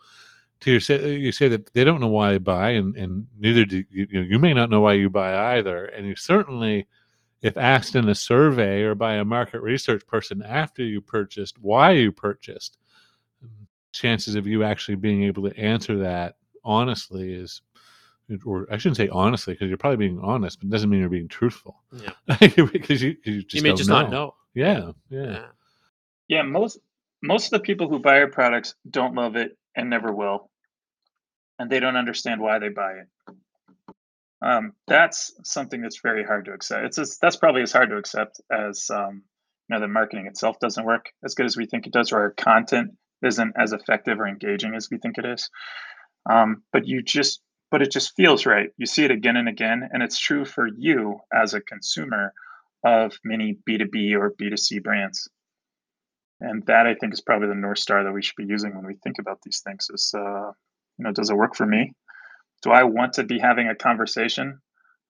to 0.61 0.73
you 0.73 0.81
say 0.81 1.16
you 1.16 1.31
say 1.31 1.49
that 1.49 1.75
they 1.75 1.85
don't 1.85 2.01
know 2.01 2.09
why 2.09 2.33
they 2.33 2.38
buy 2.38 2.71
and 2.71 2.97
and 2.97 3.27
neither 3.38 3.66
do 3.66 3.85
you 3.90 4.07
you, 4.11 4.23
know, 4.23 4.27
you 4.27 4.38
may 4.38 4.55
not 4.55 4.71
know 4.71 4.81
why 4.81 4.94
you 4.94 5.11
buy 5.11 5.59
either 5.59 5.85
and 5.85 6.07
you 6.07 6.16
certainly 6.16 6.87
if 7.43 7.59
asked 7.59 7.95
in 7.95 8.09
a 8.09 8.14
survey 8.14 8.80
or 8.80 8.95
by 8.95 9.16
a 9.16 9.24
market 9.26 9.61
research 9.61 10.07
person 10.07 10.43
after 10.43 10.82
you 10.82 11.03
purchased 11.03 11.59
why 11.59 11.91
you 11.91 12.11
purchased 12.11 12.78
chances 13.93 14.34
of 14.34 14.47
you 14.47 14.64
actually 14.64 14.97
being 14.97 15.24
able 15.24 15.49
to 15.49 15.57
answer 15.59 15.99
that 15.99 16.36
honestly 16.64 17.32
is 17.32 17.62
or 18.45 18.66
I 18.70 18.76
shouldn't 18.76 18.99
say 18.99 19.09
honestly 19.09 19.55
because 19.55 19.68
you're 19.68 19.78
probably 19.78 19.97
being 19.97 20.20
honest, 20.20 20.61
but 20.61 20.66
it 20.66 20.70
doesn't 20.70 20.91
mean 20.91 21.01
you're 21.01 21.09
being 21.09 21.28
truthful. 21.28 21.82
Yeah. 21.93 22.11
because 22.72 23.03
you, 23.03 23.16
you 23.24 23.43
just 23.43 23.55
you 23.55 23.62
may 23.62 23.70
don't 23.70 23.78
just 23.78 23.89
know. 23.89 24.03
not 24.03 24.11
know. 24.11 24.34
Yeah, 24.55 24.93
yeah, 25.09 25.24
Yeah. 25.24 25.47
yeah 26.28 26.43
most 26.43 26.78
most 27.22 27.47
of 27.47 27.51
the 27.53 27.64
people 27.64 27.89
who 27.89 27.99
buy 27.99 28.20
our 28.20 28.28
products 28.28 28.74
don't 28.89 29.14
love 29.14 29.36
it 29.36 29.57
and 29.74 29.91
never 29.91 30.12
will 30.12 30.51
and 31.59 31.70
they 31.70 31.80
don't 31.80 31.97
understand 31.97 32.41
why 32.41 32.59
they 32.59 32.68
buy 32.68 32.93
it 32.93 33.34
um, 34.41 34.72
that's 34.86 35.32
something 35.43 35.80
that's 35.80 36.01
very 36.01 36.22
hard 36.24 36.45
to 36.45 36.53
accept 36.53 36.84
it's 36.84 36.97
just, 36.97 37.20
that's 37.20 37.36
probably 37.36 37.62
as 37.62 37.72
hard 37.72 37.91
to 37.91 37.97
accept 37.97 38.41
as 38.53 38.89
um, 38.91 39.22
you 39.68 39.74
know 39.74 39.80
the 39.80 39.89
marketing 39.89 40.26
itself 40.26 40.59
doesn't 40.61 40.84
work 40.84 41.11
as 41.24 41.34
good 41.34 41.47
as 41.47 41.57
we 41.57 41.66
think 41.66 41.86
it 41.86 41.93
does 41.93 42.12
or 42.12 42.20
our 42.20 42.30
content 42.30 42.93
isn't 43.25 43.55
as 43.59 43.73
effective 43.73 44.21
or 44.21 44.29
engaging 44.29 44.75
as 44.75 44.89
we 44.91 44.99
think 44.99 45.19
it 45.19 45.27
is 45.27 45.51
Um, 46.31 46.62
but 46.73 46.87
you 46.87 47.03
just 47.03 47.43
but 47.71 47.83
it 47.83 47.93
just 47.93 48.14
feels 48.16 48.47
right. 48.47 48.71
You 48.79 48.87
see 48.87 49.05
it 49.05 49.11
again 49.11 49.37
and 49.37 49.49
again, 49.49 49.89
and 49.93 50.03
it's 50.03 50.19
true 50.19 50.45
for 50.45 50.66
you 50.66 51.21
as 51.33 51.55
a 51.55 51.61
consumer 51.61 52.33
of 52.85 53.19
many 53.25 53.59
B2B 53.69 54.14
or 54.19 54.33
B2C 54.41 54.83
brands. 54.83 55.29
And 56.41 56.64
that 56.66 56.87
I 56.87 56.95
think 56.95 57.12
is 57.12 57.21
probably 57.21 57.49
the 57.49 57.55
North 57.55 57.79
Star 57.79 58.05
that 58.05 58.12
we 58.12 58.23
should 58.23 58.37
be 58.37 58.47
using 58.47 58.75
when 58.75 58.87
we 58.87 58.95
think 59.03 59.19
about 59.19 59.41
these 59.43 59.61
things 59.61 59.89
is, 59.93 60.14
uh, 60.16 60.53
you 60.99 61.05
know, 61.05 61.12
does 61.12 61.31
it 61.31 61.37
work 61.37 61.57
for 61.57 61.66
me? 61.66 61.93
Do 62.62 62.71
I 62.71 62.85
want 62.85 63.14
to 63.14 63.25
be 63.25 63.39
having 63.39 63.69
a 63.69 63.75
conversation 63.75 64.61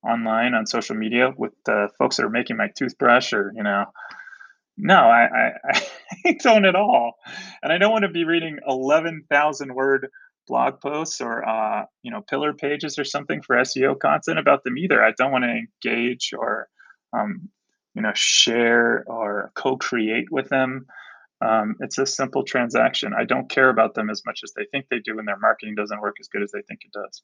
online 0.03 0.53
on 0.53 0.65
social 0.65 0.95
media 0.95 1.31
with 1.37 1.53
the 1.65 1.89
folks 1.97 2.17
that 2.17 2.25
are 2.25 2.29
making 2.29 2.57
my 2.57 2.69
toothbrush 2.75 3.33
or, 3.33 3.53
you 3.55 3.63
know, 3.63 3.85
no, 4.79 4.95
I, 4.95 5.27
I, 5.27 5.81
I 6.25 6.37
don't 6.41 6.65
at 6.65 6.75
all. 6.75 7.13
And 7.61 7.71
I 7.71 7.77
don't 7.77 7.91
want 7.91 8.03
to 8.03 8.09
be 8.09 8.23
reading 8.23 8.59
11,000 8.67 9.75
word 9.75 10.09
blog 10.47 10.81
posts 10.81 11.21
or 11.21 11.47
uh, 11.47 11.85
you 12.01 12.11
know 12.11 12.21
pillar 12.21 12.53
pages 12.53 12.99
or 12.99 13.05
something 13.05 13.41
for 13.41 13.55
SEO 13.57 13.97
content 13.97 14.39
about 14.39 14.63
them 14.65 14.77
either. 14.77 15.01
I 15.01 15.13
don't 15.17 15.31
want 15.31 15.45
to 15.45 15.49
engage 15.51 16.31
or 16.37 16.67
um, 17.13 17.49
you 17.93 18.01
know 18.01 18.11
share 18.15 19.05
or 19.07 19.51
co-create 19.55 20.29
with 20.31 20.49
them. 20.49 20.87
Um, 21.41 21.75
it's 21.79 21.97
a 21.97 22.05
simple 22.05 22.43
transaction. 22.43 23.13
I 23.17 23.23
don't 23.23 23.49
care 23.49 23.69
about 23.69 23.93
them 23.93 24.09
as 24.09 24.23
much 24.25 24.41
as 24.43 24.51
they 24.57 24.65
think 24.71 24.87
they 24.89 24.99
do, 24.99 25.19
and 25.19 25.27
their 25.27 25.37
marketing 25.37 25.75
doesn't 25.75 26.01
work 26.01 26.17
as 26.19 26.27
good 26.27 26.41
as 26.41 26.51
they 26.51 26.63
think 26.67 26.81
it 26.83 26.91
does. 26.91 27.21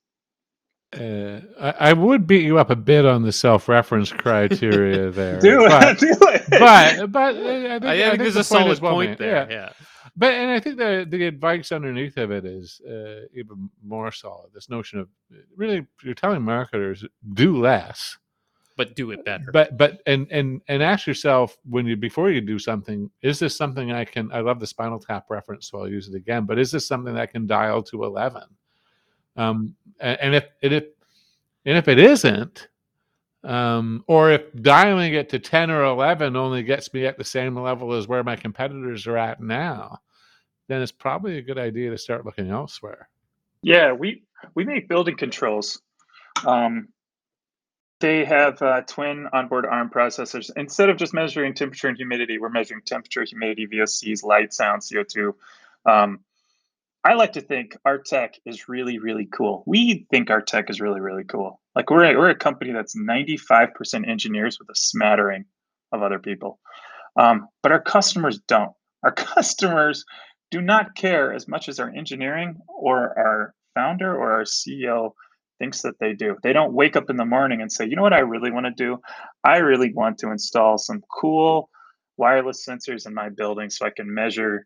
Uh, 0.94 1.42
I, 1.60 1.90
I, 1.90 1.94
would 1.94 2.26
beat 2.26 2.44
you 2.44 2.58
up 2.58 2.70
a 2.70 2.76
bit 2.76 3.06
on 3.06 3.24
the 3.24 3.32
self-reference 3.32 4.12
criteria 4.12 5.12
there. 5.12 5.40
do 5.42 5.66
it, 5.66 6.00
do 6.00 6.08
it. 6.10 6.44
But 6.50 7.12
but 7.12 7.36
uh, 7.36 7.40
I 7.40 7.80
think, 7.80 7.86
I, 7.86 8.06
I 8.06 8.10
think 8.10 8.20
there's 8.20 8.36
a 8.38 8.44
solid 8.44 8.80
point 8.80 9.18
there. 9.18 9.48
Yeah. 9.50 9.56
yeah. 9.56 9.70
But 10.16 10.34
and 10.34 10.52
I 10.52 10.60
think 10.60 10.78
the 10.78 11.06
the 11.10 11.26
advice 11.26 11.72
underneath 11.72 12.18
of 12.18 12.32
it 12.32 12.46
is 12.46 12.80
uh, 12.88 13.26
even 13.34 13.70
more 13.84 14.12
solid. 14.12 14.52
This 14.54 14.70
notion 14.70 15.00
of 15.00 15.10
really 15.58 15.86
you're 16.04 16.14
telling 16.14 16.42
marketers 16.42 17.04
do 17.34 17.60
less, 17.60 18.18
but 18.78 18.96
do 18.96 19.12
it 19.12 19.26
better. 19.26 19.52
But 19.52 19.78
but 19.78 20.02
and 20.06 20.28
and 20.32 20.62
and 20.70 20.82
ask 20.82 21.08
yourself 21.08 21.58
when 21.68 21.86
you 21.86 21.98
before 21.98 22.30
you 22.30 22.40
do 22.40 22.60
something, 22.60 23.10
is 23.22 23.40
this 23.40 23.58
something 23.58 23.92
I 23.92 24.06
can? 24.06 24.32
I 24.32 24.40
love 24.40 24.62
the 24.62 24.68
Spinal 24.68 25.00
Tap 25.00 25.26
reference, 25.30 25.70
so 25.70 25.80
I'll 25.80 25.90
use 25.90 26.08
it 26.08 26.16
again. 26.16 26.46
But 26.46 26.60
is 26.60 26.72
this 26.72 26.88
something 26.88 27.16
that 27.16 27.32
can 27.32 27.46
dial 27.46 27.84
to 27.84 28.06
eleven? 28.06 28.44
Um, 29.36 29.76
and, 30.00 30.36
if 30.36 30.46
and 30.62 30.74
if 30.74 30.84
and 31.66 31.78
if 31.78 31.88
it 31.88 32.00
isn't, 32.00 32.68
um, 33.44 34.04
or 34.08 34.32
if 34.32 34.42
dialing 34.62 35.14
it 35.14 35.30
to 35.30 35.40
10 35.40 35.70
or 35.70 35.84
11 35.84 36.36
only 36.36 36.64
gets 36.64 36.94
me 36.94 37.06
at 37.06 37.18
the 37.18 37.24
same 37.24 37.56
level 37.56 37.94
as 37.94 38.08
where 38.08 38.24
my 38.24 38.36
competitors 38.36 39.08
are 39.08 39.18
at 39.18 39.42
now, 39.42 40.00
then 40.68 40.82
it's 40.82 40.92
probably 40.92 41.38
a 41.38 41.42
good 41.42 41.58
idea 41.58 41.92
to 41.92 41.98
start 41.98 42.26
looking 42.26 42.50
elsewhere. 42.50 43.10
Yeah, 43.62 43.94
we 43.94 44.24
we 44.54 44.64
make 44.64 44.88
building 44.88 45.18
controls. 45.18 45.82
Um, 46.46 46.90
they 48.00 48.26
have 48.26 48.62
uh, 48.62 48.82
twin 48.82 49.28
onboard 49.32 49.66
ARM 49.66 49.90
processors. 49.90 50.52
Instead 50.56 50.90
of 50.90 50.98
just 50.98 51.14
measuring 51.14 51.54
temperature 51.54 51.88
and 51.88 51.98
humidity, 51.98 52.38
we're 52.38 52.50
measuring 52.50 52.82
temperature, 52.86 53.24
humidity, 53.24 53.68
VOCs, 53.68 54.24
light, 54.24 54.54
sound, 54.54 54.82
CO2. 54.82 55.34
Um, 55.86 56.20
I 57.06 57.14
like 57.14 57.34
to 57.34 57.41
think 57.41 57.78
our 57.86 57.99
tech 57.99 58.34
is 58.47 58.68
really, 58.68 58.97
really 58.97 59.28
cool. 59.28 59.64
We 59.68 60.08
think 60.10 60.32
our 60.32 60.41
tech 60.41 60.72
is 60.72 60.82
really, 60.82 60.99
really 60.99 61.24
cool. 61.24 61.62
Like 61.76 61.91
we're 61.91 62.03
a, 62.03 62.18
we're 62.18 62.32
a 62.32 62.36
company 62.36 62.72
that's 62.74 62.97
95% 62.97 64.10
engineers 64.10 64.58
with 64.60 64.70
a 64.70 64.76
smattering 64.76 65.45
of 65.91 66.01
other 66.01 66.18
people. 66.18 66.60
Um, 67.16 67.47
but 67.62 67.72
our 67.72 67.82
customers 67.82 68.39
don't. 68.47 68.72
Our 69.03 69.12
customers 69.14 70.03
do 70.49 70.62
not 70.62 70.95
care 70.95 71.32
as 71.32 71.47
much 71.47 71.70
as 71.70 71.80
our 71.80 71.89
engineering 71.89 72.58
or 72.68 73.18
our 73.20 73.53
founder 73.76 74.12
or 74.12 74.32
our 74.32 74.43
CEO 74.43 75.12
thinks 75.60 75.84
that 75.84 75.99
they 75.99 76.14
do. 76.14 76.36
They 76.41 76.53
don't 76.53 76.74
wake 76.74 76.95
up 76.95 77.12
in 77.12 77.18
the 77.18 77.26
morning 77.26 77.62
and 77.62 77.72
say, 77.72 77.86
you 77.86 77.95
know 77.95 78.01
what 78.01 78.14
I 78.14 78.20
really 78.20 78.51
want 78.51 78.66
to 78.66 78.72
do? 78.72 78.97
I 79.43 79.58
really 79.58 79.93
want 79.93 80.18
to 80.20 80.32
install 80.32 80.80
some 80.80 81.03
cool 81.22 81.70
wireless 82.18 82.66
sensors 82.68 83.06
in 83.06 83.14
my 83.14 83.30
building 83.30 83.70
so 83.70 83.86
I 83.86 83.91
can 83.95 84.12
measure, 84.12 84.66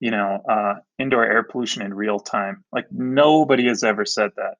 you 0.00 0.10
know, 0.10 0.40
uh, 0.48 0.74
indoor 0.98 1.24
air 1.24 1.42
pollution 1.42 1.82
in 1.82 1.94
real 1.94 2.18
time. 2.18 2.64
Like 2.72 2.86
nobody 2.90 3.66
has 3.68 3.82
ever 3.82 4.04
said 4.04 4.30
that. 4.36 4.56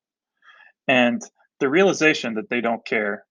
And 0.89 1.23
the 1.61 1.69
realization 1.69 2.35
that 2.35 2.49
they 2.49 2.61
don't 2.61 2.85
care 2.85 3.25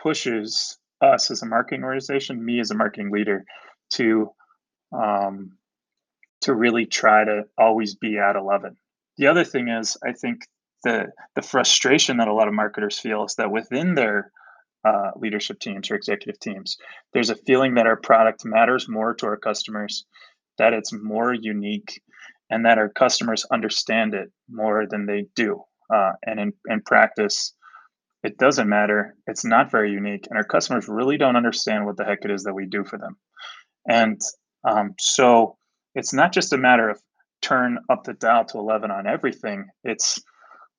pushes 0.00 0.78
us 1.00 1.30
as 1.30 1.42
a 1.42 1.46
marketing 1.46 1.84
organization, 1.84 2.44
me 2.44 2.60
as 2.60 2.70
a 2.70 2.76
marketing 2.76 3.10
leader, 3.10 3.44
to 3.90 4.30
um, 4.92 5.52
to 6.42 6.54
really 6.54 6.86
try 6.86 7.24
to 7.24 7.44
always 7.56 7.94
be 7.94 8.18
at 8.18 8.36
11. 8.36 8.76
The 9.16 9.26
other 9.28 9.44
thing 9.44 9.68
is, 9.68 9.96
I 10.04 10.12
think 10.12 10.46
the 10.84 11.12
the 11.34 11.42
frustration 11.42 12.16
that 12.18 12.28
a 12.28 12.34
lot 12.34 12.48
of 12.48 12.54
marketers 12.54 12.98
feel 12.98 13.24
is 13.24 13.34
that 13.36 13.50
within 13.50 13.94
their 13.94 14.30
uh, 14.84 15.12
leadership 15.16 15.60
teams 15.60 15.90
or 15.90 15.94
executive 15.94 16.40
teams, 16.40 16.76
there's 17.12 17.30
a 17.30 17.36
feeling 17.36 17.74
that 17.74 17.86
our 17.86 17.96
product 17.96 18.44
matters 18.44 18.88
more 18.88 19.14
to 19.14 19.26
our 19.26 19.36
customers, 19.36 20.04
that 20.58 20.72
it's 20.72 20.92
more 20.92 21.32
unique, 21.32 22.00
and 22.50 22.66
that 22.66 22.78
our 22.78 22.88
customers 22.88 23.46
understand 23.50 24.14
it 24.14 24.30
more 24.50 24.86
than 24.88 25.06
they 25.06 25.26
do. 25.34 25.62
Uh, 25.92 26.12
and 26.24 26.38
in, 26.38 26.52
in 26.68 26.80
practice, 26.82 27.54
it 28.22 28.38
doesn't 28.38 28.68
matter. 28.68 29.16
It's 29.26 29.44
not 29.44 29.70
very 29.70 29.90
unique, 29.90 30.26
and 30.28 30.36
our 30.36 30.44
customers 30.44 30.88
really 30.88 31.16
don't 31.16 31.36
understand 31.36 31.86
what 31.86 31.96
the 31.96 32.04
heck 32.04 32.24
it 32.24 32.30
is 32.30 32.44
that 32.44 32.54
we 32.54 32.66
do 32.66 32.84
for 32.84 32.98
them. 32.98 33.16
And 33.88 34.20
um, 34.68 34.94
so 34.98 35.56
it's 35.94 36.12
not 36.12 36.32
just 36.32 36.52
a 36.52 36.58
matter 36.58 36.88
of 36.88 37.00
turn 37.40 37.78
up 37.90 38.04
the 38.04 38.14
dial 38.14 38.44
to 38.46 38.58
11 38.58 38.90
on 38.90 39.06
everything. 39.06 39.66
It's 39.82 40.22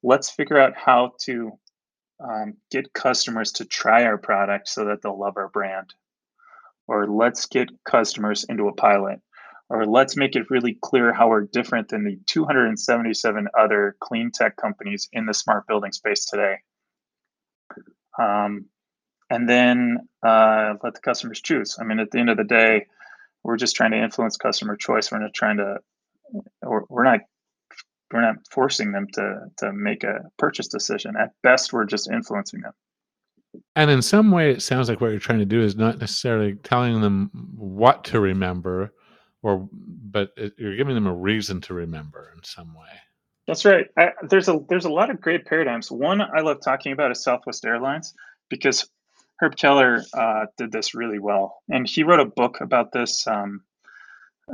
let's 0.02 0.30
figure 0.30 0.60
out 0.60 0.74
how 0.76 1.12
to 1.26 1.52
um, 2.24 2.56
get 2.72 2.94
customers 2.94 3.52
to 3.54 3.66
try 3.66 4.04
our 4.06 4.18
product 4.18 4.70
so 4.70 4.86
that 4.86 5.02
they'll 5.02 5.20
love 5.20 5.38
our 5.38 5.50
brand. 5.50 5.94
Or 6.88 7.08
let's 7.08 7.46
get 7.46 7.70
customers 7.86 8.46
into 8.48 8.68
a 8.68 8.74
pilot. 8.74 9.22
Or 9.74 9.88
let's 9.88 10.16
make 10.16 10.36
it 10.36 10.52
really 10.52 10.78
clear 10.84 11.12
how 11.12 11.30
we're 11.30 11.46
different 11.46 11.90
than 11.90 12.04
the 12.04 12.20
277 12.28 13.48
other 13.60 13.96
clean 14.00 14.30
tech 14.32 14.56
companies 14.56 15.10
in 15.12 15.26
the 15.26 15.34
smart 15.34 15.66
building 15.66 15.92
space 15.92 16.26
today. 16.26 16.58
Um, 18.22 18.66
and 19.32 19.50
then 19.50 19.98
uh, 20.24 20.76
let 20.84 20.94
the 20.94 21.00
customers 21.04 21.42
choose. 21.42 21.78
I 21.80 21.86
mean, 21.86 21.98
at 21.98 22.12
the 22.12 22.20
end 22.20 22.30
of 22.30 22.38
the 22.38 22.44
day, 22.44 22.86
we're 23.44 23.58
just 23.58 23.76
trying 23.76 23.90
to 23.92 23.98
influence 23.98 24.38
customer 24.38 24.76
choice. 24.76 25.12
We're 25.12 25.18
not 25.18 25.34
trying 25.34 25.58
to, 25.58 25.78
we're, 26.62 26.84
we're 26.88 27.04
not, 27.04 27.22
we're 28.12 28.22
not 28.22 28.36
forcing 28.52 28.92
them 28.92 29.08
to 29.14 29.48
to 29.58 29.74
make 29.74 30.04
a 30.04 30.20
purchase 30.38 30.68
decision. 30.68 31.16
At 31.20 31.32
best, 31.42 31.74
we're 31.74 31.86
just 31.86 32.12
influencing 32.12 32.62
them. 32.62 32.74
And 33.76 33.90
in 33.90 34.04
some 34.04 34.30
way, 34.30 34.52
it 34.52 34.62
sounds 34.62 34.88
like 34.88 35.02
what 35.02 35.10
you're 35.10 35.20
trying 35.20 35.40
to 35.40 35.46
do 35.46 35.64
is 35.64 35.76
not 35.76 35.98
necessarily 35.98 36.54
telling 36.62 37.02
them 37.02 37.32
what 37.56 38.04
to 38.06 38.20
remember, 38.20 38.94
or 39.44 39.70
but 39.72 40.32
it, 40.38 40.54
you're 40.58 40.78
giving 40.78 40.96
them 40.96 41.06
a 41.06 41.14
reason 41.14 41.62
to 41.62 41.74
remember 41.74 42.32
in 42.36 42.44
some 42.44 42.74
way. 42.74 42.90
That's 43.46 43.66
right. 43.66 43.88
I, 43.98 44.12
there's 44.28 44.48
a 44.48 44.60
there's 44.70 44.86
a 44.86 44.90
lot 44.90 45.10
of 45.10 45.22
great 45.22 45.46
paradigms. 45.46 45.92
One 45.92 46.22
I 46.22 46.42
love 46.42 46.62
talking 46.64 46.94
about 46.94 47.12
is 47.12 47.22
Southwest 47.22 47.66
Airlines 47.66 48.14
because 48.50 48.90
Herb 49.40 49.58
Kelleher 49.58 50.02
uh, 50.14 50.46
did 50.58 50.72
this 50.72 50.96
really 50.96 51.20
well, 51.20 51.62
and 51.70 51.88
he 51.88 52.04
wrote 52.04 52.22
a 52.22 52.26
book 52.26 52.62
about 52.62 52.94
this. 52.94 53.28
Um, 53.28 53.62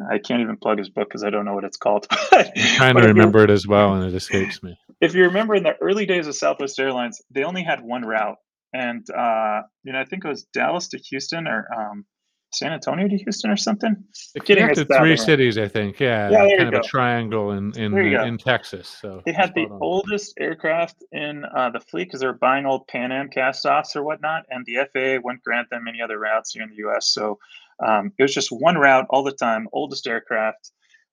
I 0.09 0.17
can't 0.17 0.41
even 0.41 0.57
plug 0.57 0.79
his 0.79 0.89
book 0.89 1.07
because 1.07 1.23
I 1.23 1.29
don't 1.29 1.45
know 1.45 1.53
what 1.53 1.63
it's 1.63 1.77
called. 1.77 2.07
I'm 2.31 2.51
trying 2.55 2.95
to 2.95 3.07
remember 3.07 3.43
it 3.43 3.49
as 3.49 3.67
well, 3.67 3.93
and 3.93 4.05
it 4.05 4.15
escapes 4.15 4.61
me. 4.63 4.77
If 5.01 5.13
you 5.13 5.23
remember, 5.25 5.55
in 5.55 5.63
the 5.63 5.75
early 5.81 6.05
days 6.05 6.27
of 6.27 6.35
Southwest 6.35 6.79
Airlines, 6.79 7.21
they 7.31 7.43
only 7.43 7.63
had 7.63 7.81
one 7.81 8.03
route, 8.03 8.37
and 8.73 9.07
uh, 9.11 9.61
you 9.83 9.93
know 9.93 9.99
I 9.99 10.05
think 10.05 10.25
it 10.25 10.27
was 10.27 10.43
Dallas 10.45 10.89
to 10.89 10.97
Houston 10.97 11.47
or 11.47 11.67
um, 11.75 12.05
San 12.51 12.73
Antonio 12.73 13.07
to 13.07 13.17
Houston 13.17 13.51
or 13.51 13.57
something. 13.57 13.95
It 14.33 14.43
connected 14.43 14.87
three 14.87 15.17
cities, 15.17 15.57
I 15.57 15.67
think. 15.67 15.99
Yeah, 15.99 16.29
yeah 16.29 16.57
kind 16.57 16.69
of 16.69 16.73
go. 16.73 16.79
a 16.79 16.83
triangle 16.83 17.51
in 17.51 17.77
in, 17.77 17.95
in 17.95 18.37
Texas. 18.37 18.87
So 18.87 19.21
they 19.25 19.33
had 19.33 19.53
the 19.53 19.65
on. 19.65 19.79
oldest 19.81 20.33
aircraft 20.39 21.03
in 21.11 21.43
uh, 21.55 21.69
the 21.69 21.79
fleet 21.79 22.05
because 22.05 22.21
they 22.21 22.27
were 22.27 22.33
buying 22.33 22.65
old 22.65 22.87
Pan 22.87 23.11
Am 23.11 23.29
cast-offs 23.29 23.95
or 23.95 24.03
whatnot, 24.03 24.45
and 24.49 24.65
the 24.65 24.77
FAA 24.91 25.21
wouldn't 25.23 25.43
grant 25.43 25.69
them 25.69 25.85
any 25.87 26.01
other 26.01 26.17
routes 26.17 26.51
here 26.51 26.63
in 26.63 26.69
the 26.69 26.77
U.S. 26.77 27.09
So 27.09 27.37
um, 27.85 28.11
it 28.17 28.23
was 28.23 28.33
just 28.33 28.51
one 28.51 28.75
route 28.75 29.05
all 29.09 29.23
the 29.23 29.31
time, 29.31 29.67
oldest 29.71 30.07
aircraft. 30.07 30.71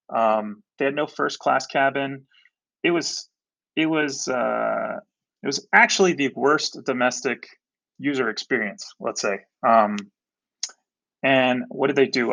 Um, 0.09 0.62
they 0.78 0.87
had 0.87 0.95
no 0.95 1.07
first 1.07 1.39
class 1.39 1.66
cabin. 1.66 2.26
It 2.82 2.93
was 2.93 3.28
it 3.74 3.87
was 3.87 4.26
uh, 4.26 4.97
it 5.43 5.47
was 5.47 5.66
actually 5.74 6.14
the 6.14 6.32
worst 6.34 6.78
domestic 6.87 7.47
user 7.99 8.30
experience. 8.30 8.95
Let's 9.01 9.20
say. 9.20 9.41
Um, 9.66 9.97
and 11.27 11.64
what 11.70 11.89
did 11.89 11.97
they 11.97 12.07
do? 12.07 12.33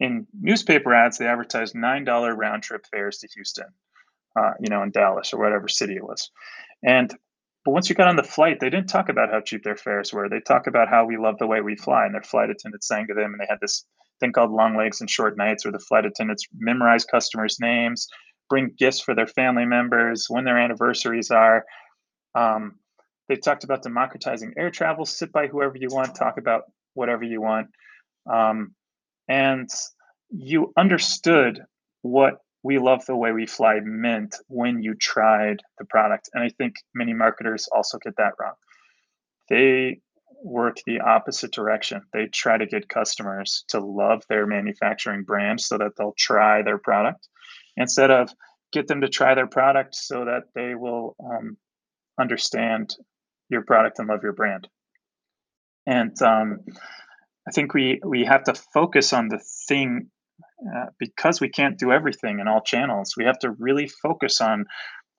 In 0.00 0.26
newspaper 0.38 0.92
ads, 0.92 1.18
they 1.18 1.26
advertised 1.26 1.76
nine 1.76 2.02
dollar 2.04 2.34
round 2.34 2.64
trip 2.64 2.84
fares 2.90 3.18
to 3.18 3.28
Houston, 3.36 3.68
uh, 4.36 4.54
you 4.58 4.68
know, 4.68 4.82
in 4.82 4.90
Dallas 4.90 5.32
or 5.32 5.38
whatever 5.40 5.68
city 5.68 5.94
it 5.94 6.02
was. 6.02 6.28
And 6.84 7.16
but 7.64 7.70
once 7.70 7.88
you 7.88 7.94
got 7.94 8.08
on 8.08 8.16
the 8.16 8.24
flight, 8.24 8.58
they 8.58 8.68
didn't 8.68 8.88
talk 8.88 9.08
about 9.08 9.30
how 9.30 9.40
cheap 9.40 9.62
their 9.62 9.76
fares 9.76 10.12
were. 10.12 10.28
They 10.28 10.40
talk 10.40 10.66
about 10.66 10.88
how 10.88 11.04
we 11.04 11.16
love 11.16 11.38
the 11.38 11.46
way 11.46 11.60
we 11.60 11.76
fly, 11.76 12.04
and 12.04 12.12
their 12.12 12.22
flight 12.24 12.50
attendants 12.50 12.88
sang 12.88 13.06
to 13.06 13.14
them, 13.14 13.32
and 13.32 13.40
they 13.40 13.46
had 13.48 13.60
this 13.60 13.84
thing 14.18 14.32
called 14.32 14.50
long 14.50 14.76
legs 14.76 15.00
and 15.00 15.08
short 15.08 15.36
nights, 15.36 15.64
where 15.64 15.70
the 15.70 15.78
flight 15.78 16.04
attendants 16.04 16.48
memorized 16.58 17.06
customers' 17.08 17.58
names, 17.60 18.08
bring 18.50 18.74
gifts 18.76 19.00
for 19.00 19.14
their 19.14 19.28
family 19.28 19.66
members 19.66 20.26
when 20.28 20.42
their 20.44 20.58
anniversaries 20.58 21.30
are. 21.30 21.64
Um, 22.34 22.80
they 23.28 23.36
talked 23.36 23.62
about 23.62 23.84
democratizing 23.84 24.54
air 24.58 24.72
travel. 24.72 25.04
Sit 25.04 25.30
by 25.30 25.46
whoever 25.46 25.76
you 25.76 25.90
want. 25.92 26.16
Talk 26.16 26.38
about 26.38 26.62
whatever 26.94 27.22
you 27.22 27.40
want. 27.40 27.68
Um, 28.30 28.74
and 29.28 29.68
you 30.30 30.72
understood 30.76 31.60
what 32.02 32.38
we 32.62 32.78
love 32.78 33.04
the 33.06 33.16
way 33.16 33.32
we 33.32 33.46
fly 33.46 33.80
meant 33.82 34.36
when 34.48 34.82
you 34.82 34.94
tried 34.94 35.60
the 35.78 35.84
product. 35.84 36.30
And 36.32 36.44
I 36.44 36.48
think 36.50 36.76
many 36.94 37.12
marketers 37.12 37.68
also 37.72 37.98
get 37.98 38.16
that 38.16 38.34
wrong. 38.40 38.54
They 39.48 40.00
work 40.44 40.76
the 40.86 41.00
opposite 41.00 41.52
direction. 41.52 42.02
They 42.12 42.26
try 42.26 42.58
to 42.58 42.66
get 42.66 42.88
customers 42.88 43.64
to 43.68 43.80
love 43.80 44.22
their 44.28 44.46
manufacturing 44.46 45.24
brand 45.24 45.60
so 45.60 45.78
that 45.78 45.92
they'll 45.96 46.14
try 46.16 46.62
their 46.62 46.78
product 46.78 47.28
instead 47.76 48.10
of 48.10 48.30
get 48.72 48.88
them 48.88 49.00
to 49.02 49.08
try 49.08 49.34
their 49.34 49.46
product 49.46 49.94
so 49.94 50.24
that 50.24 50.44
they 50.54 50.74
will 50.74 51.14
um, 51.24 51.56
understand 52.18 52.94
your 53.48 53.62
product 53.62 53.98
and 53.98 54.08
love 54.08 54.22
your 54.22 54.32
brand. 54.32 54.68
And 55.86 56.20
um, 56.22 56.60
I 57.46 57.50
think 57.50 57.74
we 57.74 58.00
we 58.04 58.24
have 58.24 58.44
to 58.44 58.54
focus 58.54 59.12
on 59.12 59.28
the 59.28 59.40
thing 59.68 60.10
uh, 60.74 60.86
because 60.98 61.40
we 61.40 61.48
can't 61.48 61.78
do 61.78 61.92
everything 61.92 62.38
in 62.38 62.48
all 62.48 62.60
channels. 62.60 63.14
We 63.16 63.24
have 63.24 63.38
to 63.40 63.50
really 63.58 63.88
focus 63.88 64.40
on 64.40 64.66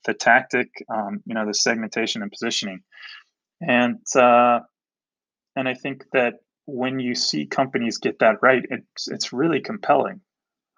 the 0.05 0.13
tactic, 0.13 0.69
um, 0.93 1.21
you 1.25 1.33
know, 1.33 1.45
the 1.45 1.53
segmentation 1.53 2.21
and 2.21 2.31
positioning, 2.31 2.81
and 3.61 3.99
uh, 4.15 4.59
and 5.55 5.67
I 5.67 5.73
think 5.73 6.05
that 6.13 6.35
when 6.65 6.99
you 6.99 7.13
see 7.15 7.45
companies 7.45 7.97
get 7.97 8.19
that 8.19 8.37
right, 8.41 8.63
it's 8.69 9.07
it's 9.07 9.33
really 9.33 9.59
compelling. 9.59 10.21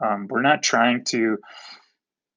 Um, 0.04 0.28
we're 0.30 0.42
not 0.42 0.64
trying 0.64 1.06
to. 1.06 1.38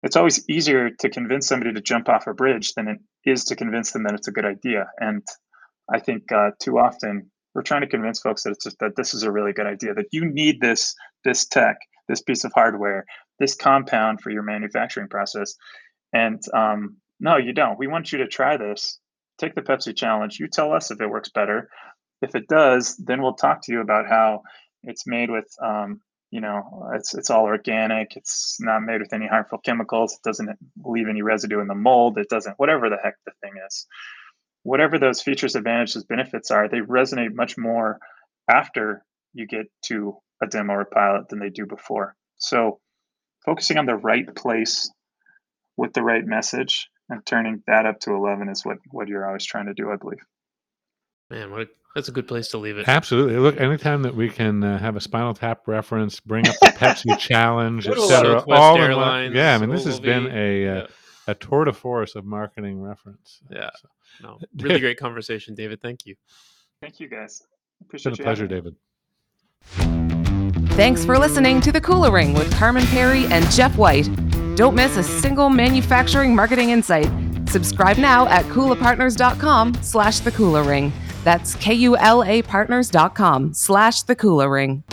It's 0.03 0.17
always 0.17 0.49
easier 0.49 0.91
to 1.01 1.09
convince 1.09 1.49
somebody 1.49 1.73
to 1.73 1.81
jump 1.81 2.09
off 2.09 2.29
a 2.29 2.35
bridge 2.35 2.75
than 2.75 2.87
it 2.89 2.99
is 3.25 3.45
to 3.45 3.57
convince 3.57 3.91
them 3.91 4.05
that 4.05 4.15
it's 4.15 4.29
a 4.29 4.33
good 4.33 4.45
idea. 4.45 4.87
And 4.99 5.27
I 5.93 5.99
think 5.99 6.31
uh, 6.31 6.51
too 6.63 6.79
often 6.79 7.33
we're 7.59 7.63
trying 7.63 7.81
to 7.81 7.89
convince 7.89 8.21
folks 8.21 8.45
that 8.45 8.51
it's 8.51 8.63
just 8.63 8.79
that 8.79 8.95
this 8.95 9.15
is 9.15 9.25
a 9.25 9.33
really 9.33 9.53
good 9.53 9.67
idea 9.67 9.93
that 9.93 10.07
you 10.13 10.25
need 10.25 10.61
this 10.61 10.95
this 11.25 11.45
tech 11.45 11.77
this 12.07 12.23
piece 12.23 12.45
of 12.45 12.53
hardware 12.55 13.05
this 13.41 13.57
compound 13.57 14.21
for 14.21 14.31
your 14.31 14.45
manufacturing 14.45 15.09
process. 15.09 15.57
And 16.13 16.41
um, 16.55 16.99
no 17.19 17.37
you 17.37 17.53
don't. 17.53 17.77
We 17.77 17.89
want 17.89 18.13
you 18.13 18.19
to 18.19 18.29
try 18.29 18.57
this. 18.57 19.01
Take 19.39 19.57
the 19.57 19.63
pepsi 19.63 19.95
challenge. 19.97 20.39
You 20.39 20.47
tell 20.47 20.73
us 20.73 20.93
if 20.93 21.01
it 21.01 21.11
works 21.11 21.31
better. 21.31 21.69
If 22.23 22.37
it 22.37 22.47
does 22.47 22.97
then 22.97 23.23
we'll 23.23 23.35
talk 23.35 23.63
to 23.63 23.73
you 23.73 23.81
about 23.81 24.09
how 24.09 24.43
it's 24.85 25.05
made 25.09 25.29
with 25.29 25.49
um, 25.61 26.01
you 26.31 26.41
know 26.41 26.89
it's 26.95 27.13
it's 27.17 27.31
all 27.31 27.43
organic. 27.43 28.15
It's 28.15 28.59
not 28.61 28.85
made 28.85 29.01
with 29.01 29.13
any 29.13 29.27
harmful 29.27 29.59
chemicals. 29.59 30.13
It 30.13 30.23
doesn't 30.23 30.51
leave 30.85 31.09
any 31.09 31.23
residue 31.23 31.59
in 31.59 31.67
the 31.67 31.75
mold. 31.75 32.19
It 32.19 32.29
doesn't 32.29 32.55
whatever 32.57 32.89
the 32.89 32.99
heck 33.03 33.17
the 33.27 33.33
thing 33.43 33.55
is 33.67 33.85
whatever 34.69 34.99
those 34.99 35.23
features, 35.23 35.55
advantages, 35.55 36.05
benefits 36.05 36.51
are, 36.51 36.69
they 36.69 36.81
resonate 36.81 37.33
much 37.33 37.57
more 37.57 37.99
after 38.51 39.03
you 39.33 39.47
get 39.47 39.67
to 39.83 40.19
a 40.43 40.47
demo 40.47 40.75
or 40.75 40.85
pilot 40.85 41.27
than 41.31 41.39
they 41.39 41.49
do 41.49 41.65
before. 41.65 42.15
So 42.37 42.79
focusing 43.47 43.79
on 43.79 43.87
the 43.87 43.97
right 43.97 44.27
place 44.37 44.91
with 45.79 45.95
the 45.95 46.03
right 46.03 46.25
message 46.25 46.91
and 47.09 47.25
turning 47.25 47.63
that 47.67 47.87
up 47.87 47.99
to 48.01 48.11
11 48.13 48.51
is 48.51 48.63
what, 48.63 48.77
what 48.91 49.09
you're 49.09 49.27
always 49.27 49.47
trying 49.47 49.67
to 49.67 49.75
do, 49.75 49.91
I 49.91 49.97
believe. 49.97 50.19
Man, 51.31 51.51
what 51.51 51.63
a, 51.63 51.69
that's 51.95 52.09
a 52.09 52.13
good 52.13 52.29
place 52.29 52.49
to 52.49 52.59
leave 52.59 52.77
it. 52.77 52.87
Absolutely. 52.87 53.39
Look, 53.39 53.59
anytime 53.59 54.03
that 54.03 54.15
we 54.15 54.29
can 54.29 54.63
uh, 54.63 54.79
have 54.79 54.97
a 54.97 55.01
Spinal 55.01 55.33
Tap 55.33 55.67
reference, 55.67 56.21
bring 56.21 56.47
up 56.47 56.57
the 56.61 56.67
Pepsi 56.67 57.19
challenge, 57.19 57.89
etc. 57.89 58.45
All 58.51 58.77
Airlines, 58.77 59.29
in 59.29 59.33
one. 59.33 59.35
Yeah, 59.35 59.55
I 59.55 59.59
mean, 59.59 59.71
this 59.71 59.87
has 59.87 59.99
been 59.99 60.27
a 60.27 60.69
uh, 60.69 60.75
Yeah. 60.75 60.87
A 61.29 61.35
tour 61.35 61.65
de 61.65 61.73
force 61.73 62.15
of 62.17 62.25
marketing 62.25 62.81
reference. 62.81 63.41
Uh, 63.53 63.57
yeah. 63.59 63.71
So, 63.81 63.89
No, 64.23 64.39
really 64.65 64.81
great 64.81 64.99
conversation, 64.99 65.55
David. 65.55 65.81
Thank 65.81 66.07
you. 66.07 66.17
Thank 66.81 66.99
you 67.01 67.09
guys. 67.09 67.43
it's 67.43 67.47
Appreciate 67.83 68.17
been 68.17 68.21
a 68.21 68.25
pleasure. 68.25 68.47
David. 68.49 68.75
Thanks 70.77 71.05
for 71.05 71.19
listening 71.19 71.61
to 71.63 71.73
The 71.73 71.81
Kula 71.81 72.13
Ring 72.13 72.35
with 72.35 72.53
Carmen 72.55 72.85
Pirie 72.85 73.29
and 73.31 73.49
Jeff 73.51 73.77
White. 73.77 74.09
Don't 74.57 74.75
miss 74.75 74.97
a 74.97 75.03
single 75.03 75.51
manufacturing 75.51 76.35
marketing 76.35 76.71
insight. 76.71 77.09
Subscribe 77.49 77.97
now 77.97 78.27
at 78.29 78.45
kulapartners.com 78.47 79.75
slash 79.83 80.21
the 80.21 80.31
kula 80.33 80.67
ring. 80.67 80.93
That's 81.25 81.55
K-U-L-A 81.57 82.43
partners.com 82.43 83.55
slash 83.55 84.03
the 84.03 84.17
kula 84.17 84.51
ring. 84.51 84.85